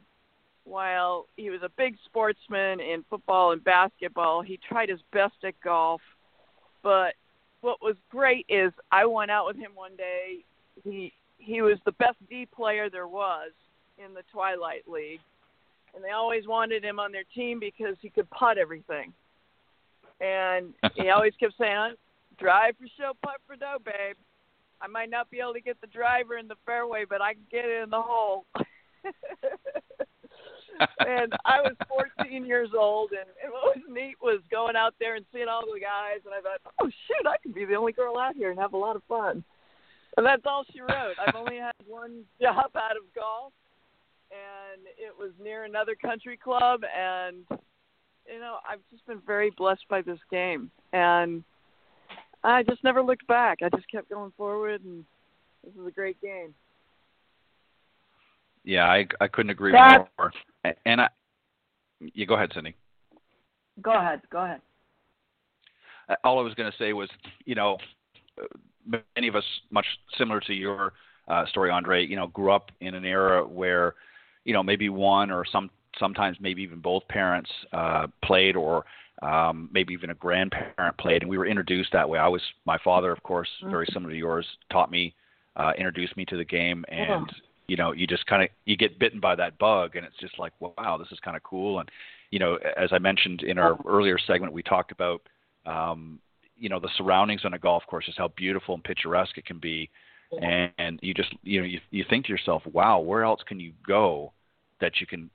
while 0.70 1.26
he 1.36 1.50
was 1.50 1.62
a 1.64 1.70
big 1.78 1.96
sportsman 2.06 2.80
in 2.80 3.04
football 3.10 3.52
and 3.52 3.64
basketball, 3.64 4.42
he 4.42 4.58
tried 4.58 4.90
his 4.90 5.00
best 5.12 5.34
at 5.44 5.60
golf. 5.62 6.02
But 6.84 7.16
what 7.62 7.82
was 7.82 7.96
great 8.10 8.46
is 8.48 8.72
I 8.92 9.06
went 9.06 9.32
out 9.32 9.48
with 9.48 9.58
him 9.58 9.72
one 9.76 9.96
day. 9.96 10.46
He 10.84 11.12
he 11.38 11.62
was 11.62 11.78
the 11.86 11.92
best 11.94 12.18
D 12.30 12.46
player 12.46 12.90
there 12.90 13.08
was 13.08 13.52
in 13.98 14.14
the 14.14 14.24
Twilight 14.32 14.88
League, 14.88 15.22
and 15.96 16.04
they 16.04 16.12
always 16.12 16.48
wanted 16.48 16.84
him 16.84 17.00
on 17.00 17.12
their 17.12 17.24
team 17.36 17.60
because 17.60 17.96
he 18.02 18.10
could 18.10 18.30
putt 18.30 18.58
everything. 18.58 19.12
And 20.22 20.74
he 20.96 21.10
always 21.16 21.34
kept 21.40 21.56
saying, 21.58 21.96
"Drive 22.38 22.76
for 22.78 22.88
show, 22.98 23.14
putt 23.24 23.42
for 23.48 23.56
dough, 23.56 23.80
babe." 23.84 24.16
I 24.82 24.88
might 24.88 25.10
not 25.10 25.30
be 25.30 25.40
able 25.40 25.54
to 25.54 25.60
get 25.60 25.82
the 25.82 25.88
driver 25.88 26.38
in 26.38 26.48
the 26.48 26.56
fairway, 26.66 27.04
but 27.10 27.22
I 27.22 27.34
can 27.34 27.44
get 27.52 27.66
it 27.66 27.84
in 27.84 27.90
the 27.90 28.02
hole. 28.02 28.46
and 31.00 31.34
I 31.46 31.62
was 31.62 31.76
14 32.18 32.46
years 32.46 32.70
old, 32.78 33.12
and, 33.12 33.28
and 33.44 33.52
what 33.52 33.76
was 33.76 33.84
neat 33.90 34.16
was 34.22 34.42
going 34.50 34.76
out 34.76 34.94
there 35.00 35.16
and 35.16 35.26
seeing 35.34 35.48
all 35.48 35.62
the 35.62 35.80
guys, 35.80 36.22
and 36.26 36.34
I 36.34 36.42
thought, 36.42 36.62
oh 36.82 36.88
shoot, 36.88 37.28
I 37.28 37.38
could 37.38 37.54
be 37.54 37.66
the 37.66 37.76
only 37.76 37.92
girl 37.92 38.18
out 38.18 38.36
here 38.36 38.52
and 38.52 38.60
have 38.60 38.74
a 38.74 38.78
lot 38.78 38.96
of 38.96 39.04
fun. 39.08 39.44
And 40.18 40.26
that's 40.26 40.44
all 40.46 40.66
she 40.72 40.82
wrote. 40.82 41.16
I've 41.26 41.36
only 41.36 41.58
had 41.58 41.74
one 41.88 42.24
job 42.42 42.72
out 42.76 42.98
of 42.98 43.04
golf, 43.16 43.54
and 44.32 44.82
it 44.98 45.14
was 45.18 45.32
near 45.42 45.64
another 45.66 45.96
country 45.96 46.38
club, 46.38 46.82
and 46.84 47.46
you 47.50 48.40
know 48.40 48.58
I've 48.70 48.80
just 48.92 49.06
been 49.08 49.22
very 49.26 49.52
blessed 49.52 49.86
by 49.90 50.02
this 50.02 50.20
game, 50.32 50.72
and 50.94 51.44
I 52.44 52.64
just 52.64 52.84
never 52.84 53.02
looked 53.02 53.28
back. 53.28 53.60
I 53.62 53.70
just 53.70 53.90
kept 53.92 54.10
going 54.10 54.32
forward, 54.38 54.84
and 54.84 55.04
this 55.64 55.74
is 55.74 55.88
a 55.88 55.92
great 55.92 56.20
game. 56.22 56.54
Yeah, 58.70 58.86
I 58.86 59.08
I 59.20 59.28
couldn't 59.28 59.50
agree 59.50 59.72
more. 59.72 60.32
And 60.86 61.02
I, 61.02 61.10
you 62.00 62.28
go 62.28 62.36
ahead, 62.36 62.52
Cindy. 62.54 62.76
Go 63.82 63.94
ahead. 63.94 64.22
Go 64.32 64.44
ahead. 64.44 64.62
All 66.24 66.38
I 66.38 66.44
was 66.44 66.54
going 66.54 66.72
to 66.72 66.78
say 66.78 66.94
was, 66.94 67.10
you 67.46 67.56
know, 67.56 67.78
uh, 68.40 68.46
many 69.16 69.28
of 69.28 69.36
us, 69.36 69.44
much 69.72 69.88
similar 70.20 70.40
to 70.42 70.54
your 70.54 70.94
uh, 71.28 71.48
story, 71.48 71.72
Andree, 71.72 72.06
you 72.06 72.16
know, 72.16 72.28
grew 72.28 72.52
up 72.52 72.70
in 72.80 72.94
an 72.94 73.06
era 73.06 73.44
where, 73.44 73.96
you 74.46 74.54
know, 74.54 74.62
maybe 74.62 74.90
one 74.90 75.32
or 75.32 75.46
some 75.52 75.72
sometimes 75.98 76.38
maybe 76.40 76.62
even 76.62 76.80
both 76.80 77.08
parents 77.08 77.50
uh, 77.74 78.06
played, 78.24 78.56
or 78.56 78.86
um, 79.24 79.68
maybe 79.74 79.94
even 79.94 80.12
a 80.12 80.16
grandparent 80.16 80.96
played, 81.00 81.24
and 81.24 81.30
we 81.30 81.40
were 81.40 81.48
introduced 81.48 81.92
that 81.94 82.08
way. 82.08 82.20
I 82.20 82.28
was 82.28 82.42
my 82.66 82.78
father, 82.84 83.12
of 83.12 83.24
course, 83.24 83.50
very 83.64 83.88
similar 83.92 84.12
to 84.12 84.18
yours, 84.18 84.46
taught 84.72 84.92
me, 84.92 85.16
uh, 85.56 85.72
introduced 85.76 86.16
me 86.16 86.26
to 86.26 86.38
the 86.38 86.46
game, 86.46 86.86
and 86.88 87.32
you 87.70 87.78
know, 87.78 87.92
you 87.92 88.08
just 88.08 88.26
kind 88.26 88.44
of 88.44 88.50
you 88.66 88.76
get 88.76 89.00
bitten 89.00 89.20
by 89.20 89.36
that 89.36 89.58
bug, 89.58 89.96
and 89.96 90.06
it's 90.06 90.18
just 90.20 90.38
like, 90.40 90.54
wow, 90.60 90.98
this 90.98 91.12
is 91.12 91.20
kind 91.20 91.38
of 91.38 91.44
cool. 91.44 91.80
And 91.80 91.90
you 92.32 92.40
know, 92.40 92.58
as 92.78 92.90
I 92.92 93.00
mentioned 93.00 93.44
in 93.44 93.58
our 93.58 93.78
earlier 93.88 94.18
segment, 94.20 94.54
we 94.54 94.64
talked 94.64 94.92
about, 94.92 95.22
um, 95.66 96.20
you 96.58 96.70
know, 96.70 96.80
the 96.80 96.90
surroundings 96.98 97.46
on 97.46 97.54
a 97.54 97.60
golf 97.60 97.84
course 97.88 98.08
is 98.08 98.16
how 98.18 98.30
beautiful 98.36 98.76
and 98.76 98.84
picturesque 98.84 99.38
it 99.38 99.46
can 99.46 99.60
be, 99.60 99.90
and, 100.42 100.72
and 100.78 101.00
you 101.02 101.14
just, 101.14 101.34
you 101.44 101.60
know, 101.60 101.66
you 101.66 101.80
you 101.92 102.04
think 102.10 102.26
to 102.26 102.32
yourself, 102.32 102.64
wow, 102.72 103.00
where 103.00 103.24
else 103.24 103.42
can 103.48 103.60
you 103.60 103.72
go 103.86 104.32
that 104.82 104.94
you 105.00 105.08
can, 105.08 105.30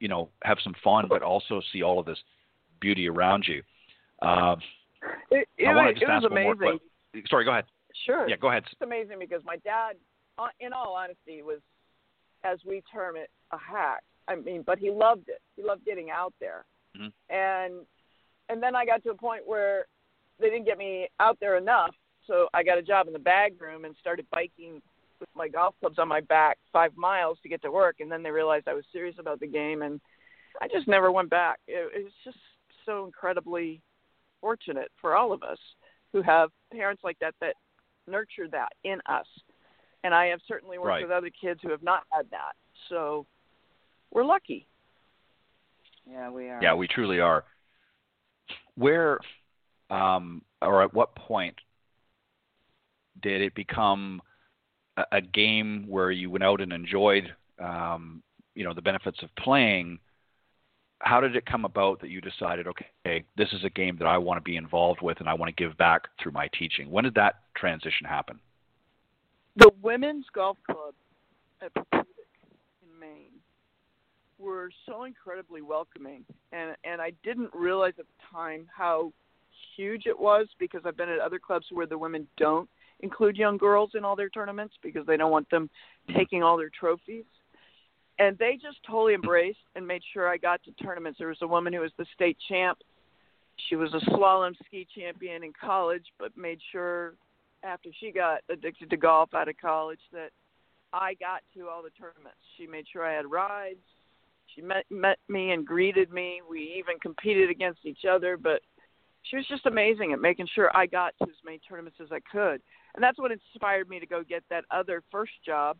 you 0.00 0.08
know, 0.08 0.28
have 0.44 0.58
some 0.62 0.74
fun, 0.82 1.06
but 1.08 1.22
also 1.22 1.60
see 1.72 1.82
all 1.82 1.98
of 1.98 2.06
this 2.06 2.18
beauty 2.80 3.08
around 3.08 3.44
you. 3.46 3.62
Um, 4.26 4.60
It, 5.30 5.48
it, 5.56 5.66
I 5.66 5.74
want 5.74 5.86
was- 5.88 5.94
to 5.94 6.00
just 6.00 6.02
it 6.02 6.14
was 6.14 6.24
ask 6.24 6.30
one 6.32 6.42
more 6.42 6.52
amazing. 6.52 7.26
Sorry, 7.30 7.44
go 7.44 7.52
ahead. 7.52 7.64
Sure. 8.06 8.28
Yeah, 8.28 8.36
go 8.36 8.48
ahead. 8.48 8.64
It's 8.70 8.80
amazing 8.82 9.18
because 9.18 9.42
my 9.44 9.56
dad, 9.56 9.96
uh, 10.38 10.48
in 10.60 10.72
all 10.72 10.94
honesty, 10.94 11.42
was, 11.42 11.58
as 12.44 12.58
we 12.64 12.82
term 12.92 13.16
it, 13.16 13.30
a 13.52 13.58
hack. 13.58 14.02
I 14.28 14.36
mean, 14.36 14.62
but 14.62 14.78
he 14.78 14.90
loved 14.90 15.28
it. 15.28 15.40
He 15.56 15.62
loved 15.62 15.84
getting 15.84 16.10
out 16.10 16.34
there. 16.40 16.64
Mhm. 16.96 17.12
And 17.30 17.86
and 18.48 18.62
then 18.62 18.74
I 18.74 18.84
got 18.86 19.02
to 19.02 19.10
a 19.10 19.14
point 19.14 19.46
where 19.46 19.86
they 20.38 20.48
didn't 20.50 20.64
get 20.64 20.78
me 20.78 21.08
out 21.20 21.38
there 21.40 21.56
enough, 21.56 21.94
so 22.26 22.48
I 22.54 22.62
got 22.62 22.78
a 22.78 22.82
job 22.82 23.06
in 23.06 23.12
the 23.12 23.18
bag 23.18 23.60
room 23.60 23.84
and 23.84 23.94
started 23.96 24.26
biking 24.30 24.80
with 25.20 25.28
my 25.34 25.48
golf 25.48 25.74
clubs 25.80 25.98
on 25.98 26.08
my 26.08 26.20
back 26.20 26.58
five 26.72 26.96
miles 26.96 27.38
to 27.42 27.48
get 27.48 27.60
to 27.62 27.70
work. 27.70 27.96
And 28.00 28.10
then 28.10 28.22
they 28.22 28.30
realized 28.30 28.68
I 28.68 28.74
was 28.74 28.84
serious 28.92 29.16
about 29.18 29.40
the 29.40 29.46
game, 29.46 29.82
and 29.82 30.00
I 30.60 30.68
just 30.68 30.88
never 30.88 31.10
went 31.10 31.30
back. 31.30 31.58
It, 31.66 31.90
it 31.94 32.04
was 32.04 32.12
just 32.24 32.38
so 32.86 33.04
incredibly 33.04 33.82
fortunate 34.40 34.90
for 35.00 35.16
all 35.16 35.32
of 35.32 35.42
us 35.42 35.58
who 36.12 36.22
have 36.22 36.50
parents 36.72 37.02
like 37.04 37.18
that 37.18 37.34
that 37.40 37.54
nurture 38.06 38.48
that 38.48 38.72
in 38.84 39.00
us. 39.06 39.26
And 40.04 40.14
I 40.14 40.26
have 40.26 40.40
certainly 40.46 40.78
worked 40.78 40.88
Right. 40.88 41.02
with 41.02 41.10
other 41.10 41.30
kids 41.30 41.60
who 41.62 41.70
have 41.70 41.82
not 41.82 42.04
had 42.12 42.30
that. 42.30 42.52
So 42.88 43.26
we're 44.10 44.24
lucky. 44.24 44.66
Yeah, 46.06 46.30
we 46.30 46.48
are. 46.48 46.62
Yeah, 46.62 46.74
we 46.74 46.88
truly 46.88 47.20
are. 47.20 47.44
Where, 48.76 49.18
um, 49.90 50.42
or 50.62 50.82
at 50.82 50.94
what 50.94 51.14
point 51.14 51.56
did 53.20 53.42
it 53.42 53.54
become 53.54 54.22
a, 54.96 55.04
a 55.12 55.20
game 55.20 55.86
where 55.88 56.10
you 56.10 56.30
went 56.30 56.44
out 56.44 56.60
and 56.60 56.72
enjoyed, 56.72 57.34
um, 57.58 58.22
you 58.54 58.64
know, 58.64 58.72
the 58.72 58.82
benefits 58.82 59.22
of 59.22 59.34
playing? 59.36 59.98
How 61.00 61.20
did 61.20 61.36
it 61.36 61.46
come 61.46 61.64
about 61.64 62.00
that 62.00 62.10
you 62.10 62.20
decided, 62.20 62.66
okay, 62.66 63.24
this 63.36 63.52
is 63.52 63.62
a 63.64 63.70
game 63.70 63.96
that 63.98 64.06
I 64.06 64.18
want 64.18 64.38
to 64.38 64.42
be 64.42 64.56
involved 64.56 65.00
with 65.00 65.20
and 65.20 65.28
I 65.28 65.34
want 65.34 65.54
to 65.54 65.62
give 65.62 65.76
back 65.76 66.08
through 66.20 66.32
my 66.32 66.48
teaching? 66.58 66.90
When 66.90 67.04
did 67.04 67.14
that 67.14 67.40
transition 67.56 68.06
happen? 68.06 68.40
The 69.58 69.70
women's 69.82 70.26
golf 70.32 70.56
club 70.70 70.94
at 71.60 71.74
Pacific 71.74 72.28
in 72.80 73.00
Maine 73.00 73.32
were 74.38 74.70
so 74.86 75.02
incredibly 75.02 75.62
welcoming, 75.62 76.24
and 76.52 76.76
and 76.84 77.02
I 77.02 77.12
didn't 77.24 77.50
realize 77.52 77.94
at 77.98 78.06
the 78.06 78.24
time 78.32 78.68
how 78.74 79.12
huge 79.76 80.06
it 80.06 80.16
was 80.16 80.46
because 80.60 80.82
I've 80.84 80.96
been 80.96 81.08
at 81.08 81.18
other 81.18 81.40
clubs 81.40 81.66
where 81.72 81.86
the 81.86 81.98
women 81.98 82.28
don't 82.36 82.68
include 83.00 83.36
young 83.36 83.56
girls 83.56 83.90
in 83.94 84.04
all 84.04 84.14
their 84.14 84.28
tournaments 84.28 84.74
because 84.80 85.04
they 85.06 85.16
don't 85.16 85.32
want 85.32 85.50
them 85.50 85.68
taking 86.16 86.44
all 86.44 86.56
their 86.56 86.70
trophies. 86.70 87.24
And 88.20 88.38
they 88.38 88.58
just 88.62 88.78
totally 88.86 89.14
embraced 89.14 89.58
and 89.74 89.84
made 89.84 90.02
sure 90.12 90.28
I 90.28 90.36
got 90.36 90.62
to 90.64 90.72
tournaments. 90.72 91.18
There 91.18 91.28
was 91.28 91.42
a 91.42 91.46
woman 91.46 91.72
who 91.72 91.80
was 91.80 91.92
the 91.98 92.06
state 92.14 92.36
champ. 92.48 92.78
She 93.68 93.74
was 93.74 93.92
a 93.92 94.10
slalom 94.10 94.54
ski 94.66 94.86
champion 94.96 95.42
in 95.42 95.52
college, 95.52 96.04
but 96.18 96.36
made 96.36 96.60
sure 96.70 97.14
after 97.62 97.90
she 97.98 98.10
got 98.10 98.40
addicted 98.48 98.90
to 98.90 98.96
golf 98.96 99.34
out 99.34 99.48
of 99.48 99.56
college 99.58 100.00
that 100.12 100.30
I 100.92 101.14
got 101.14 101.42
to 101.54 101.68
all 101.68 101.82
the 101.82 101.90
tournaments. 101.90 102.38
She 102.56 102.66
made 102.66 102.86
sure 102.90 103.04
I 103.04 103.14
had 103.14 103.30
rides. 103.30 103.84
She 104.54 104.62
met 104.62 104.84
met 104.90 105.18
me 105.28 105.50
and 105.50 105.66
greeted 105.66 106.10
me. 106.10 106.40
We 106.48 106.74
even 106.78 106.98
competed 107.00 107.50
against 107.50 107.80
each 107.84 108.04
other, 108.10 108.36
but 108.36 108.62
she 109.22 109.36
was 109.36 109.46
just 109.46 109.66
amazing 109.66 110.12
at 110.12 110.20
making 110.20 110.48
sure 110.54 110.74
I 110.74 110.86
got 110.86 111.14
to 111.18 111.28
as 111.28 111.36
many 111.44 111.60
tournaments 111.68 111.98
as 112.02 112.08
I 112.10 112.20
could. 112.20 112.62
And 112.94 113.02
that's 113.02 113.18
what 113.18 113.30
inspired 113.30 113.88
me 113.88 114.00
to 114.00 114.06
go 114.06 114.22
get 114.22 114.42
that 114.48 114.64
other 114.70 115.02
first 115.10 115.32
job 115.44 115.76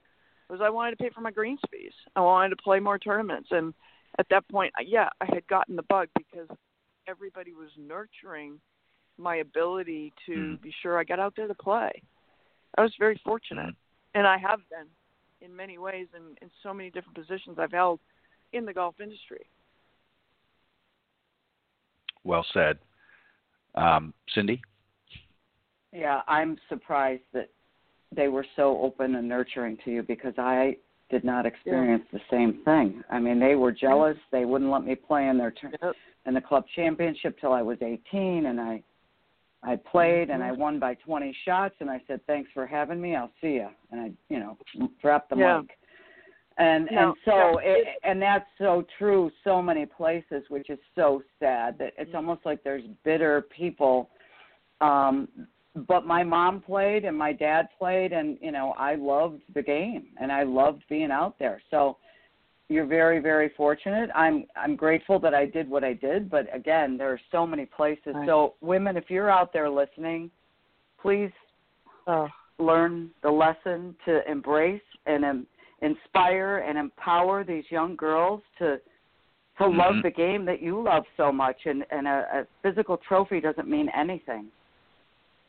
was 0.50 0.60
I 0.62 0.70
wanted 0.70 0.92
to 0.92 0.96
pay 0.96 1.10
for 1.10 1.20
my 1.20 1.30
greens 1.30 1.60
fees. 1.70 1.92
I 2.14 2.20
wanted 2.20 2.50
to 2.50 2.62
play 2.62 2.80
more 2.80 2.98
tournaments 2.98 3.48
and 3.50 3.72
at 4.18 4.26
that 4.30 4.48
point, 4.48 4.72
yeah, 4.84 5.08
I 5.20 5.26
had 5.26 5.46
gotten 5.48 5.76
the 5.76 5.82
bug 5.82 6.08
because 6.16 6.48
everybody 7.06 7.52
was 7.54 7.70
nurturing 7.76 8.60
my 9.18 9.36
ability 9.36 10.12
to 10.26 10.32
Mm. 10.32 10.60
be 10.62 10.70
sure 10.82 10.98
I 10.98 11.04
got 11.04 11.18
out 11.18 11.34
there 11.36 11.48
to 11.48 11.54
play. 11.54 12.02
I 12.76 12.82
was 12.82 12.94
very 12.96 13.16
fortunate, 13.24 13.74
and 14.14 14.26
I 14.26 14.36
have 14.38 14.60
been 14.68 14.88
in 15.40 15.54
many 15.54 15.78
ways 15.78 16.08
and 16.14 16.38
in 16.42 16.50
so 16.62 16.72
many 16.72 16.90
different 16.90 17.16
positions 17.16 17.58
I've 17.58 17.72
held 17.72 18.00
in 18.52 18.64
the 18.64 18.72
golf 18.72 19.00
industry. 19.00 19.48
Well 22.24 22.44
said. 22.52 22.78
Um, 23.74 24.12
Cindy? 24.34 24.60
Yeah, 25.92 26.22
I'm 26.26 26.58
surprised 26.68 27.22
that 27.32 27.50
they 28.14 28.28
were 28.28 28.44
so 28.56 28.78
open 28.80 29.14
and 29.14 29.28
nurturing 29.28 29.76
to 29.84 29.90
you 29.90 30.02
because 30.02 30.34
I 30.38 30.76
did 31.10 31.24
not 31.24 31.46
experience 31.46 32.04
the 32.12 32.20
same 32.30 32.62
thing. 32.64 33.02
I 33.10 33.18
mean, 33.18 33.38
they 33.38 33.54
were 33.54 33.72
jealous. 33.72 34.18
They 34.30 34.44
wouldn't 34.44 34.70
let 34.70 34.84
me 34.84 34.94
play 34.94 35.28
in 35.28 35.38
their 35.38 35.50
tur- 35.50 35.72
Yep. 35.82 35.96
in 36.26 36.34
the 36.34 36.40
club 36.40 36.66
championship 36.74 37.38
till 37.38 37.52
I 37.52 37.62
was 37.62 37.80
18, 37.80 38.46
and 38.46 38.60
I 38.60 38.82
I 39.62 39.76
played 39.76 40.30
and 40.30 40.42
I 40.42 40.50
Mm-hmm. 40.50 40.60
won 40.60 40.78
by 40.78 40.94
20 40.94 41.36
shots, 41.44 41.74
and 41.80 41.90
I 41.90 42.00
said 42.06 42.20
thanks 42.26 42.50
for 42.54 42.66
having 42.66 43.00
me. 43.00 43.16
I'll 43.16 43.32
see 43.40 43.54
you, 43.54 43.68
and 43.90 44.00
I 44.00 44.12
you 44.28 44.38
know 44.38 44.56
dropped 45.00 45.30
the 45.30 45.36
Yeah. 45.36 45.60
mic. 45.60 45.78
And 46.58 46.88
No, 46.90 47.00
and 47.00 47.14
so 47.24 47.58
it, 47.62 47.86
and 48.02 48.20
that's 48.20 48.46
so 48.58 48.84
true 48.98 49.30
so 49.44 49.62
many 49.62 49.86
places 49.86 50.42
which 50.48 50.70
is 50.70 50.78
so 50.96 51.22
sad 51.38 51.78
that 51.78 51.92
it's 51.96 52.10
Mhm. 52.10 52.16
almost 52.16 52.44
like 52.44 52.64
there's 52.64 52.84
bitter 53.04 53.42
people 53.42 54.10
um 54.80 55.28
but 55.86 56.04
my 56.04 56.24
mom 56.24 56.60
played 56.60 57.04
and 57.04 57.16
my 57.16 57.32
dad 57.32 57.68
played 57.78 58.12
and 58.12 58.38
you 58.40 58.50
know 58.50 58.72
I 58.76 58.96
loved 58.96 59.42
the 59.54 59.62
game 59.62 60.08
and 60.20 60.32
I 60.32 60.42
loved 60.42 60.82
being 60.88 61.12
out 61.12 61.38
there 61.38 61.62
so 61.70 61.98
you're 62.68 62.86
very 62.86 63.18
very 63.18 63.50
fortunate 63.56 64.10
i'm 64.14 64.44
i'm 64.56 64.76
grateful 64.76 65.18
that 65.18 65.34
i 65.34 65.44
did 65.44 65.68
what 65.68 65.82
i 65.84 65.92
did 65.92 66.30
but 66.30 66.46
again 66.54 66.96
there 66.98 67.10
are 67.10 67.20
so 67.32 67.46
many 67.46 67.64
places 67.64 68.14
Right. 68.14 68.26
so 68.26 68.54
women 68.60 68.96
if 68.96 69.04
you're 69.08 69.30
out 69.30 69.52
there 69.52 69.70
listening 69.70 70.30
please 71.00 71.30
Oh, 72.06 72.26
learn 72.58 73.10
the 73.22 73.30
lesson 73.30 73.94
to 74.06 74.26
embrace 74.30 74.80
and 75.04 75.24
um, 75.26 75.46
inspire 75.82 76.64
and 76.66 76.78
empower 76.78 77.44
these 77.44 77.64
young 77.70 77.96
girls 77.96 78.40
to 78.58 78.80
to 79.58 79.66
love 79.66 79.96
Mhm. 79.96 80.02
the 80.04 80.10
game 80.10 80.44
that 80.46 80.62
you 80.62 80.80
love 80.82 81.04
so 81.16 81.30
much 81.30 81.66
and 81.66 81.84
and 81.90 82.08
a, 82.08 82.26
a 82.32 82.46
physical 82.62 82.96
trophy 82.96 83.40
doesn't 83.40 83.68
mean 83.68 83.90
anything 83.90 84.50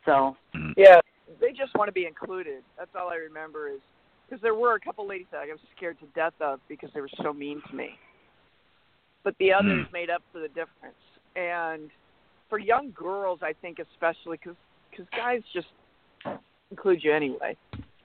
so 0.06 0.36
Mhm. 0.56 0.74
yeah, 0.78 1.00
they 1.40 1.52
just 1.52 1.74
want 1.76 1.88
to 1.88 1.92
be 1.92 2.06
included. 2.06 2.64
That's 2.78 2.94
all 2.96 3.10
I 3.10 3.16
remember 3.16 3.68
is 3.70 3.80
because 4.30 4.42
there 4.42 4.56
were 4.56 4.76
a 4.76 4.80
couple 4.80 5.08
ladies 5.08 5.28
that 5.32 5.40
I 5.40 5.46
was 5.48 5.60
scared 5.76 6.00
to 6.00 6.06
death 6.16 6.34
of 6.40 6.60
because 6.68 6.90
they 6.94 7.02
were 7.02 7.10
so 7.22 7.34
mean 7.34 7.62
to 7.70 7.76
me. 7.76 7.98
But 9.24 9.36
the 9.40 9.52
others 9.52 9.88
Mm. 9.88 9.92
made 9.92 10.10
up 10.10 10.24
for 10.32 10.40
the 10.40 10.48
difference. 10.50 10.98
And 11.36 11.92
for 12.48 12.58
young 12.60 12.92
girls, 12.92 13.42
I 13.42 13.54
think 13.54 13.80
especially 13.80 14.38
because 14.38 14.56
because 14.92 15.08
guys 15.10 15.44
just 15.54 15.68
include 16.72 17.04
you 17.04 17.14
anyway. 17.14 17.56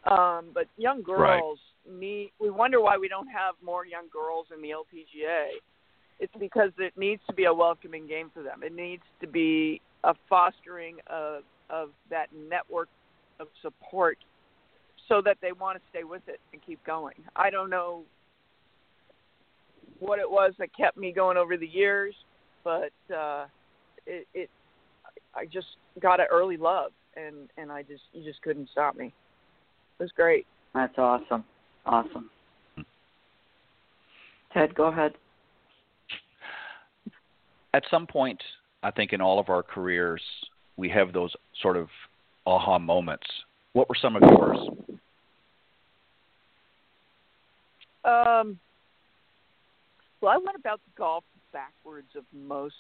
Um, 0.05 0.51
but 0.53 0.69
young 0.77 1.03
girls 1.03 1.61
right. 1.87 1.95
need. 1.95 2.33
We 2.39 2.51
wonder 2.51 2.81
why 2.81 2.99
we 2.99 3.09
don't 3.09 3.29
have 3.29 3.55
more 3.63 3.87
young 3.87 4.09
girls 4.09 4.47
in 4.55 4.61
the 4.61 4.71
LPGA. 4.71 5.61
It's 6.21 6.35
because 6.39 6.73
it 6.79 6.97
needs 6.97 7.23
to 7.27 7.33
be 7.33 7.45
a 7.45 7.55
welcoming 7.55 8.07
game 8.07 8.31
for 8.31 8.43
them. 8.43 8.63
It 8.63 8.75
needs 8.75 9.03
to 9.21 9.27
be 9.27 9.81
a 10.05 10.15
fostering 10.29 11.01
of 11.07 11.45
of 11.71 11.91
that 12.11 12.33
network 12.35 12.89
of 13.41 13.49
support 13.63 14.19
so 15.09 15.21
that 15.25 15.39
they 15.43 15.53
want 15.53 15.77
to 15.77 15.83
stay 15.91 16.05
with 16.05 16.23
it 16.29 16.41
and 16.53 16.63
keep 16.65 16.85
going. 16.85 17.15
I 17.37 17.51
don't 17.51 17.71
know 17.71 18.03
what 19.99 20.19
it 20.19 20.31
was 20.31 20.53
that 20.59 20.75
kept 20.77 20.97
me 20.97 21.13
going 21.13 21.37
over 21.37 21.57
the 21.57 21.67
years, 21.67 22.15
but 22.63 22.93
uh, 23.15 23.47
it, 24.07 24.27
it 24.35 24.51
I 25.35 25.47
just 25.47 25.67
got 26.01 26.21
an 26.21 26.27
early 26.31 26.57
love, 26.57 26.93
and 27.17 27.49
and 27.57 27.71
I 27.71 27.83
just 27.83 28.03
you 28.13 28.25
just 28.25 28.43
couldn't 28.43 28.69
stop 28.71 28.97
me. 28.97 29.07
It 29.07 30.03
was 30.03 30.13
great. 30.13 30.47
That's 30.75 30.97
awesome, 30.99 31.45
awesome. 31.87 32.31
Ted, 34.53 34.75
go 34.75 34.85
ahead. 34.85 35.13
At 37.73 37.83
some 37.91 38.07
point, 38.07 38.41
I 38.85 38.91
think 38.93 39.13
in 39.13 39.21
all 39.21 39.41
of 39.41 39.49
our 39.49 39.63
careers, 39.63 40.23
we 40.77 40.89
have 40.91 41.13
those 41.13 41.33
sort 41.61 41.77
of 41.77 41.89
aha 42.47 42.79
moments. 42.79 43.27
What 43.73 43.89
were 43.89 43.97
some 44.01 44.15
of 44.15 44.23
yours? 44.23 44.59
Um, 48.05 48.59
well, 50.21 50.33
I 50.33 50.37
went 50.37 50.57
about 50.59 50.81
golf 50.97 51.25
backwards 51.53 52.09
of 52.17 52.25
most 52.33 52.75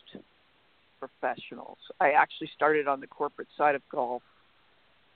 professionals. 0.98 1.78
I 2.00 2.12
actually 2.12 2.50
started 2.54 2.88
on 2.88 3.00
the 3.00 3.06
corporate 3.06 3.48
side 3.56 3.74
of 3.74 3.82
golf 3.90 4.22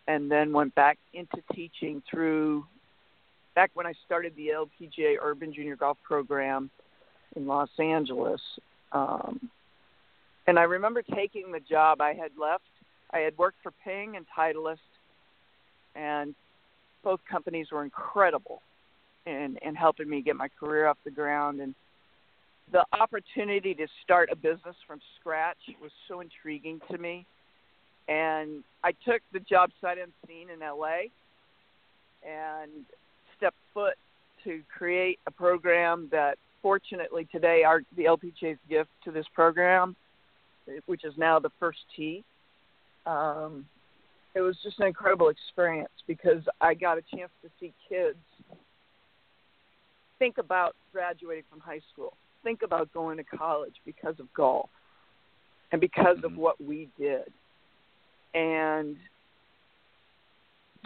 and 0.07 0.31
then 0.31 0.53
went 0.53 0.75
back 0.75 0.99
into 1.13 1.43
teaching 1.55 2.03
through 2.11 2.65
back 3.55 3.71
when 3.75 3.87
I 3.87 3.95
started 4.07 4.35
the 4.37 4.49
LPGA 4.49 5.17
Urban 5.21 5.53
Junior 5.53 5.77
Golf 5.77 5.99
Program 6.03 6.71
in 7.37 7.47
Los 7.47 7.69
Angeles. 7.79 8.41
Um, 8.93 9.51
and 10.47 10.59
I 10.59 10.63
remember 10.63 11.03
taking 11.03 11.53
the 11.53 11.61
job 11.61 12.01
I 12.01 12.15
had 12.15 12.31
left. 12.41 12.63
I 13.11 13.19
had 13.19 13.37
worked 13.37 13.59
for 13.63 13.73
Ping 13.85 14.17
and 14.17 14.25
Titleist, 14.37 14.79
and 15.95 16.35
both 17.03 17.21
companies 17.31 17.69
were 17.73 17.85
incredible 17.85 18.63
in, 19.29 19.59
in 19.63 19.75
helping 19.75 20.09
me 20.09 20.23
get 20.23 20.37
my 20.37 20.49
career 20.59 20.87
off 20.87 20.99
the 21.05 21.11
ground. 21.11 21.61
And 21.61 21.75
the 22.73 22.85
opportunity 22.93 23.75
to 23.75 23.87
start 24.05 24.31
a 24.33 24.37
business 24.37 24.77
from 24.87 25.01
scratch 25.21 25.59
was 25.81 25.91
so 26.09 26.21
intriguing 26.21 26.81
to 26.91 26.99
me. 26.99 27.27
And 28.09 28.65
I 28.83 28.93
took 29.07 29.21
the 29.33 29.41
job 29.41 29.71
sight 29.81 29.99
unseen 29.99 30.49
in 30.51 30.61
LA 30.61 31.09
and 32.27 32.71
stepped 33.37 33.57
foot 33.75 33.95
to 34.45 34.63
create 34.77 35.19
a 35.27 35.31
program 35.31 36.09
that 36.11 36.39
fortunately 36.63 37.29
today 37.31 37.65
our 37.65 37.83
the 37.97 38.05
LPGA's 38.05 38.59
gift 38.69 38.91
to 39.05 39.11
this 39.11 39.27
program, 39.35 39.95
which 40.87 41.05
is 41.05 41.13
now 41.17 41.39
the 41.39 41.51
first 41.61 41.79
tee. 41.95 42.25
Um, 43.07 43.67
it 44.35 44.41
was 44.41 44.57
just 44.63 44.79
an 44.81 44.87
incredible 44.87 45.29
experience 45.29 45.91
because 46.07 46.43
I 46.61 46.75
got 46.75 46.99
a 46.99 47.03
chance 47.15 47.31
to 47.43 47.51
see 47.59 47.73
kids 47.89 48.19
think 50.19 50.39
about 50.39 50.75
graduating 50.93 51.45
from 51.51 51.61
high 51.61 51.81
school 51.93 52.15
think 52.43 52.63
about 52.63 52.93
going 52.93 53.17
to 53.17 53.25
college 53.25 53.75
because 53.85 54.15
of 54.19 54.33
golf 54.35 54.71
and 55.73 55.81
because 55.81 56.19
of 56.19 56.33
mm-hmm. 56.33 56.41
what 56.41 56.63
we 56.63 56.89
did. 56.99 57.31
And 58.35 58.97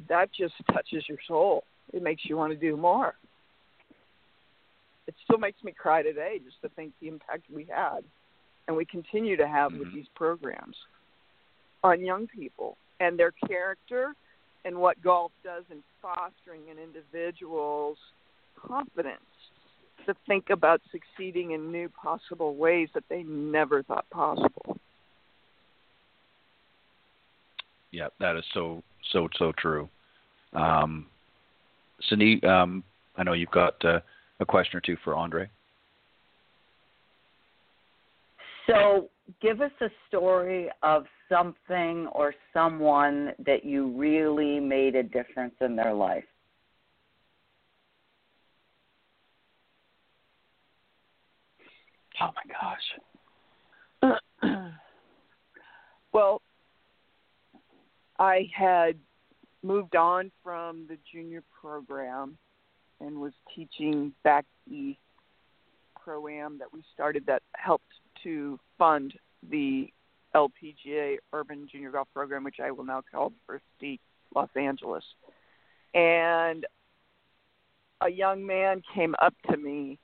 that 0.09 0.31
just 0.33 0.55
touches 0.73 1.05
your 1.09 1.19
soul. 1.29 1.65
It 1.93 2.03
makes 2.03 2.23
you 2.25 2.37
want 2.37 2.53
to 2.53 2.59
do 2.59 2.77
more. 2.77 3.15
It 5.07 5.15
still 5.25 5.39
makes 5.39 5.63
me 5.63 5.73
cry 5.73 6.03
today 6.03 6.41
just 6.45 6.61
to 6.63 6.69
think 6.71 6.93
the 7.01 7.09
impact 7.09 7.43
we 7.53 7.67
had 7.71 8.01
and 8.67 8.77
we 8.77 8.85
continue 8.85 9.37
to 9.37 9.47
have 9.47 9.73
mm-hmm. 9.73 9.81
with 9.81 9.95
these 9.95 10.07
programs 10.15 10.77
on 11.85 12.05
young 12.05 12.29
people 12.29 12.77
and 13.01 13.19
their 13.19 13.33
character 13.47 14.15
and 14.65 14.77
what 14.77 15.03
golf 15.03 15.33
does 15.43 15.65
in 15.71 15.83
fostering 16.01 16.63
an 16.71 16.77
individual's 16.79 17.99
confidence 18.67 19.21
to 20.07 20.15
think 20.27 20.51
about 20.51 20.81
succeeding 20.91 21.53
in 21.53 21.71
new 21.71 21.89
possible 21.89 22.57
ways 22.57 22.89
that 22.95 23.05
they 23.09 23.23
never 23.23 23.83
thought 23.83 24.09
possible. 24.11 24.77
Yeah, 27.93 28.09
that 28.21 28.37
is 28.37 28.45
so 28.55 28.83
so 29.13 29.29
so 29.39 29.53
true. 29.59 29.89
Um, 30.55 31.07
Cindy, 32.09 32.43
um, 32.43 32.83
I 33.17 33.23
know 33.23 33.35
you've 33.35 33.51
got 33.51 33.83
uh, 33.85 34.01
a 34.41 34.47
question 34.47 34.77
or 34.77 34.81
two 34.81 34.97
for 35.05 35.15
Andree. 35.15 35.49
So, 38.67 39.09
give 39.41 39.61
us 39.61 39.73
a 39.81 39.89
story 40.09 40.69
of 40.83 41.05
something 41.29 42.07
or 42.13 42.35
someone 42.53 43.33
that 43.45 43.65
you 43.65 43.89
really 43.97 44.61
made 44.61 44.95
a 44.95 45.03
difference 45.03 45.55
in 45.61 45.75
their 45.75 45.93
life. 45.93 46.25
Oh 52.23 52.31
my 52.37 52.43
gosh. 54.01 54.19
well, 56.13 56.41
I 58.19 58.49
had 58.55 58.97
moved 59.65 59.97
on 59.97 60.31
from 60.45 60.87
the 60.89 60.97
junior 61.13 61.43
program 61.61 62.39
and 63.01 63.21
was 63.21 63.33
teaching 63.55 64.13
back 64.23 64.45
the 64.71 64.95
pro 66.01 66.29
am 66.29 66.59
that 66.59 66.73
we 66.73 66.85
started 66.95 67.25
that 67.27 67.43
helped 67.57 67.93
to 68.23 68.59
fund 68.79 69.15
the 69.51 69.89
LPGA 70.35 71.17
Urban 71.33 71.67
Junior 71.71 71.91
Golf 71.91 72.07
Program, 72.15 72.45
which 72.45 72.61
I 72.63 72.71
will 72.71 72.85
now 72.85 73.03
call 73.11 73.31
the 73.31 73.37
First 73.47 73.65
Tee 73.81 73.99
Los 74.35 74.49
Angeles. 74.55 75.05
And 75.95 76.67
a 78.01 78.09
young 78.09 78.47
man 78.47 78.81
came 78.95 79.17
up 79.21 79.35
to 79.51 79.57
me 79.57 79.99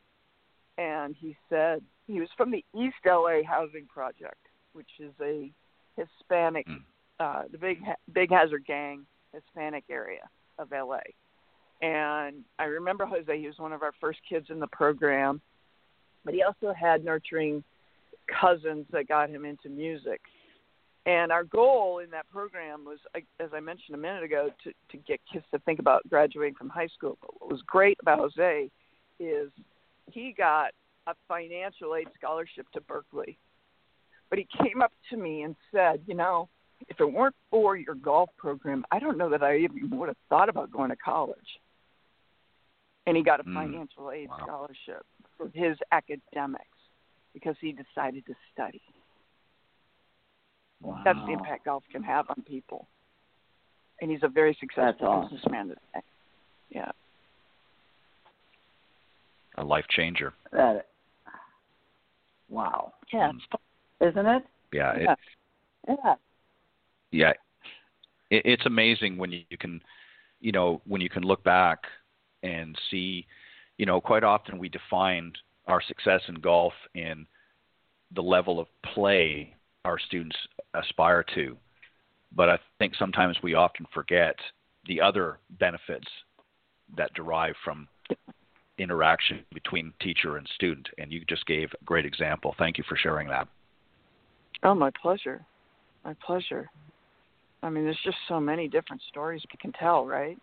and 0.79 1.15
he 1.19 1.37
said, 1.49 1.83
he 2.09 2.21
was 2.21 2.29
from 2.37 2.51
the 2.51 2.65
East 2.75 2.97
LA 3.07 3.43
Housing 3.47 3.87
Project, 3.87 4.49
which 4.73 4.89
is 4.99 5.13
a 5.23 5.53
Hispanic, 5.97 6.67
mm. 6.67 6.83
uh, 7.21 7.43
the 7.53 7.59
big 7.59 7.79
Big 8.13 8.31
Hazard 8.31 8.65
Gang 8.67 9.07
Hispanic 9.33 9.85
area 9.91 10.29
of 10.59 10.73
LA. 10.73 11.01
And 11.81 12.43
I 12.59 12.65
remember 12.65 13.07
Jose. 13.07 13.39
He 13.39 13.47
was 13.47 13.59
one 13.59 13.73
of 13.73 13.83
our 13.83 13.93
first 14.01 14.19
kids 14.29 14.47
in 14.51 14.59
the 14.59 14.67
program, 14.69 15.41
but 16.25 16.35
he 16.35 16.43
also 16.43 16.73
had 16.73 17.05
nurturing 17.05 17.63
cousins 18.41 18.87
that 18.91 19.07
got 19.07 19.31
him 19.31 19.45
into 19.45 19.69
music. 19.69 20.21
And 21.07 21.31
our 21.31 21.45
goal 21.45 22.01
in 22.05 22.11
that 22.11 22.29
program 22.31 22.85
was, 22.85 22.99
as 23.41 23.51
I 23.55 23.61
mentioned 23.61 23.95
a 23.95 23.99
minute 23.99 24.25
ago, 24.25 24.51
to, 24.65 24.73
to 24.91 24.97
get 25.07 25.21
kids 25.33 25.45
to 25.53 25.59
think 25.61 25.79
about 25.79 26.09
graduating 26.09 26.55
from 26.55 26.69
high 26.69 26.89
school. 26.89 27.17
But 27.21 27.41
what 27.41 27.51
was 27.51 27.63
great 27.67 27.97
about 28.01 28.19
Jose 28.19 28.71
is 29.21 29.51
he 30.11 30.35
got 30.37 30.73
a 31.09 31.15
financial 31.27 31.97
aid 31.97 32.09
scholarship 32.19 32.67
to 32.75 32.81
Berkeley. 32.83 33.39
But 34.31 34.39
he 34.39 34.47
came 34.63 34.83
up 34.83 34.93
to 35.11 35.17
me 35.17 35.43
and 35.43 35.57
said, 35.73 36.03
you 36.07 36.15
know, 36.15 36.49
if 36.89 37.01
it 37.01 37.13
weren't 37.13 37.35
for 37.51 37.77
your 37.77 37.95
golf 37.95 38.29
program, 38.37 38.85
I 38.93 38.99
don't 38.99 39.17
know 39.17 39.31
that 39.31 39.43
I 39.43 39.57
even 39.57 39.91
would 39.99 40.09
have 40.09 40.17
thought 40.29 40.49
about 40.49 40.71
going 40.71 40.91
to 40.91 40.97
college. 40.97 41.39
And 43.07 43.17
he 43.17 43.23
got 43.23 43.41
a 43.41 43.45
mm. 43.45 43.55
financial 43.55 44.11
aid 44.11 44.29
wow. 44.29 44.39
scholarship 44.43 45.07
for 45.39 45.51
his 45.55 45.79
academics 45.93 46.65
because 47.33 47.57
he 47.61 47.73
decided 47.73 48.27
to 48.27 48.35
study. 48.53 48.83
Wow. 50.83 51.01
That's 51.05 51.19
the 51.27 51.33
impact 51.33 51.65
golf 51.65 51.83
can 51.91 52.03
have 52.03 52.27
on 52.29 52.43
people. 52.43 52.87
And 54.01 54.11
he's 54.11 54.23
a 54.23 54.29
very 54.29 54.57
successful 54.61 55.09
awesome. 55.09 55.35
businessman 55.35 55.69
today. 55.69 56.05
Yeah. 56.71 56.91
A 59.57 59.65
life 59.65 59.87
changer. 59.91 60.35
That 60.53 60.88
Wow. 62.49 62.93
Yeah. 63.13 63.33
Mm. 63.33 64.11
Isn't 64.11 64.27
it? 64.27 64.43
Yeah. 64.73 64.99
Yeah. 64.99 65.13
It, 65.13 65.99
yeah. 66.05 66.15
yeah. 67.11 67.33
It, 68.31 68.43
it's 68.45 68.67
amazing 68.67 69.17
when 69.17 69.33
you, 69.33 69.43
you 69.51 69.59
can, 69.59 69.81
you 70.41 70.53
know, 70.53 70.81
when 70.87 71.01
you 71.01 71.09
can 71.09 71.23
look 71.23 71.43
back 71.45 71.85
and 72.43 72.79
see, 72.91 73.27
you 73.77 73.87
know, 73.87 74.01
quite 74.01 74.25
often 74.25 74.59
we 74.59 74.69
define 74.69 75.33
our 75.67 75.83
success 75.83 76.23
in 76.29 76.37
golf 76.37 76.73
in 76.95 77.27
the 78.15 78.23
level 78.23 78.59
of 78.59 78.67
play 78.95 79.55
our 79.85 79.99
students 79.99 80.37
aspire 80.75 81.25
to. 81.35 81.57
But 82.35 82.49
I 82.49 82.59
think 82.79 82.95
sometimes 82.99 83.37
we 83.43 83.55
often 83.55 83.87
forget 83.93 84.37
the 84.87 85.01
other 85.01 85.39
benefits 85.59 86.07
that 86.97 87.13
derive 87.15 87.55
from 87.65 87.89
interaction 88.79 89.45
between 89.53 89.93
teacher 90.01 90.37
and 90.37 90.47
student, 90.55 90.89
and 90.99 91.13
you 91.13 91.25
just 91.29 91.47
gave 91.47 91.71
a 91.81 91.85
great 91.85 92.07
example. 92.07 92.55
Thank 92.59 92.79
you 92.79 92.85
for 92.89 92.97
sharing 92.97 93.29
that. 93.29 93.49
Oh, 94.63 94.75
my 94.75 94.91
pleasure. 95.01 95.45
My 96.05 96.15
pleasure. 96.25 96.71
I 97.63 97.71
mean, 97.71 97.85
there's 97.85 97.99
just 98.05 98.17
so 98.29 98.41
many 98.41 98.69
different 98.69 99.03
stories 99.09 99.43
we 99.53 99.59
can 99.61 99.73
tell, 99.79 100.07
right? 100.07 100.39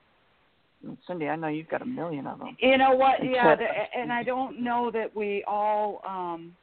I 0.88 0.98
Cindy, 1.08 1.28
I 1.28 1.36
know 1.36 1.48
you've 1.48 1.70
got 1.70 1.82
a 1.82 1.86
million 1.86 2.28
of 2.28 2.40
them. 2.40 2.56
You 2.60 2.78
know 2.78 2.92
what? 2.92 3.24
Yeah, 3.24 3.56
the, 3.56 3.66
and 3.98 4.12
I 4.12 4.24
don't 4.24 4.62
know 4.62 4.92
that 4.92 5.16
we 5.16 5.44
all. 5.48 6.02
um 6.08 6.56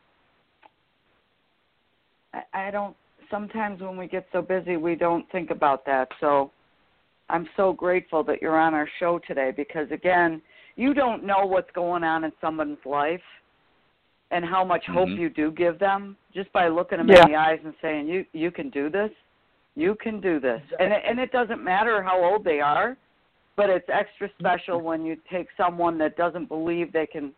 I, 2.35 2.68
I 2.68 2.70
don't. 2.70 2.97
Sometimes 3.31 3.81
when 3.81 3.97
we 3.97 4.07
get 4.07 4.27
so 4.31 4.43
busy, 4.43 4.77
we 4.77 4.95
don't 4.95 5.31
think 5.33 5.51
about 5.51 5.85
that. 5.87 6.09
So, 6.20 6.51
I'm 7.31 7.49
so 7.57 7.73
grateful 7.73 8.23
that 8.25 8.43
you're 8.43 8.59
on 8.59 8.75
our 8.75 8.89
show 9.01 9.18
today 9.27 9.53
because 9.57 9.91
again, 9.91 10.43
you 10.77 10.95
don't 10.95 11.25
know 11.25 11.45
what's 11.47 11.70
going 11.73 12.05
on 12.05 12.25
in 12.25 12.33
someone's 12.41 12.85
life 12.85 13.23
and 14.31 14.45
how 14.45 14.64
much 14.64 14.85
hope 14.87 15.09
Mhm. 15.09 15.18
you 15.18 15.29
do 15.29 15.51
give 15.51 15.79
them 15.79 16.16
just 16.33 16.51
by 16.53 16.68
looking 16.68 16.99
them 16.99 17.09
Yeah. 17.09 17.23
in 17.23 17.33
the 17.33 17.37
eyes 17.37 17.61
and 17.64 17.75
saying 17.83 18.09
you 18.09 18.25
you 18.33 18.51
can 18.51 18.70
do 18.70 18.89
this. 18.89 19.12
You 19.75 19.95
can 19.95 20.20
do 20.20 20.39
this. 20.39 20.62
And 20.79 20.93
it, 20.93 21.03
and 21.05 21.18
it 21.18 21.33
doesn't 21.33 21.62
matter 21.62 22.03
how 22.03 22.23
old 22.23 22.45
they 22.45 22.61
are 22.61 22.97
but 23.55 23.68
it's 23.68 23.89
extra 23.91 24.31
special 24.39 24.81
when 24.81 25.05
you 25.05 25.16
take 25.31 25.47
someone 25.57 25.99
that 25.99 26.16
doesn't 26.16 26.47
believe 26.47 26.93
they 26.93 27.07
can 27.07 27.35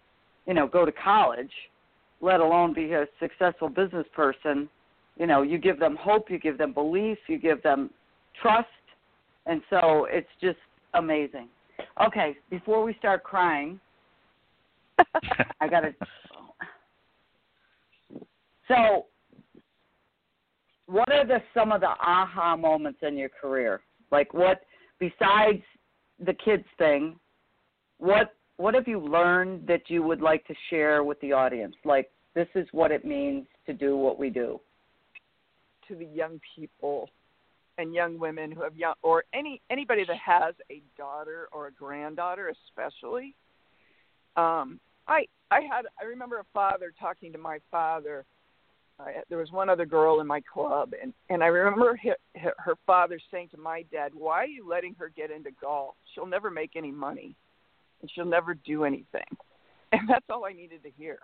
you 0.46 0.54
know 0.54 0.66
go 0.66 0.84
to 0.84 0.92
college 0.92 1.52
let 2.20 2.40
alone 2.40 2.72
be 2.72 2.92
a 2.92 3.06
successful 3.18 3.68
business 3.68 4.06
person. 4.14 4.68
You 5.16 5.26
know 5.26 5.42
you 5.42 5.58
give 5.58 5.78
them 5.78 5.96
hope 5.96 6.30
you 6.30 6.38
give 6.38 6.58
them 6.58 6.72
belief 6.72 7.18
you 7.28 7.38
give 7.38 7.62
them 7.62 7.90
trust. 8.40 8.68
And 9.46 9.62
so 9.68 10.06
it's 10.06 10.30
just 10.40 10.58
amazing 10.94 11.48
okay 12.02 12.36
before 12.50 12.82
we 12.82 12.94
start 12.94 13.22
crying 13.22 13.80
I 15.60 15.68
got 15.68 15.80
to. 15.80 15.94
So, 18.68 19.06
what 20.86 21.12
are 21.12 21.26
the 21.26 21.38
some 21.52 21.72
of 21.72 21.80
the 21.80 21.88
aha 21.88 22.56
moments 22.56 23.00
in 23.02 23.16
your 23.16 23.28
career? 23.28 23.80
Like 24.10 24.32
what 24.32 24.62
besides 24.98 25.62
the 26.24 26.34
kids 26.34 26.64
thing, 26.78 27.16
what 27.98 28.34
what 28.56 28.74
have 28.74 28.86
you 28.86 29.00
learned 29.00 29.66
that 29.66 29.82
you 29.88 30.02
would 30.02 30.20
like 30.20 30.46
to 30.46 30.54
share 30.70 31.02
with 31.02 31.20
the 31.20 31.32
audience? 31.32 31.74
Like 31.84 32.10
this 32.34 32.48
is 32.54 32.66
what 32.72 32.92
it 32.92 33.04
means 33.04 33.46
to 33.66 33.72
do 33.72 33.96
what 33.96 34.18
we 34.18 34.30
do. 34.30 34.60
to 35.88 35.94
the 35.94 36.06
young 36.06 36.40
people 36.54 37.08
and 37.78 37.94
young 37.94 38.18
women 38.18 38.52
who 38.52 38.62
have 38.62 38.76
young 38.76 38.94
or 39.02 39.24
any 39.32 39.60
anybody 39.70 40.04
that 40.04 40.16
has 40.16 40.54
a 40.70 40.82
daughter 40.96 41.48
or 41.52 41.66
a 41.66 41.72
granddaughter 41.72 42.52
especially 42.68 43.34
um 44.36 44.78
i 45.08 45.26
i 45.50 45.60
had 45.60 45.86
i 46.00 46.04
remember 46.04 46.38
a 46.38 46.44
father 46.52 46.92
talking 46.98 47.32
to 47.32 47.38
my 47.38 47.58
father 47.70 48.24
I, 49.00 49.14
there 49.28 49.38
was 49.38 49.50
one 49.50 49.68
other 49.68 49.86
girl 49.86 50.20
in 50.20 50.26
my 50.26 50.40
club 50.40 50.92
and 51.00 51.12
and 51.30 51.42
i 51.42 51.46
remember 51.46 51.98
her, 52.36 52.54
her 52.58 52.74
father 52.86 53.18
saying 53.30 53.48
to 53.50 53.58
my 53.58 53.84
dad 53.90 54.12
why 54.14 54.44
are 54.44 54.46
you 54.46 54.68
letting 54.68 54.94
her 54.98 55.10
get 55.14 55.30
into 55.30 55.50
golf 55.60 55.94
she'll 56.14 56.26
never 56.26 56.50
make 56.50 56.72
any 56.76 56.92
money 56.92 57.34
and 58.00 58.10
she'll 58.14 58.24
never 58.24 58.54
do 58.54 58.84
anything 58.84 59.36
and 59.92 60.08
that's 60.08 60.26
all 60.30 60.44
i 60.44 60.52
needed 60.52 60.82
to 60.82 60.90
hear 60.96 61.18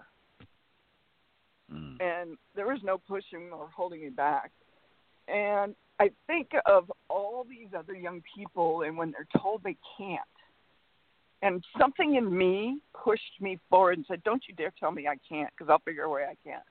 Mm. 1.72 2.00
and 2.00 2.36
there 2.56 2.66
was 2.66 2.80
no 2.82 2.98
pushing 2.98 3.50
or 3.52 3.68
holding 3.74 4.02
me 4.02 4.08
back. 4.08 4.50
And 5.30 5.74
I 5.98 6.10
think 6.26 6.50
of 6.66 6.90
all 7.08 7.46
these 7.48 7.68
other 7.76 7.94
young 7.94 8.22
people, 8.34 8.82
and 8.82 8.96
when 8.96 9.12
they're 9.12 9.28
told 9.40 9.62
they 9.62 9.76
can't, 9.98 10.20
and 11.42 11.64
something 11.78 12.16
in 12.16 12.36
me 12.36 12.78
pushed 12.94 13.40
me 13.40 13.58
forward 13.68 13.96
and 13.98 14.06
said, 14.06 14.22
"Don't 14.24 14.42
you 14.48 14.54
dare 14.54 14.72
tell 14.78 14.90
me 14.90 15.06
I 15.06 15.16
can't, 15.28 15.50
because 15.56 15.70
I'll 15.70 15.78
figure 15.80 16.04
a 16.04 16.10
way 16.10 16.24
I 16.24 16.36
can." 16.42 16.62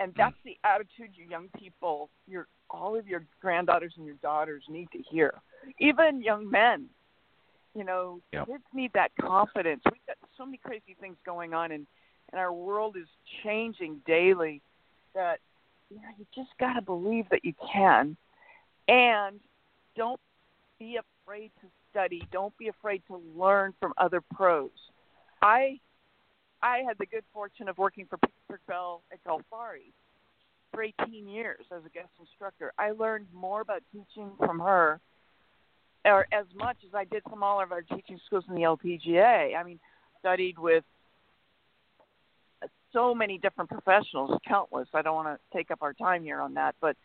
And 0.00 0.12
hmm. 0.12 0.16
that's 0.16 0.36
the 0.44 0.56
attitude 0.64 1.10
you 1.14 1.26
young 1.28 1.48
people, 1.56 2.10
your 2.26 2.46
all 2.70 2.96
of 2.96 3.06
your 3.06 3.24
granddaughters 3.40 3.94
and 3.96 4.06
your 4.06 4.16
daughters 4.16 4.64
need 4.68 4.90
to 4.92 4.98
hear. 4.98 5.40
Even 5.78 6.22
young 6.22 6.50
men, 6.50 6.88
you 7.74 7.84
know, 7.84 8.20
Yep. 8.32 8.46
kids 8.46 8.64
need 8.72 8.92
that 8.94 9.12
confidence. 9.20 9.82
We've 9.84 10.06
got 10.06 10.16
so 10.36 10.44
many 10.44 10.58
crazy 10.58 10.94
things 11.00 11.16
going 11.24 11.54
on, 11.54 11.72
and 11.72 11.86
and 12.32 12.40
our 12.40 12.52
world 12.52 12.96
is 12.96 13.08
changing 13.42 14.00
daily. 14.06 14.62
That 15.14 15.40
you 15.94 16.00
know, 16.00 16.08
you 16.18 16.26
just 16.34 16.50
got 16.58 16.74
to 16.74 16.82
believe 16.82 17.26
that 17.30 17.44
you 17.44 17.54
can, 17.72 18.16
and 18.88 19.38
don't 19.96 20.20
be 20.78 20.98
afraid 21.24 21.50
to 21.60 21.68
study. 21.90 22.26
Don't 22.32 22.56
be 22.58 22.68
afraid 22.68 23.02
to 23.08 23.22
learn 23.36 23.72
from 23.80 23.94
other 23.96 24.20
pros. 24.20 24.70
I 25.40 25.78
I 26.62 26.78
had 26.78 26.98
the 26.98 27.06
good 27.06 27.24
fortune 27.32 27.68
of 27.68 27.78
working 27.78 28.06
for 28.06 28.16
Peggy 28.16 28.32
Kirk 28.50 28.60
Bell 28.66 29.02
at 29.12 29.22
Golfari 29.24 29.92
for 30.72 30.82
18 30.82 31.28
years 31.28 31.64
as 31.70 31.84
a 31.84 31.90
guest 31.90 32.08
instructor. 32.18 32.72
I 32.78 32.90
learned 32.90 33.26
more 33.32 33.60
about 33.60 33.82
teaching 33.92 34.32
from 34.38 34.58
her, 34.58 34.98
or 36.04 36.26
as 36.32 36.46
much 36.54 36.78
as 36.86 36.94
I 36.94 37.04
did 37.04 37.22
from 37.28 37.42
all 37.42 37.62
of 37.62 37.70
our 37.70 37.82
teaching 37.82 38.18
schools 38.26 38.44
in 38.48 38.54
the 38.54 38.62
LPGA. 38.62 39.56
I 39.56 39.62
mean, 39.62 39.78
studied 40.18 40.58
with 40.58 40.84
so 42.94 43.14
many 43.14 43.36
different 43.36 43.68
professionals, 43.68 44.40
countless. 44.46 44.88
I 44.94 45.02
don't 45.02 45.14
want 45.14 45.28
to 45.28 45.56
take 45.56 45.70
up 45.70 45.82
our 45.82 45.92
time 45.92 46.22
here 46.22 46.40
on 46.40 46.54
that, 46.54 46.74
but 46.80 46.96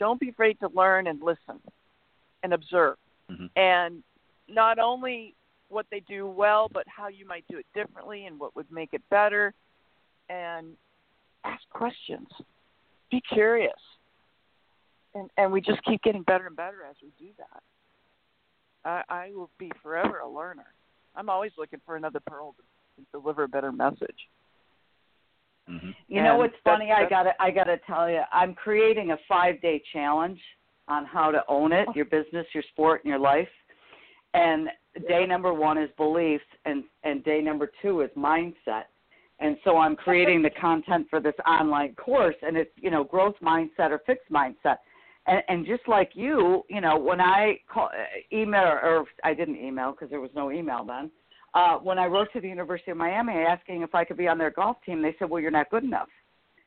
don't 0.00 0.18
be 0.18 0.30
afraid 0.30 0.58
to 0.60 0.68
learn 0.74 1.06
and 1.06 1.22
listen 1.22 1.60
and 2.42 2.52
observe. 2.52 2.96
Mhm. 3.30 3.50
And 3.54 4.02
not 4.48 4.78
only 4.78 5.34
what 5.68 5.86
they 5.90 6.00
do 6.00 6.26
well, 6.26 6.68
but 6.68 6.88
how 6.88 7.08
you 7.08 7.26
might 7.26 7.46
do 7.48 7.58
it 7.58 7.66
differently 7.74 8.26
and 8.26 8.40
what 8.40 8.56
would 8.56 8.70
make 8.72 8.94
it 8.94 9.08
better. 9.10 9.54
And 10.28 10.76
ask 11.44 11.62
questions. 11.70 12.28
Be 13.10 13.20
curious. 13.20 13.80
And 15.14 15.30
and 15.36 15.52
we 15.52 15.60
just 15.60 15.82
keep 15.84 16.02
getting 16.02 16.22
better 16.22 16.46
and 16.46 16.56
better 16.56 16.82
as 16.82 16.96
we 17.02 17.12
do 17.18 17.32
that. 17.38 17.62
I, 18.84 19.02
I 19.08 19.32
will 19.32 19.50
be 19.58 19.70
forever 19.82 20.18
a 20.18 20.28
learner. 20.28 20.72
I'm 21.14 21.28
always 21.28 21.52
looking 21.56 21.80
for 21.86 21.96
another 21.96 22.20
pearl 22.20 22.54
to 22.96 23.02
deliver 23.12 23.44
a 23.44 23.48
better 23.48 23.72
message. 23.72 24.28
Mhm. 25.68 25.94
You 26.08 26.22
know 26.22 26.36
what's 26.36 26.54
that's- 26.64 26.78
funny? 26.78 26.92
I 26.92 27.08
got 27.08 27.24
to 27.24 27.42
I 27.42 27.50
got 27.50 27.64
to 27.64 27.78
tell 27.78 28.08
you, 28.10 28.22
I'm 28.32 28.54
creating 28.54 29.10
a 29.10 29.18
5-day 29.28 29.82
challenge 29.92 30.40
on 30.88 31.04
how 31.04 31.30
to 31.32 31.44
own 31.48 31.72
it, 31.72 31.88
your 31.96 32.04
business, 32.04 32.46
your 32.54 32.62
sport, 32.64 33.02
and 33.04 33.10
your 33.10 33.18
life. 33.18 33.48
And 34.34 34.70
day 35.08 35.26
number 35.26 35.52
1 35.52 35.78
is 35.78 35.90
beliefs 35.96 36.44
and 36.64 36.84
and 37.02 37.24
day 37.24 37.40
number 37.40 37.70
2 37.82 38.02
is 38.02 38.10
mindset. 38.16 38.84
And 39.38 39.58
so 39.64 39.76
I'm 39.76 39.96
creating 39.96 40.40
the 40.42 40.50
content 40.50 41.08
for 41.10 41.20
this 41.20 41.34
online 41.46 41.94
course 41.96 42.36
and 42.42 42.56
it's, 42.56 42.70
you 42.76 42.90
know, 42.90 43.04
growth 43.04 43.34
mindset 43.42 43.90
or 43.90 43.98
fixed 44.06 44.30
mindset. 44.30 44.78
And, 45.26 45.42
and 45.48 45.66
just 45.66 45.86
like 45.88 46.12
you, 46.14 46.64
you 46.70 46.80
know, 46.80 46.96
when 46.96 47.20
I 47.20 47.60
call, 47.68 47.90
email 48.32 48.62
or 48.62 49.04
I 49.24 49.34
didn't 49.34 49.56
email 49.56 49.90
because 49.92 50.08
there 50.08 50.20
was 50.20 50.30
no 50.34 50.50
email 50.50 50.84
then. 50.84 51.10
Uh, 51.56 51.78
when 51.78 51.98
I 51.98 52.04
wrote 52.04 52.30
to 52.34 52.40
the 52.40 52.48
University 52.48 52.90
of 52.90 52.98
Miami 52.98 53.32
asking 53.32 53.80
if 53.80 53.94
I 53.94 54.04
could 54.04 54.18
be 54.18 54.28
on 54.28 54.36
their 54.36 54.50
golf 54.50 54.76
team, 54.84 55.00
they 55.00 55.16
said, 55.18 55.30
"Well, 55.30 55.40
you're 55.40 55.50
not 55.50 55.70
good 55.70 55.84
enough. 55.84 56.10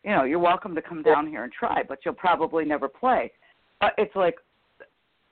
You 0.04 0.10
know, 0.16 0.24
you're 0.24 0.40
welcome 0.40 0.74
to 0.74 0.82
come 0.82 1.04
down 1.04 1.28
here 1.28 1.44
and 1.44 1.54
try, 1.54 1.84
but 1.88 2.00
you'll 2.04 2.16
probably 2.16 2.66
never 2.66 2.88
play." 2.90 3.32
Uh, 3.82 3.92
it's 4.00 4.16
like, 4.16 4.40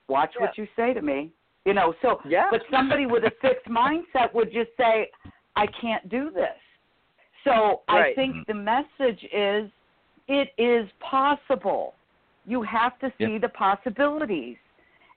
watch 0.08 0.36
Yeah. 0.36 0.42
what 0.44 0.58
you 0.60 0.68
say 0.76 0.94
to 0.94 1.02
me. 1.02 1.32
You 1.66 1.74
know, 1.74 1.96
so 2.04 2.22
Yeah. 2.24 2.50
but 2.52 2.62
somebody 2.70 3.08
with 3.08 3.24
a 3.26 3.32
fixed 3.42 3.66
mindset 3.68 4.32
would 4.36 4.52
just 4.52 4.70
say, 4.78 5.10
"I 5.56 5.66
can't 5.66 6.08
do 6.08 6.30
this." 6.30 6.58
So 7.44 7.82
I 7.88 8.14
think 8.14 8.36
Mhm. 8.36 8.46
the 8.46 8.54
message 8.54 9.24
is, 9.32 9.72
it 10.28 10.54
is 10.60 10.92
possible. 11.00 11.96
You 12.46 12.62
have 12.62 13.00
to 13.00 13.10
see 13.18 13.34
Yep. 13.34 13.42
the 13.42 13.50
possibilities 13.50 14.58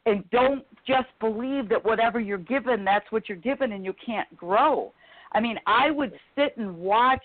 and 0.07 0.29
don't 0.31 0.65
just 0.87 1.09
believe 1.21 1.69
that 1.69 1.85
whatever 1.85 2.21
you're 2.21 2.39
given 2.39 2.85
that's 2.85 3.11
what 3.11 3.29
you're 3.29 3.39
given 3.39 3.73
and 3.73 3.85
you 3.85 3.95
can't 4.05 4.35
grow. 4.37 4.93
I 5.33 5.41
mean 5.41 5.59
i 5.67 5.91
would 5.91 6.13
sit 6.35 6.57
and 6.57 6.77
watch 6.77 7.23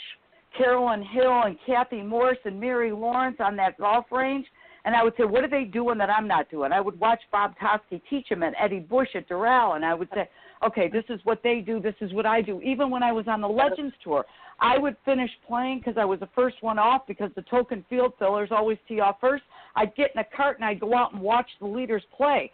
carolyn 0.57 1.03
hill 1.03 1.43
and 1.45 1.57
kathy 1.65 2.01
morse 2.01 2.37
and 2.45 2.59
mary 2.59 2.91
lawrence 2.91 3.37
on 3.39 3.55
that 3.55 3.77
golf 3.77 4.05
range 4.11 4.45
and 4.85 4.95
i 4.95 5.03
would 5.03 5.13
say 5.17 5.23
what 5.23 5.43
are 5.43 5.49
they 5.49 5.63
doing 5.63 5.97
that 5.97 6.09
i'm 6.09 6.27
not 6.27 6.49
doing? 6.51 6.71
I 6.71 6.81
would 6.81 6.99
watch 6.99 7.21
bob 7.31 7.55
Toski 7.61 8.01
teach 8.09 8.29
them 8.29 8.43
and 8.43 8.55
eddie 8.59 8.79
bush 8.79 9.09
at 9.15 9.27
doral 9.27 9.75
and 9.75 9.85
i 9.85 9.93
would 9.93 10.09
say 10.13 10.29
okay 10.63 10.87
this 10.87 11.03
is 11.09 11.19
what 11.23 11.41
they 11.43 11.61
do 11.61 11.79
this 11.79 11.95
is 12.01 12.13
what 12.13 12.25
i 12.25 12.41
do. 12.41 12.61
Even 12.61 12.89
when 12.89 13.03
i 13.03 13.11
was 13.11 13.27
on 13.27 13.41
the 13.41 13.49
legends 13.49 13.95
tour 14.03 14.25
i 14.59 14.77
would 14.77 14.95
finish 15.03 15.31
playing 15.47 15.79
because 15.79 15.97
i 15.97 16.05
was 16.05 16.19
the 16.19 16.29
first 16.35 16.57
one 16.61 16.77
off 16.77 17.07
because 17.07 17.31
the 17.35 17.41
token 17.43 17.83
field 17.89 18.13
fillers 18.19 18.49
always 18.51 18.77
tee 18.87 18.99
off 18.99 19.17
first. 19.19 19.43
I'd 19.75 19.95
get 19.95 20.11
in 20.13 20.19
a 20.19 20.25
cart 20.35 20.57
and 20.57 20.65
i'd 20.65 20.79
go 20.79 20.95
out 20.95 21.13
and 21.13 21.21
watch 21.21 21.49
the 21.59 21.67
leaders 21.67 22.03
play 22.15 22.51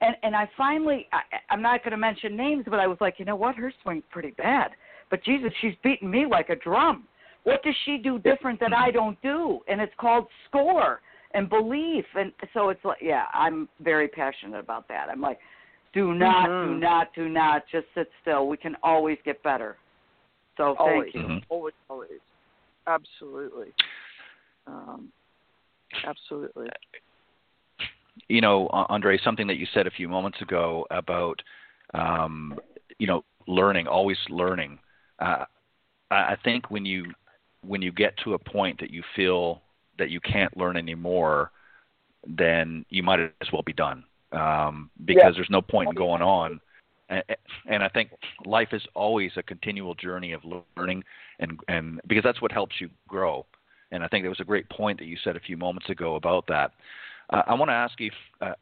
and 0.00 0.16
and 0.22 0.34
I 0.34 0.48
finally 0.56 1.06
I, 1.12 1.20
I'm 1.50 1.62
not 1.62 1.82
going 1.82 1.92
to 1.92 1.96
mention 1.96 2.36
names, 2.36 2.64
but 2.68 2.80
I 2.80 2.86
was 2.86 2.98
like, 3.00 3.14
you 3.18 3.24
know 3.24 3.36
what, 3.36 3.56
her 3.56 3.72
swing's 3.82 4.04
pretty 4.10 4.30
bad, 4.32 4.70
but 5.10 5.22
Jesus, 5.24 5.52
she's 5.60 5.74
beating 5.82 6.10
me 6.10 6.26
like 6.26 6.48
a 6.50 6.56
drum. 6.56 7.06
What 7.44 7.62
does 7.62 7.74
she 7.84 7.98
do 7.98 8.18
different 8.18 8.58
that 8.60 8.72
I 8.72 8.90
don't 8.90 9.20
do? 9.20 9.60
And 9.68 9.80
it's 9.80 9.92
called 9.98 10.26
score 10.48 11.00
and 11.34 11.48
belief, 11.48 12.06
and 12.14 12.32
so 12.54 12.70
it's 12.70 12.84
like, 12.84 12.98
yeah, 13.02 13.24
I'm 13.34 13.68
very 13.80 14.08
passionate 14.08 14.58
about 14.58 14.88
that. 14.88 15.08
I'm 15.10 15.20
like, 15.20 15.38
do 15.92 16.14
not, 16.14 16.46
do 16.46 16.68
Mhm. 16.68 16.80
not, 16.80 17.12
do 17.14 17.28
not, 17.28 17.66
just 17.70 17.86
sit 17.94 18.10
still. 18.22 18.48
We 18.48 18.56
can 18.56 18.76
always 18.82 19.18
get 19.24 19.42
better. 19.42 19.76
So 20.56 20.74
always, 20.78 21.12
thank 21.12 21.14
you. 21.14 21.28
Mhm. 21.28 21.42
always, 21.50 21.74
always, 21.88 22.20
absolutely. 22.86 23.74
Um, 24.66 25.12
Absolutely. 26.02 26.68
You 28.28 28.40
know, 28.40 28.68
Andree, 28.90 29.22
something 29.22 29.46
that 29.48 29.56
you 29.56 29.66
said 29.74 29.86
a 29.86 29.90
few 29.90 30.08
moments 30.08 30.40
ago 30.40 30.86
about, 30.90 31.42
um, 31.94 32.58
you 32.98 33.06
know, 33.06 33.24
learning, 33.46 33.86
always 33.86 34.18
learning. 34.28 34.78
Uh, 35.18 35.44
I 36.10 36.36
think 36.44 36.70
when 36.70 36.84
you 36.84 37.12
when 37.62 37.82
you 37.82 37.92
get 37.92 38.16
to 38.24 38.34
a 38.34 38.38
point 38.38 38.78
that 38.80 38.90
you 38.90 39.02
feel 39.16 39.62
that 39.98 40.10
you 40.10 40.20
can't 40.20 40.56
learn 40.56 40.76
anymore, 40.76 41.50
then 42.26 42.84
you 42.88 43.02
might 43.02 43.20
as 43.20 43.52
well 43.52 43.62
be 43.62 43.72
done 43.72 44.04
um, 44.32 44.90
because 45.04 45.22
yeah. 45.24 45.30
there's 45.34 45.50
no 45.50 45.62
point 45.62 45.88
in 45.88 45.94
going 45.94 46.22
on. 46.22 46.60
And, 47.08 47.22
and 47.66 47.82
I 47.82 47.88
think 47.88 48.10
life 48.44 48.68
is 48.72 48.82
always 48.94 49.32
a 49.36 49.42
continual 49.42 49.94
journey 49.94 50.32
of 50.32 50.42
learning, 50.76 51.04
and 51.38 51.60
and 51.68 52.00
because 52.06 52.24
that's 52.24 52.40
what 52.40 52.52
helps 52.52 52.80
you 52.80 52.88
grow. 53.08 53.46
And 53.92 54.02
I 54.02 54.08
think 54.08 54.24
there 54.24 54.30
was 54.30 54.40
a 54.40 54.44
great 54.44 54.68
point 54.70 54.98
that 54.98 55.04
you 55.06 55.16
said 55.22 55.36
a 55.36 55.40
few 55.40 55.56
moments 55.56 55.90
ago 55.90 56.16
about 56.16 56.46
that. 56.48 56.72
Uh, 57.30 57.42
I 57.46 57.54
want 57.54 57.70
to 57.70 57.74
ask 57.74 57.98
you 58.00 58.10
uh, 58.40 58.52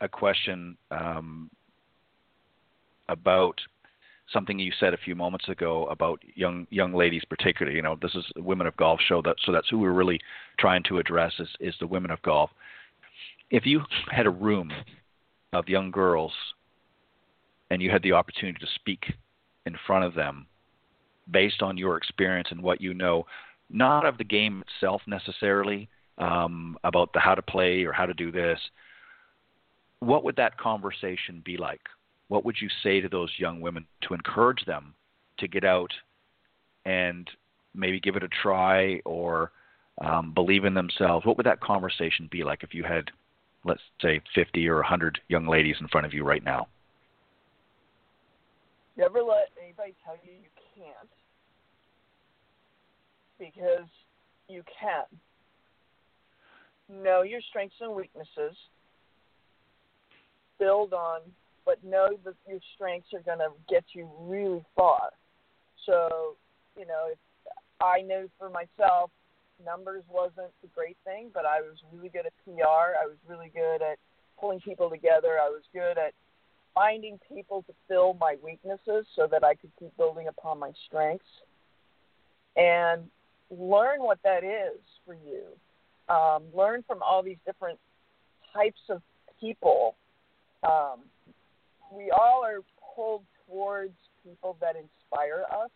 a, 0.00 0.08
question 0.08 0.76
um, 0.90 1.50
about 3.08 3.60
something 4.32 4.58
you 4.58 4.72
said 4.78 4.92
a 4.92 4.98
few 4.98 5.14
moments 5.14 5.48
ago 5.48 5.86
about 5.86 6.20
young 6.34 6.66
young 6.70 6.92
ladies, 6.92 7.22
particularly. 7.28 7.76
You 7.76 7.82
know, 7.82 7.96
this 8.00 8.14
is 8.14 8.24
Women 8.36 8.66
of 8.66 8.76
Golf 8.76 9.00
show, 9.06 9.22
that 9.22 9.36
so 9.44 9.52
that's 9.52 9.68
who 9.68 9.78
we're 9.78 9.92
really 9.92 10.20
trying 10.58 10.82
to 10.84 10.98
address 10.98 11.32
is 11.38 11.48
is 11.60 11.74
the 11.80 11.86
women 11.86 12.10
of 12.10 12.20
golf. 12.22 12.50
If 13.50 13.64
you 13.64 13.82
had 14.10 14.26
a 14.26 14.30
room 14.30 14.72
of 15.52 15.68
young 15.68 15.90
girls 15.90 16.32
and 17.70 17.80
you 17.80 17.90
had 17.90 18.02
the 18.02 18.12
opportunity 18.12 18.58
to 18.60 18.70
speak 18.74 19.04
in 19.64 19.76
front 19.86 20.04
of 20.04 20.14
them 20.14 20.46
based 21.30 21.62
on 21.62 21.78
your 21.78 21.96
experience 21.96 22.48
and 22.50 22.62
what 22.62 22.80
you 22.80 22.94
know, 22.94 23.26
not 23.70 24.04
of 24.04 24.18
the 24.18 24.24
game 24.24 24.62
itself 24.66 25.02
necessarily, 25.06 25.88
um, 26.18 26.76
about 26.84 27.12
the 27.12 27.20
how 27.20 27.34
to 27.34 27.42
play 27.42 27.84
or 27.84 27.92
how 27.92 28.06
to 28.06 28.14
do 28.14 28.30
this, 28.30 28.58
what 30.00 30.24
would 30.24 30.36
that 30.36 30.58
conversation 30.58 31.42
be 31.44 31.56
like? 31.56 31.80
What 32.28 32.44
would 32.44 32.56
you 32.60 32.68
say 32.82 33.00
to 33.00 33.08
those 33.08 33.30
young 33.38 33.60
women 33.60 33.86
to 34.02 34.14
encourage 34.14 34.64
them 34.66 34.94
to 35.38 35.48
get 35.48 35.64
out 35.64 35.92
and 36.84 37.28
maybe 37.74 38.00
give 38.00 38.16
it 38.16 38.22
a 38.22 38.28
try 38.42 39.00
or 39.04 39.52
um, 40.00 40.32
believe 40.34 40.64
in 40.64 40.74
themselves? 40.74 41.24
What 41.24 41.36
would 41.36 41.46
that 41.46 41.60
conversation 41.60 42.28
be 42.30 42.44
like 42.44 42.62
if 42.62 42.74
you 42.74 42.84
had, 42.84 43.10
let's 43.64 43.80
say, 44.02 44.20
50 44.34 44.68
or 44.68 44.76
100 44.76 45.20
young 45.28 45.46
ladies 45.46 45.76
in 45.80 45.88
front 45.88 46.06
of 46.06 46.12
you 46.12 46.24
right 46.24 46.44
now? 46.44 46.68
Never 48.96 49.22
let 49.22 49.50
anybody 49.62 49.94
tell 50.04 50.16
you 50.24 50.32
you 50.32 50.48
can't 50.74 51.08
because 53.38 53.88
you 54.48 54.62
can. 54.80 55.04
Know 56.90 57.22
your 57.22 57.40
strengths 57.48 57.76
and 57.80 57.94
weaknesses. 57.94 58.56
Build 60.58 60.92
on, 60.92 61.20
but 61.64 61.82
know 61.84 62.08
that 62.24 62.34
your 62.48 62.60
strengths 62.74 63.08
are 63.14 63.20
going 63.20 63.38
to 63.38 63.50
get 63.68 63.84
you 63.92 64.08
really 64.20 64.64
far. 64.74 65.10
So, 65.86 66.36
you 66.76 66.86
know, 66.86 67.06
if 67.12 67.18
I 67.80 68.00
knew 68.02 68.28
for 68.38 68.50
myself, 68.50 69.10
numbers 69.64 70.02
wasn't 70.10 70.50
the 70.62 70.68
great 70.74 70.96
thing, 71.04 71.30
but 71.32 71.44
I 71.44 71.60
was 71.60 71.76
really 71.92 72.08
good 72.08 72.26
at 72.26 72.32
PR. 72.44 72.96
I 73.00 73.06
was 73.06 73.16
really 73.26 73.50
good 73.54 73.82
at 73.82 73.98
pulling 74.40 74.60
people 74.60 74.90
together. 74.90 75.38
I 75.40 75.48
was 75.48 75.62
good 75.72 75.98
at 75.98 76.14
finding 76.74 77.18
people 77.28 77.62
to 77.66 77.72
fill 77.88 78.16
my 78.20 78.36
weaknesses 78.42 79.06
so 79.16 79.26
that 79.30 79.44
I 79.44 79.54
could 79.54 79.70
keep 79.78 79.96
building 79.96 80.28
upon 80.28 80.58
my 80.58 80.70
strengths 80.86 81.24
and 82.56 83.02
learn 83.50 84.00
what 84.00 84.18
that 84.24 84.44
is 84.44 84.78
for 85.04 85.14
you. 85.14 85.42
Um, 86.08 86.44
learn 86.54 86.84
from 86.86 87.02
all 87.02 87.22
these 87.22 87.36
different 87.44 87.78
types 88.54 88.80
of 88.88 89.02
people. 89.40 89.94
Um, 90.62 91.00
we 91.92 92.10
all 92.10 92.42
are 92.44 92.60
pulled 92.94 93.22
towards 93.46 93.94
people 94.24 94.56
that 94.60 94.74
inspire 94.76 95.44
us, 95.62 95.70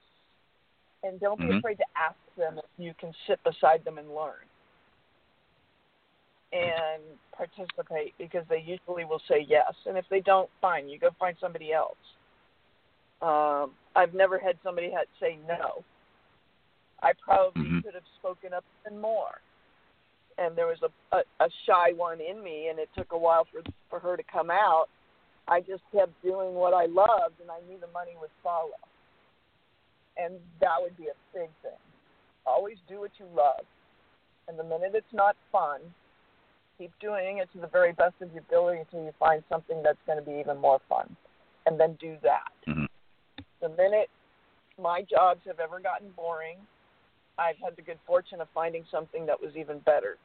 and 1.03 1.21
don't 1.21 1.39
be 1.39 1.47
mm-hmm. 1.47 1.59
afraid 1.59 1.77
to 1.77 1.85
ask 1.97 2.17
them 2.37 2.59
if 2.59 2.65
you 2.79 2.93
can 2.99 3.13
sit 3.27 3.39
beside 3.45 3.85
them 3.85 3.99
and 3.99 4.09
learn 4.09 4.47
and 6.53 7.03
participate 7.35 8.15
because 8.19 8.45
they 8.49 8.63
usually 8.65 9.05
will 9.05 9.23
say 9.29 9.45
yes. 9.47 9.73
And 9.87 9.97
if 9.97 10.05
they 10.11 10.21
don't, 10.21 10.51
fine, 10.61 10.89
you 10.89 10.99
go 10.99 11.09
find 11.19 11.37
somebody 11.41 11.73
else. 11.73 11.97
Um, 13.23 13.73
I've 13.97 14.15
never 14.15 14.39
had 14.39 14.57
somebody 14.63 14.91
had 14.91 15.07
say 15.21 15.39
no. 15.49 15.85
I 17.03 17.13
probably 17.25 17.63
mm-hmm. 17.63 17.81
could 17.81 17.95
have 17.95 18.03
spoken 18.19 18.53
up 18.53 18.65
even 18.85 19.01
more. 19.01 19.41
And 20.39 20.57
there 20.57 20.67
was 20.67 20.79
a, 20.83 21.17
a, 21.17 21.21
a 21.45 21.49
shy 21.67 21.93
one 21.95 22.19
in 22.21 22.43
me, 22.43 22.69
and 22.69 22.79
it 22.79 22.89
took 22.97 23.13
a 23.13 23.19
while 23.19 23.47
for 23.53 23.63
for 23.91 23.99
her 23.99 24.17
to 24.17 24.23
come 24.33 24.51
out. 24.51 24.87
I 25.49 25.61
just 25.61 25.83
kept 25.93 26.13
doing 26.23 26.55
what 26.55 26.73
I 26.73 26.87
loved, 26.87 27.41
and 27.41 27.51
I 27.51 27.61
knew 27.69 27.79
the 27.79 27.93
money 27.93 28.13
would 28.21 28.31
follow. 28.43 28.81
And 30.17 30.35
that 30.61 30.77
would 30.81 30.97
be 30.97 31.05
a 31.05 31.17
big 31.33 31.49
thing. 31.63 31.81
Always 32.47 32.77
do 32.89 33.01
what 33.01 33.11
you 33.19 33.27
love. 33.35 33.65
And 34.49 34.59
the 34.59 34.65
minute 34.65 34.93
it's 34.95 35.13
not 35.13 35.37
fun, 35.51 35.81
keep 36.79 36.93
doing 37.01 37.39
it 37.39 37.49
to 37.55 37.61
the 37.61 37.67
very 37.67 37.93
best 37.93 38.15
of 38.21 38.33
your 38.33 38.43
ability 38.43 38.81
until 38.81 39.05
you 39.05 39.13
find 39.19 39.43
something 39.49 39.83
that's 39.83 39.99
going 40.07 40.19
to 40.19 40.25
be 40.25 40.39
even 40.39 40.59
more 40.59 40.81
fun, 40.89 41.17
and 41.67 41.79
then 41.79 41.97
do 42.01 42.17
that. 42.23 42.53
Mm-hmm. 42.69 42.85
The 43.61 43.69
minute 43.69 44.11
my 44.81 45.03
jobs 45.03 45.41
have 45.47 45.61
ever 45.61 45.81
gotten 45.81 46.11
boring, 46.17 46.59
I've 47.39 47.57
had 47.63 47.77
the 47.77 47.83
good 47.83 47.99
fortune 48.07 48.41
of 48.41 48.49
finding 48.55 48.85
something 48.91 49.27
that 49.27 49.41
was 49.41 49.53
even 49.57 49.79
better. 49.81 50.19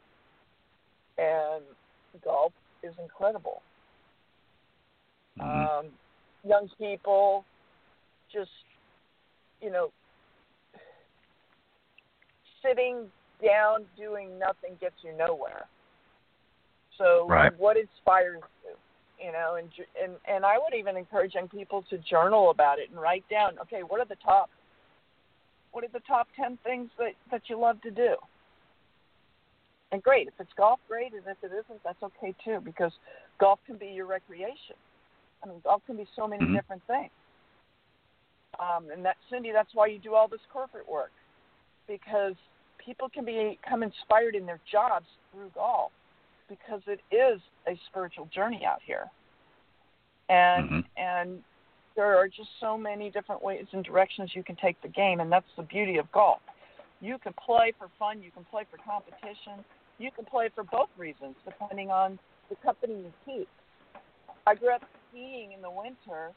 And 1.17 1.63
golf 2.23 2.53
is 2.83 2.93
incredible. 3.01 3.61
Mm-hmm. 5.39 5.85
Um, 5.85 5.91
young 6.43 6.69
people, 6.77 7.45
just 8.31 8.49
you 9.61 9.71
know, 9.71 9.91
sitting 12.63 13.05
down 13.43 13.85
doing 13.97 14.37
nothing 14.39 14.77
gets 14.79 14.95
you 15.03 15.15
nowhere. 15.17 15.65
So 16.97 17.27
right. 17.27 17.57
what 17.57 17.77
inspires 17.77 18.41
you? 18.63 18.75
You 19.25 19.31
know, 19.31 19.55
and 19.57 19.69
and 20.01 20.13
and 20.27 20.45
I 20.45 20.57
would 20.57 20.77
even 20.77 20.95
encourage 20.95 21.33
young 21.33 21.47
people 21.47 21.83
to 21.89 21.97
journal 21.97 22.51
about 22.51 22.77
it 22.79 22.89
and 22.91 22.99
write 22.99 23.23
down. 23.29 23.57
Okay, 23.63 23.81
what 23.87 23.99
are 23.99 24.05
the 24.05 24.17
top? 24.23 24.49
What 25.78 25.86
are 25.86 25.93
the 25.93 25.99
top 26.07 26.28
ten 26.36 26.57
things 26.63 26.89
that 26.97 27.13
that 27.30 27.43
you 27.49 27.59
love 27.59 27.80
to 27.84 27.91
do? 27.91 28.15
And 29.91 30.01
great, 30.01 30.28
if 30.28 30.34
it's 30.39 30.49
golf, 30.57 30.80
great, 30.88 31.13
and 31.13 31.21
if 31.28 31.38
it 31.43 31.51
isn't, 31.53 31.84
that's 31.84 32.01
okay 32.01 32.34
too, 32.43 32.61
because 32.65 32.91
golf 33.39 33.59
can 33.67 33.78
be 33.78 33.86
your 33.86 34.07
recreation. 34.07 34.75
I 35.43 35.49
mean, 35.49 35.61
golf 35.63 35.84
can 35.86 35.97
be 35.97 36.07
so 36.15 36.28
many 36.28 36.43
mm-hmm. 36.43 36.55
different 36.55 36.82
things. 36.88 37.11
Um, 38.59 38.88
and 38.91 39.05
that, 39.05 39.17
Cindy, 39.30 39.51
that's 39.53 39.69
why 39.75 39.86
you 39.86 39.99
do 39.99 40.15
all 40.15 40.28
this 40.28 40.41
corporate 40.51 40.89
work, 40.89 41.11
because 41.88 42.34
people 42.84 43.07
can 43.07 43.23
become 43.23 43.84
inspired 43.84 44.34
in 44.34 44.47
their 44.47 44.59
jobs 44.71 45.05
through 45.32 45.51
golf 45.53 45.91
because 46.49 46.82
it 46.88 47.01
is 47.15 47.39
a 47.67 47.80
spiritual 47.91 48.28
journey 48.34 48.63
out 48.65 48.80
here. 48.84 49.05
And 50.28 50.69
mm-hmm. 50.71 50.80
and 50.97 51.43
there 51.97 52.15
are 52.15 52.27
just 52.27 52.47
so 52.61 52.77
many 52.77 53.09
different 53.09 53.43
ways 53.43 53.65
and 53.73 53.83
directions 53.83 54.31
you 54.33 54.43
can 54.43 54.55
take 54.55 54.79
the 54.83 54.87
game 54.87 55.19
and 55.19 55.29
that's 55.29 55.49
the 55.57 55.63
beauty 55.63 55.97
of 55.97 56.09
golf. 56.13 56.39
You 57.01 57.17
can 57.17 57.33
play 57.33 57.73
for 57.77 57.89
fun, 57.99 58.21
you 58.21 58.31
can 58.31 58.45
play 58.45 58.63
for 58.71 58.77
competition, 58.77 59.65
you 59.97 60.11
can 60.15 60.23
play 60.23 60.49
for 60.53 60.63
both 60.63 60.89
reasons 60.95 61.35
depending 61.43 61.89
on 61.89 62.17
the 62.49 62.55
company 62.57 62.93
you 62.93 63.11
keep. 63.25 63.49
I 64.45 64.55
grew 64.55 64.73
up 64.73 64.83
skiing 65.09 65.51
in 65.51 65.61
the 65.61 65.71
winter, 65.71 66.31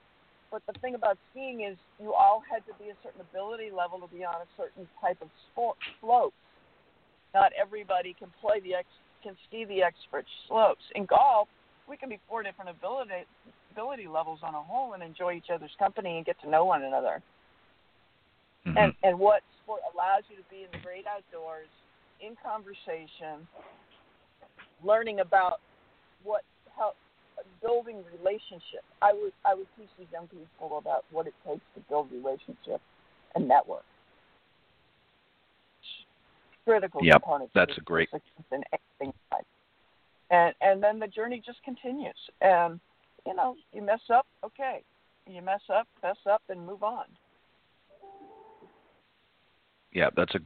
but 0.50 0.62
the 0.66 0.72
thing 0.80 0.94
about 0.94 1.18
skiing 1.30 1.61
is 1.61 1.76
you 2.02 2.14
all 2.14 2.42
had 2.50 2.64
to 2.66 2.72
be 2.82 2.90
a 2.90 2.96
certain 3.04 3.20
ability 3.20 3.70
level 3.70 4.00
to 4.00 4.08
be 4.08 4.24
on 4.24 4.40
a 4.40 4.48
certain 4.56 4.88
type 5.00 5.18
of 5.20 5.28
sport 5.52 5.76
slope. 6.00 6.34
Not 7.34 7.52
everybody 7.52 8.16
can 8.18 8.32
play 8.40 8.61
the 8.61 8.74
X 8.74 8.88
can 9.22 9.36
ski 9.46 9.66
the 9.66 9.82
expert 9.82 10.24
slopes. 10.48 10.80
In 10.94 11.04
golf, 11.04 11.46
we 11.86 11.98
can 11.98 12.08
be 12.08 12.18
four 12.26 12.42
different 12.42 12.70
ability 12.70 13.28
ability 13.72 14.06
levels 14.06 14.40
on 14.42 14.54
a 14.54 14.62
whole 14.62 14.94
and 14.94 15.02
enjoy 15.02 15.34
each 15.34 15.50
other's 15.52 15.74
company 15.78 16.16
and 16.16 16.26
get 16.26 16.40
to 16.42 16.48
know 16.48 16.64
one 16.64 16.82
another. 16.82 17.22
Mm-hmm. 18.66 18.76
And 18.76 18.92
and 19.02 19.18
what 19.18 19.42
sport 19.62 19.80
allows 19.94 20.24
you 20.28 20.36
to 20.36 20.42
be 20.50 20.62
in 20.64 20.68
the 20.72 20.84
great 20.84 21.04
outdoors, 21.06 21.68
in 22.20 22.36
conversation, 22.44 23.46
learning 24.84 25.20
about 25.20 25.60
what 26.22 26.42
how 26.76 26.92
building 27.62 28.04
relationships. 28.18 28.84
I 29.00 29.12
would 29.12 29.32
I 29.44 29.54
would 29.54 29.66
teach 29.78 29.88
these 29.98 30.08
young 30.12 30.28
people 30.28 30.78
about 30.78 31.04
what 31.10 31.26
it 31.26 31.34
takes 31.46 31.62
to 31.74 31.80
build 31.88 32.12
relationships 32.12 32.84
and 33.34 33.48
network 33.48 33.84
critical 36.70 37.00
yep, 37.02 37.22
components. 37.22 37.52
That's 37.54 37.76
a 37.76 37.80
great. 37.80 38.08
In 38.52 38.62
anything 38.72 39.14
like. 39.32 39.44
And 40.30 40.54
and 40.60 40.82
then 40.82 40.98
the 40.98 41.08
journey 41.08 41.42
just 41.44 41.62
continues. 41.64 42.14
And 42.40 42.78
you 43.26 43.34
know, 43.34 43.56
you 43.72 43.82
mess 43.82 44.00
up, 44.12 44.26
okay. 44.44 44.82
You 45.26 45.42
mess 45.42 45.60
up, 45.72 45.86
mess 46.02 46.16
up, 46.28 46.42
and 46.48 46.64
move 46.66 46.82
on. 46.82 47.04
Yeah, 49.92 50.10
that's 50.16 50.34
a 50.34 50.40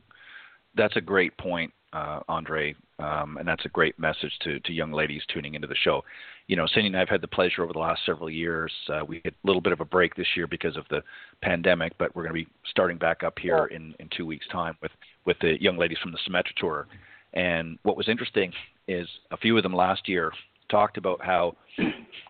that's 0.76 0.96
a 0.96 1.00
great 1.00 1.36
point, 1.38 1.72
uh, 1.92 2.20
Andree, 2.28 2.74
um, 2.98 3.36
and 3.36 3.46
that's 3.46 3.64
a 3.64 3.68
great 3.68 3.96
message 3.98 4.32
to, 4.42 4.58
to 4.60 4.72
young 4.72 4.92
ladies 4.92 5.22
tuning 5.32 5.54
into 5.54 5.68
the 5.68 5.76
show. 5.76 6.02
You 6.48 6.56
know, 6.56 6.66
Cindy 6.66 6.88
and 6.88 6.96
I 6.96 7.00
have 7.00 7.08
had 7.08 7.20
the 7.20 7.28
pleasure 7.28 7.62
over 7.62 7.72
the 7.72 7.78
last 7.78 8.02
several 8.04 8.28
years. 8.28 8.72
Uh, 8.88 9.04
we 9.06 9.20
had 9.24 9.34
a 9.34 9.46
little 9.46 9.62
bit 9.62 9.72
of 9.72 9.80
a 9.80 9.84
break 9.84 10.14
this 10.16 10.26
year 10.36 10.46
because 10.46 10.76
of 10.76 10.84
the 10.90 11.02
pandemic, 11.42 11.92
but 11.98 12.14
we're 12.14 12.24
going 12.24 12.34
to 12.34 12.44
be 12.44 12.50
starting 12.68 12.98
back 12.98 13.22
up 13.22 13.38
here 13.38 13.66
in, 13.66 13.94
in 14.00 14.08
two 14.16 14.26
weeks' 14.26 14.46
time 14.50 14.76
with, 14.82 14.90
with 15.24 15.36
the 15.40 15.56
young 15.62 15.78
ladies 15.78 15.98
from 16.02 16.12
the 16.12 16.18
Symetra 16.28 16.54
Tour. 16.56 16.88
And 17.34 17.78
what 17.84 17.96
was 17.96 18.08
interesting 18.08 18.52
is 18.88 19.08
a 19.30 19.36
few 19.36 19.56
of 19.56 19.62
them 19.62 19.74
last 19.74 20.08
year 20.08 20.32
talked 20.74 20.96
about 20.96 21.24
how 21.24 21.54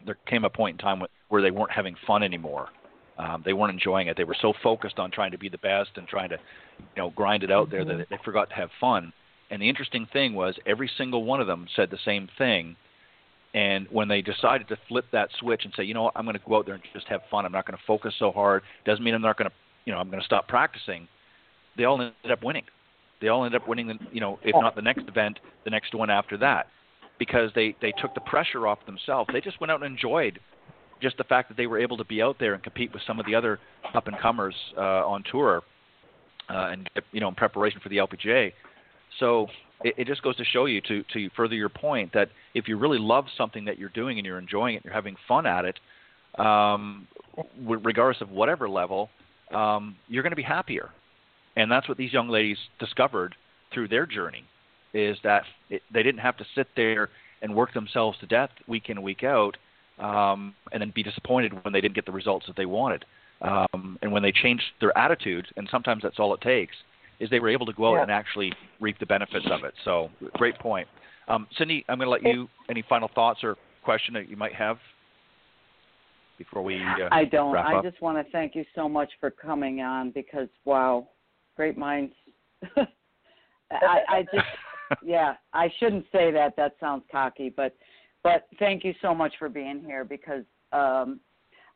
there 0.05 0.19
came 0.27 0.45
a 0.45 0.51
point 0.51 0.75
in 0.75 0.79
time 0.79 1.03
where 1.29 1.41
they 1.41 1.51
weren't 1.51 1.71
having 1.71 1.97
fun 2.07 2.23
anymore. 2.23 2.69
Um, 3.17 3.43
they 3.43 3.55
weren't 3.55 3.73
enjoying 3.73 4.09
it. 4.09 4.19
They 4.19 4.25
were 4.25 4.37
so 4.39 4.53
focused 4.63 4.99
on 4.99 5.11
trying 5.11 5.31
to 5.31 5.39
be 5.39 5.49
the 5.49 5.59
best 5.59 5.91
and 5.97 6.07
trying 6.07 6.29
to, 6.29 6.37
you 6.79 7.03
know, 7.03 7.11
grind 7.11 7.43
it 7.43 7.51
out 7.51 7.71
there 7.71 7.87
that 7.87 7.93
mm-hmm. 7.93 8.15
they 8.15 8.19
forgot 8.23 8.51
to 8.51 8.55
have 8.57 8.69
fun. 8.79 9.15
And 9.51 9.63
the 9.63 9.69
interesting 9.69 10.07
thing 10.13 10.35
was 10.35 10.55
every 10.67 10.91
single 10.99 11.25
one 11.25 11.41
of 11.41 11.47
them 11.47 11.67
said 11.75 11.91
the 11.91 11.99
same 12.05 12.29
thing. 12.37 12.77
And 13.55 13.87
when 13.91 14.09
they 14.09 14.21
decided 14.21 14.69
to 14.69 14.77
flip 14.89 15.07
that 15.13 15.31
switch 15.39 15.63
and 15.65 15.73
say, 15.75 15.85
you 15.85 15.95
know 15.95 16.03
what, 16.03 16.13
I'm 16.17 16.25
going 16.25 16.37
to 16.37 16.43
go 16.47 16.59
out 16.59 16.67
there 16.67 16.75
and 16.75 16.85
just 16.93 17.07
have 17.09 17.21
fun. 17.31 17.47
I'm 17.47 17.53
not 17.53 17.67
going 17.67 17.79
to 17.79 17.85
focus 17.87 18.13
so 18.19 18.31
hard. 18.31 18.63
Doesn't 18.85 19.03
mean 19.03 19.15
I'm 19.15 19.23
not 19.23 19.39
going 19.39 19.49
to, 19.49 19.55
you 19.87 19.93
know, 19.93 20.01
I'm 20.01 20.11
going 20.11 20.21
to 20.21 20.27
stop 20.27 20.49
practicing. 20.49 21.09
They 21.79 21.85
all 21.85 22.01
ended 22.01 22.31
up 22.31 22.43
winning. 22.43 22.65
They 23.23 23.29
all 23.29 23.45
ended 23.45 23.63
up 23.63 23.69
winning, 23.69 23.87
the, 23.87 23.95
you 24.13 24.21
know, 24.21 24.39
if 24.43 24.55
not 24.55 24.75
the 24.75 24.83
next 24.83 25.09
event, 25.09 25.39
the 25.65 25.71
next 25.71 25.95
one 25.95 26.11
after 26.11 26.37
that, 26.39 26.67
because 27.19 27.51
they 27.55 27.77
they 27.81 27.93
took 28.01 28.15
the 28.15 28.21
pressure 28.21 28.67
off 28.67 28.79
themselves. 28.87 29.31
They 29.33 29.41
just 29.41 29.61
went 29.61 29.71
out 29.71 29.83
and 29.83 29.93
enjoyed 29.93 30.41
just 31.03 31.17
the 31.19 31.25
fact 31.25 31.49
that 31.49 31.57
they 31.57 31.67
were 31.67 31.79
able 31.79 31.97
to 31.97 32.05
be 32.05 32.23
out 32.23 32.37
there 32.39 32.55
and 32.55 32.63
compete 32.63 32.93
with 32.93 33.03
some 33.07 33.21
of 33.21 33.27
the 33.27 33.35
other 33.35 33.59
up 33.95 34.07
and 34.07 34.19
comers 34.19 34.55
uh, 34.77 34.81
on 34.81 35.23
tour, 35.31 35.63
uh, 36.49 36.71
and 36.71 36.91
you 37.13 37.21
know, 37.21 37.29
in 37.29 37.35
preparation 37.35 37.81
for 37.81 37.89
the 37.89 37.97
LPGA 37.97 38.53
so 39.21 39.49
it, 39.83 39.95
it 39.99 40.07
just 40.07 40.23
goes 40.23 40.37
to 40.37 40.45
show 40.45 40.67
you, 40.67 40.81
to 40.83 41.03
to 41.13 41.29
further 41.37 41.55
your 41.55 41.69
point, 41.69 42.13
that 42.15 42.29
if 42.55 42.69
you 42.69 42.77
really 42.77 42.99
love 42.99 43.27
something 43.37 43.65
that 43.67 43.79
you're 43.79 43.91
doing 43.91 44.19
and 44.19 44.27
you're 44.27 44.39
enjoying 44.39 44.77
it, 44.77 44.83
you're 44.85 44.95
having 44.95 45.17
fun 45.29 45.47
at 45.47 45.65
it, 45.65 45.79
um, 46.39 47.07
regardless 47.63 48.21
of 48.21 48.31
whatever 48.31 48.69
level, 48.69 49.11
um, 49.53 49.97
you're 50.09 50.23
going 50.23 50.33
to 50.33 50.37
be 50.37 50.43
happier. 50.43 50.91
And 51.57 51.71
that's 51.71 51.89
what 51.89 51.99
these 51.99 52.13
young 52.13 52.29
ladies 52.29 52.59
discovered 52.81 53.35
through 53.73 53.89
their 53.89 54.07
journey, 54.07 54.45
is 54.95 55.19
that 55.25 55.43
it, 55.69 55.83
they 55.93 56.03
didn't 56.03 56.21
have 56.21 56.37
to 56.39 56.45
sit 56.55 56.69
there 56.77 57.11
and 57.43 57.55
work 57.55 57.75
themselves 57.75 58.19
to 58.21 58.27
death 58.27 58.51
week 58.67 58.89
in 58.89 59.03
week 59.03 59.23
out, 59.23 59.57
um, 59.99 60.55
and 60.73 60.81
then 60.81 60.93
be 60.95 61.03
disappointed 61.03 61.53
when 61.63 61.73
they 61.73 61.81
didn't 61.81 61.95
get 61.95 62.07
the 62.07 62.13
results 62.13 62.47
that 62.47 62.57
they 62.57 62.67
wanted. 62.67 63.05
Um, 63.43 63.99
and 64.01 64.11
when 64.11 64.23
they 64.23 64.33
changed 64.33 64.65
their 64.81 64.97
attitude, 64.97 65.47
and 65.57 65.69
sometimes 65.71 66.03
that's 66.03 66.19
all 66.19 66.33
it 66.33 66.41
takes, 66.41 66.75
is 67.21 67.29
they 67.29 67.41
were 67.41 67.51
able 67.51 67.67
to 67.67 67.73
go 67.73 67.93
out 67.93 67.97
yeah. 67.97 68.03
and 68.03 68.11
actually 68.11 68.53
reap 68.81 68.99
the 68.99 69.07
benefits 69.07 69.47
of 69.51 69.65
it. 69.65 69.75
So 69.85 70.11
great 70.35 70.59
point. 70.59 70.89
Um, 71.29 71.47
Cindy, 71.59 71.85
I'm 71.89 71.99
going 71.99 72.07
to 72.07 72.11
let 72.11 72.23
you 72.23 72.49
any 72.71 72.83
final 72.89 73.11
thoughts 73.15 73.41
or 73.43 73.57
question 73.83 74.15
that 74.15 74.29
you 74.29 74.37
might 74.37 74.55
have 74.55 74.79
before 76.39 76.63
we 76.63 76.77
uh, 76.77 77.09
I 77.13 77.25
don't. 77.25 77.57
I 77.57 77.81
just 77.83 78.01
want 78.03 78.25
to 78.25 78.31
thank 78.33 78.55
you 78.55 78.65
so 78.75 78.89
much 78.89 79.11
for 79.21 79.31
coming 79.31 79.81
on 79.81 80.11
because 80.11 80.49
wow, 80.65 81.09
great 81.57 81.79
minds. 81.79 82.13
I, 83.71 83.99
I 84.09 84.23
just 84.23 84.47
yeah, 85.03 85.35
I 85.53 85.73
shouldn't 85.79 86.05
say 86.13 86.31
that. 86.33 86.55
That 86.57 86.77
sounds 86.81 87.03
cocky, 87.11 87.53
but 87.55 87.75
but 88.23 88.49
thank 88.59 88.85
you 88.85 88.95
so 89.03 89.15
much 89.15 89.35
for 89.39 89.49
being 89.49 89.83
here 89.85 90.05
because 90.05 90.45
um, 90.73 91.21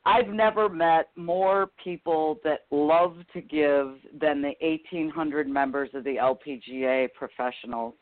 I've 0.04 0.28
never 0.28 0.68
met 0.68 1.10
more 1.16 1.68
people 1.82 2.38
that 2.42 2.60
love 2.70 3.16
to 3.34 3.40
give 3.42 3.96
than 4.18 4.40
the 4.40 4.54
1,800 4.60 5.46
members 5.46 5.90
of 5.92 6.04
the 6.04 6.16
LPGA 6.16 7.12
professionals, 7.12 7.94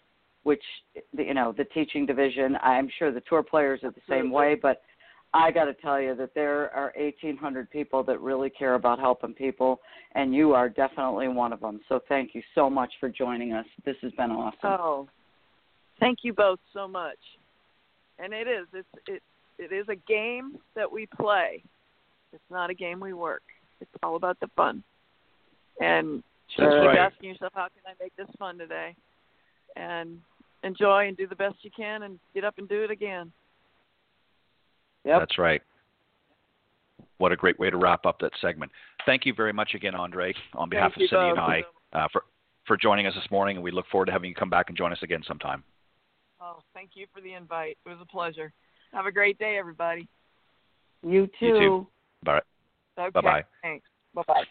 which, 0.44 0.62
you 1.18 1.34
know, 1.34 1.52
the 1.56 1.64
teaching 1.64 2.06
division. 2.06 2.56
I'm 2.62 2.88
sure 2.96 3.10
the 3.10 3.22
tour 3.28 3.42
players 3.42 3.80
are 3.82 3.90
the 3.90 4.00
same 4.08 4.30
way, 4.30 4.54
but 4.54 4.82
I 5.34 5.50
got 5.50 5.64
to 5.64 5.74
tell 5.74 6.00
you 6.00 6.14
that 6.14 6.34
there 6.34 6.74
are 6.74 6.92
1,800 6.96 7.70
people 7.70 8.02
that 8.04 8.20
really 8.20 8.48
care 8.48 8.74
about 8.74 8.98
helping 8.98 9.34
people, 9.34 9.80
and 10.14 10.34
you 10.34 10.54
are 10.54 10.68
definitely 10.68 11.28
one 11.28 11.52
of 11.52 11.60
them. 11.60 11.80
So 11.88 12.00
thank 12.08 12.34
you 12.34 12.42
so 12.54 12.70
much 12.70 12.92
for 13.00 13.08
joining 13.08 13.52
us. 13.52 13.66
This 13.84 13.96
has 14.02 14.12
been 14.12 14.30
awesome. 14.30 14.58
Oh, 14.62 15.08
thank 16.00 16.20
you 16.22 16.32
both 16.32 16.60
so 16.72 16.88
much. 16.88 17.18
And 18.18 18.32
it 18.32 18.48
is 18.48 18.66
it's 18.72 18.88
it 19.06 19.22
it 19.58 19.74
is 19.74 19.86
a 19.88 19.96
game 19.96 20.56
that 20.74 20.90
we 20.90 21.06
play 21.06 21.62
it's 22.36 22.50
not 22.50 22.68
a 22.68 22.74
game 22.74 23.00
we 23.00 23.14
work. 23.14 23.42
It's 23.80 23.90
all 24.02 24.16
about 24.16 24.38
the 24.40 24.48
fun. 24.56 24.82
And 25.80 26.22
just 26.48 26.60
keep 26.60 26.68
right. 26.68 26.98
asking 26.98 27.30
yourself, 27.30 27.52
how 27.54 27.68
can 27.68 27.82
I 27.86 28.02
make 28.02 28.14
this 28.16 28.28
fun 28.38 28.58
today? 28.58 28.94
And 29.74 30.20
enjoy 30.62 31.08
and 31.08 31.16
do 31.16 31.26
the 31.26 31.34
best 31.34 31.56
you 31.62 31.70
can 31.74 32.02
and 32.02 32.18
get 32.34 32.44
up 32.44 32.54
and 32.58 32.68
do 32.68 32.82
it 32.82 32.90
again. 32.90 33.32
Yep. 35.06 35.20
That's 35.20 35.38
right. 35.38 35.62
What 37.18 37.32
a 37.32 37.36
great 37.36 37.58
way 37.58 37.70
to 37.70 37.76
wrap 37.76 38.04
up 38.04 38.18
that 38.20 38.32
segment. 38.40 38.72
Thank 39.06 39.24
you 39.24 39.32
very 39.32 39.52
much 39.52 39.74
again, 39.74 39.94
Andree, 39.94 40.34
on 40.54 40.68
behalf 40.68 40.92
Thank 40.96 41.10
of 41.12 41.16
Cindy 41.16 41.30
and 41.30 41.40
I, 41.40 41.62
uh, 41.92 42.08
for 42.12 42.24
for 42.66 42.76
joining 42.76 43.06
us 43.06 43.14
this 43.14 43.30
morning, 43.30 43.56
and 43.56 43.64
we 43.64 43.70
look 43.70 43.86
forward 43.90 44.06
to 44.06 44.12
having 44.12 44.28
you 44.28 44.34
come 44.34 44.50
back 44.50 44.68
and 44.68 44.76
join 44.76 44.92
us 44.92 44.98
again 45.02 45.22
sometime. 45.26 45.62
Oh, 46.40 46.58
thank 46.74 46.90
you 46.94 47.06
for 47.14 47.20
the 47.20 47.32
invite. 47.32 47.78
It 47.86 47.88
was 47.88 47.98
a 48.02 48.06
pleasure. 48.06 48.52
Have 48.92 49.06
a 49.06 49.12
great 49.12 49.38
day, 49.38 49.56
everybody. 49.56 50.08
You 51.04 51.28
too. 51.38 51.46
You 51.46 51.58
too. 51.58 51.86
Bye. 52.24 52.40
Okay. 52.98 53.10
Bye 53.10 53.20
bye. 53.20 53.44
Thanks. 53.62 53.86
Bye 54.12 54.22
bye. 54.26 54.44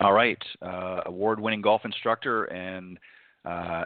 All 0.00 0.12
right. 0.12 0.42
Uh, 0.60 1.02
Award 1.06 1.38
winning 1.38 1.60
golf 1.60 1.82
instructor 1.84 2.44
and 2.44 2.98
uh, 3.44 3.84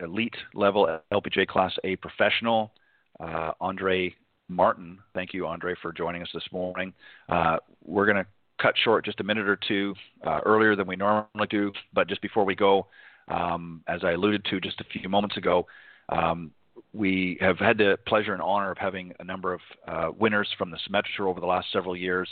elite 0.00 0.36
level 0.54 1.00
LPGA 1.12 1.46
Class 1.48 1.72
A 1.82 1.96
professional, 1.96 2.72
uh, 3.20 3.52
Andree 3.60 4.14
Martin. 4.48 4.98
Thank 5.14 5.34
you, 5.34 5.46
Andree, 5.46 5.76
for 5.80 5.92
joining 5.92 6.22
us 6.22 6.28
this 6.32 6.46
morning. 6.52 6.92
Uh, 7.28 7.58
we're 7.84 8.06
going 8.06 8.16
to 8.16 8.26
cut 8.60 8.74
short 8.82 9.04
just 9.04 9.20
a 9.20 9.24
minute 9.24 9.48
or 9.48 9.58
two 9.68 9.94
uh, 10.26 10.40
earlier 10.44 10.74
than 10.74 10.86
we 10.86 10.96
normally 10.96 11.46
do, 11.48 11.72
but 11.92 12.08
just 12.08 12.22
before 12.22 12.44
we 12.44 12.54
go, 12.54 12.86
um, 13.28 13.82
as 13.86 14.02
I 14.04 14.12
alluded 14.12 14.44
to 14.46 14.60
just 14.60 14.80
a 14.80 14.84
few 14.84 15.08
moments 15.08 15.36
ago, 15.36 15.66
um, 16.08 16.50
we 16.92 17.36
have 17.40 17.58
had 17.58 17.78
the 17.78 17.98
pleasure 18.06 18.32
and 18.32 18.42
honor 18.42 18.70
of 18.70 18.78
having 18.78 19.12
a 19.20 19.24
number 19.24 19.52
of 19.52 19.60
uh, 19.86 20.10
winners 20.18 20.48
from 20.56 20.70
the 20.70 20.78
Symetra 20.88 21.26
over 21.26 21.40
the 21.40 21.46
last 21.46 21.66
several 21.72 21.96
years 21.96 22.28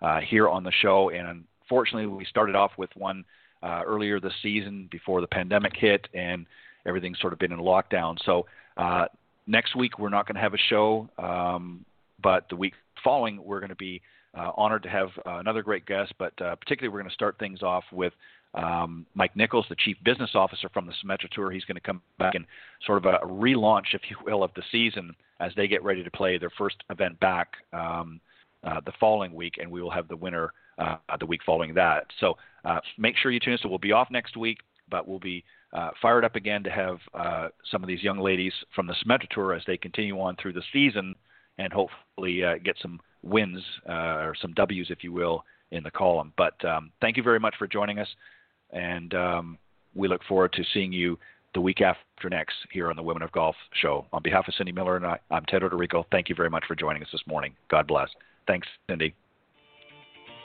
uh, 0.00 0.20
here 0.20 0.48
on 0.48 0.64
the 0.64 0.72
show. 0.82 1.10
And 1.10 1.44
unfortunately, 1.62 2.06
we 2.06 2.24
started 2.24 2.56
off 2.56 2.72
with 2.76 2.90
one 2.96 3.24
uh, 3.62 3.82
earlier 3.86 4.18
this 4.18 4.32
season 4.42 4.88
before 4.90 5.20
the 5.20 5.26
pandemic 5.26 5.72
hit 5.76 6.08
and 6.14 6.46
everything's 6.84 7.20
sort 7.20 7.32
of 7.32 7.38
been 7.38 7.52
in 7.52 7.58
lockdown. 7.58 8.18
So 8.24 8.46
uh, 8.76 9.06
next 9.46 9.76
week, 9.76 9.98
we're 9.98 10.08
not 10.08 10.26
going 10.26 10.36
to 10.36 10.40
have 10.40 10.54
a 10.54 10.58
show, 10.68 11.08
um, 11.18 11.84
but 12.22 12.48
the 12.48 12.56
week 12.56 12.74
following, 13.02 13.42
we're 13.42 13.60
going 13.60 13.70
to 13.70 13.76
be 13.76 14.00
uh, 14.36 14.52
honored 14.56 14.82
to 14.84 14.88
have 14.88 15.08
uh, 15.26 15.38
another 15.38 15.62
great 15.62 15.86
guest, 15.86 16.12
but 16.18 16.34
particularly, 16.36 16.88
we're 16.88 17.00
going 17.00 17.10
to 17.10 17.14
start 17.14 17.38
things 17.38 17.62
off 17.62 17.84
with 17.92 18.12
um, 18.54 19.06
Mike 19.14 19.34
Nichols, 19.34 19.66
the 19.68 19.76
chief 19.76 19.96
business 20.04 20.30
officer 20.34 20.68
from 20.68 20.86
the 20.86 20.92
Symetra 21.02 21.30
Tour, 21.30 21.50
he's 21.50 21.64
going 21.64 21.76
to 21.76 21.80
come 21.80 22.02
back 22.18 22.34
and 22.34 22.44
sort 22.86 22.98
of 22.98 23.06
a 23.06 23.18
relaunch, 23.26 23.94
if 23.94 24.02
you 24.10 24.16
will, 24.24 24.42
of 24.42 24.50
the 24.54 24.62
season 24.70 25.14
as 25.40 25.52
they 25.56 25.66
get 25.66 25.82
ready 25.82 26.04
to 26.04 26.10
play 26.10 26.38
their 26.38 26.50
first 26.58 26.76
event 26.90 27.18
back 27.20 27.54
um, 27.72 28.20
uh, 28.64 28.80
the 28.84 28.92
following 29.00 29.34
week, 29.34 29.54
and 29.60 29.70
we 29.70 29.82
will 29.82 29.90
have 29.90 30.06
the 30.08 30.16
winner 30.16 30.52
uh, 30.78 30.96
the 31.18 31.26
week 31.26 31.40
following 31.44 31.74
that. 31.74 32.06
So 32.20 32.36
uh, 32.64 32.80
make 32.98 33.16
sure 33.16 33.30
you 33.30 33.40
tune 33.40 33.54
in. 33.54 33.58
So 33.62 33.68
we'll 33.68 33.78
be 33.78 33.92
off 33.92 34.08
next 34.10 34.36
week, 34.36 34.58
but 34.90 35.08
we'll 35.08 35.18
be 35.18 35.44
uh, 35.72 35.90
fired 36.00 36.24
up 36.24 36.36
again 36.36 36.62
to 36.64 36.70
have 36.70 36.98
uh, 37.14 37.48
some 37.70 37.82
of 37.82 37.88
these 37.88 38.02
young 38.02 38.18
ladies 38.18 38.52
from 38.74 38.86
the 38.86 38.94
Symetra 39.04 39.28
Tour 39.30 39.54
as 39.54 39.62
they 39.66 39.76
continue 39.76 40.20
on 40.20 40.36
through 40.36 40.52
the 40.52 40.62
season 40.72 41.14
and 41.58 41.72
hopefully 41.72 42.44
uh, 42.44 42.54
get 42.62 42.76
some 42.80 43.00
wins 43.22 43.62
or 43.86 44.34
some 44.40 44.52
W's, 44.54 44.90
if 44.90 45.04
you 45.04 45.12
will, 45.12 45.44
in 45.70 45.82
the 45.82 45.90
column. 45.90 46.32
But 46.36 46.62
um, 46.64 46.90
thank 47.00 47.16
you 47.16 47.22
very 47.22 47.40
much 47.40 47.54
for 47.58 47.66
joining 47.66 47.98
us 47.98 48.08
and 48.72 49.14
um, 49.14 49.58
we 49.94 50.08
look 50.08 50.22
forward 50.28 50.52
to 50.54 50.64
seeing 50.72 50.92
you 50.92 51.18
the 51.54 51.60
week 51.60 51.80
after 51.80 52.30
next 52.30 52.54
here 52.72 52.88
on 52.88 52.96
the 52.96 53.02
Women 53.02 53.22
of 53.22 53.30
Golf 53.32 53.54
show. 53.80 54.06
On 54.12 54.22
behalf 54.22 54.48
of 54.48 54.54
Cindy 54.54 54.72
Miller 54.72 54.96
and 54.96 55.06
I, 55.06 55.18
I'm 55.30 55.44
Ted 55.44 55.62
Oderico. 55.62 56.04
Thank 56.10 56.28
you 56.28 56.34
very 56.34 56.50
much 56.50 56.64
for 56.66 56.74
joining 56.74 57.02
us 57.02 57.08
this 57.12 57.22
morning. 57.26 57.54
God 57.70 57.86
bless. 57.86 58.08
Thanks, 58.46 58.66
Cindy. 58.88 59.14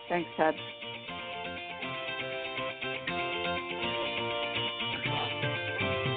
Thanks, 0.09 0.29
Ted. 0.37 0.53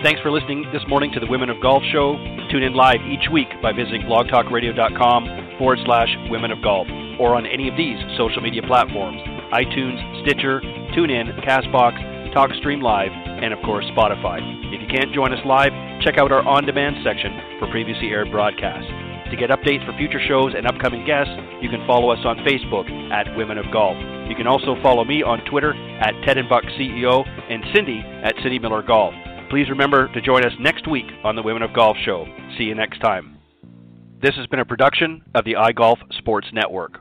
Thanks 0.03 0.23
for 0.23 0.31
listening 0.31 0.65
this 0.73 0.81
morning 0.89 1.13
to 1.13 1.21
the 1.21 1.27
Women 1.29 1.51
of 1.51 1.61
Golf 1.61 1.83
Show. 1.93 2.17
Tune 2.51 2.63
in 2.63 2.73
live 2.73 3.05
each 3.05 3.29
week 3.31 3.49
by 3.61 3.71
visiting 3.71 4.01
blogtalkradio.com 4.09 5.59
forward 5.59 5.79
slash 5.85 6.09
Women 6.31 6.51
of 6.51 6.63
Golf 6.63 6.89
or 7.21 7.37
on 7.37 7.45
any 7.45 7.69
of 7.69 7.77
these 7.77 8.01
social 8.17 8.41
media 8.41 8.63
platforms 8.65 9.21
iTunes, 9.53 10.01
Stitcher, 10.25 10.63
TuneIn, 10.97 11.37
Castbox, 11.45 12.01
TalkStream 12.33 12.81
Live, 12.81 13.13
and 13.13 13.53
of 13.53 13.61
course 13.61 13.85
Spotify. 13.93 14.41
If 14.73 14.81
you 14.81 14.89
can't 14.89 15.13
join 15.13 15.35
us 15.35 15.45
live, 15.45 15.73
check 16.01 16.17
out 16.17 16.33
our 16.33 16.49
on 16.49 16.65
demand 16.65 16.97
section 17.05 17.37
for 17.59 17.69
previously 17.69 18.09
aired 18.09 18.33
broadcasts. 18.33 18.89
To 19.29 19.37
get 19.37 19.51
updates 19.51 19.85
for 19.85 19.93
future 20.01 20.21
shows 20.27 20.55
and 20.57 20.67
upcoming 20.67 21.05
guests, 21.05 21.37
you 21.61 21.69
can 21.69 21.87
follow 21.87 22.09
us 22.09 22.25
on 22.25 22.41
Facebook 22.49 22.89
at 23.13 23.37
Women 23.37 23.59
of 23.59 23.67
Golf. 23.71 24.01
You 24.31 24.35
can 24.35 24.47
also 24.47 24.81
follow 24.81 25.05
me 25.05 25.23
on 25.23 25.45
Twitter 25.45 25.75
at 26.01 26.15
Ted 26.25 26.39
and 26.39 26.49
Buck 26.49 26.65
CEO 26.81 27.21
and 27.51 27.63
Cindy 27.75 28.01
at 28.25 28.33
Cindy 28.43 28.59
Miller 28.59 28.81
Golf. 28.81 29.13
Please 29.51 29.69
remember 29.69 30.07
to 30.13 30.21
join 30.21 30.45
us 30.45 30.53
next 30.61 30.89
week 30.89 31.07
on 31.25 31.35
the 31.35 31.43
Women 31.43 31.63
of 31.65 31.75
Golf 31.75 31.97
Show. 32.05 32.25
See 32.57 32.63
you 32.63 32.77
next 32.77 33.01
time. 33.01 33.37
This 34.23 34.37
has 34.37 34.47
been 34.47 34.61
a 34.61 34.65
production 34.65 35.23
of 35.35 35.45
the 35.45 35.55
iGolf 35.55 35.97
Sports 36.19 36.47
Network. 36.53 37.00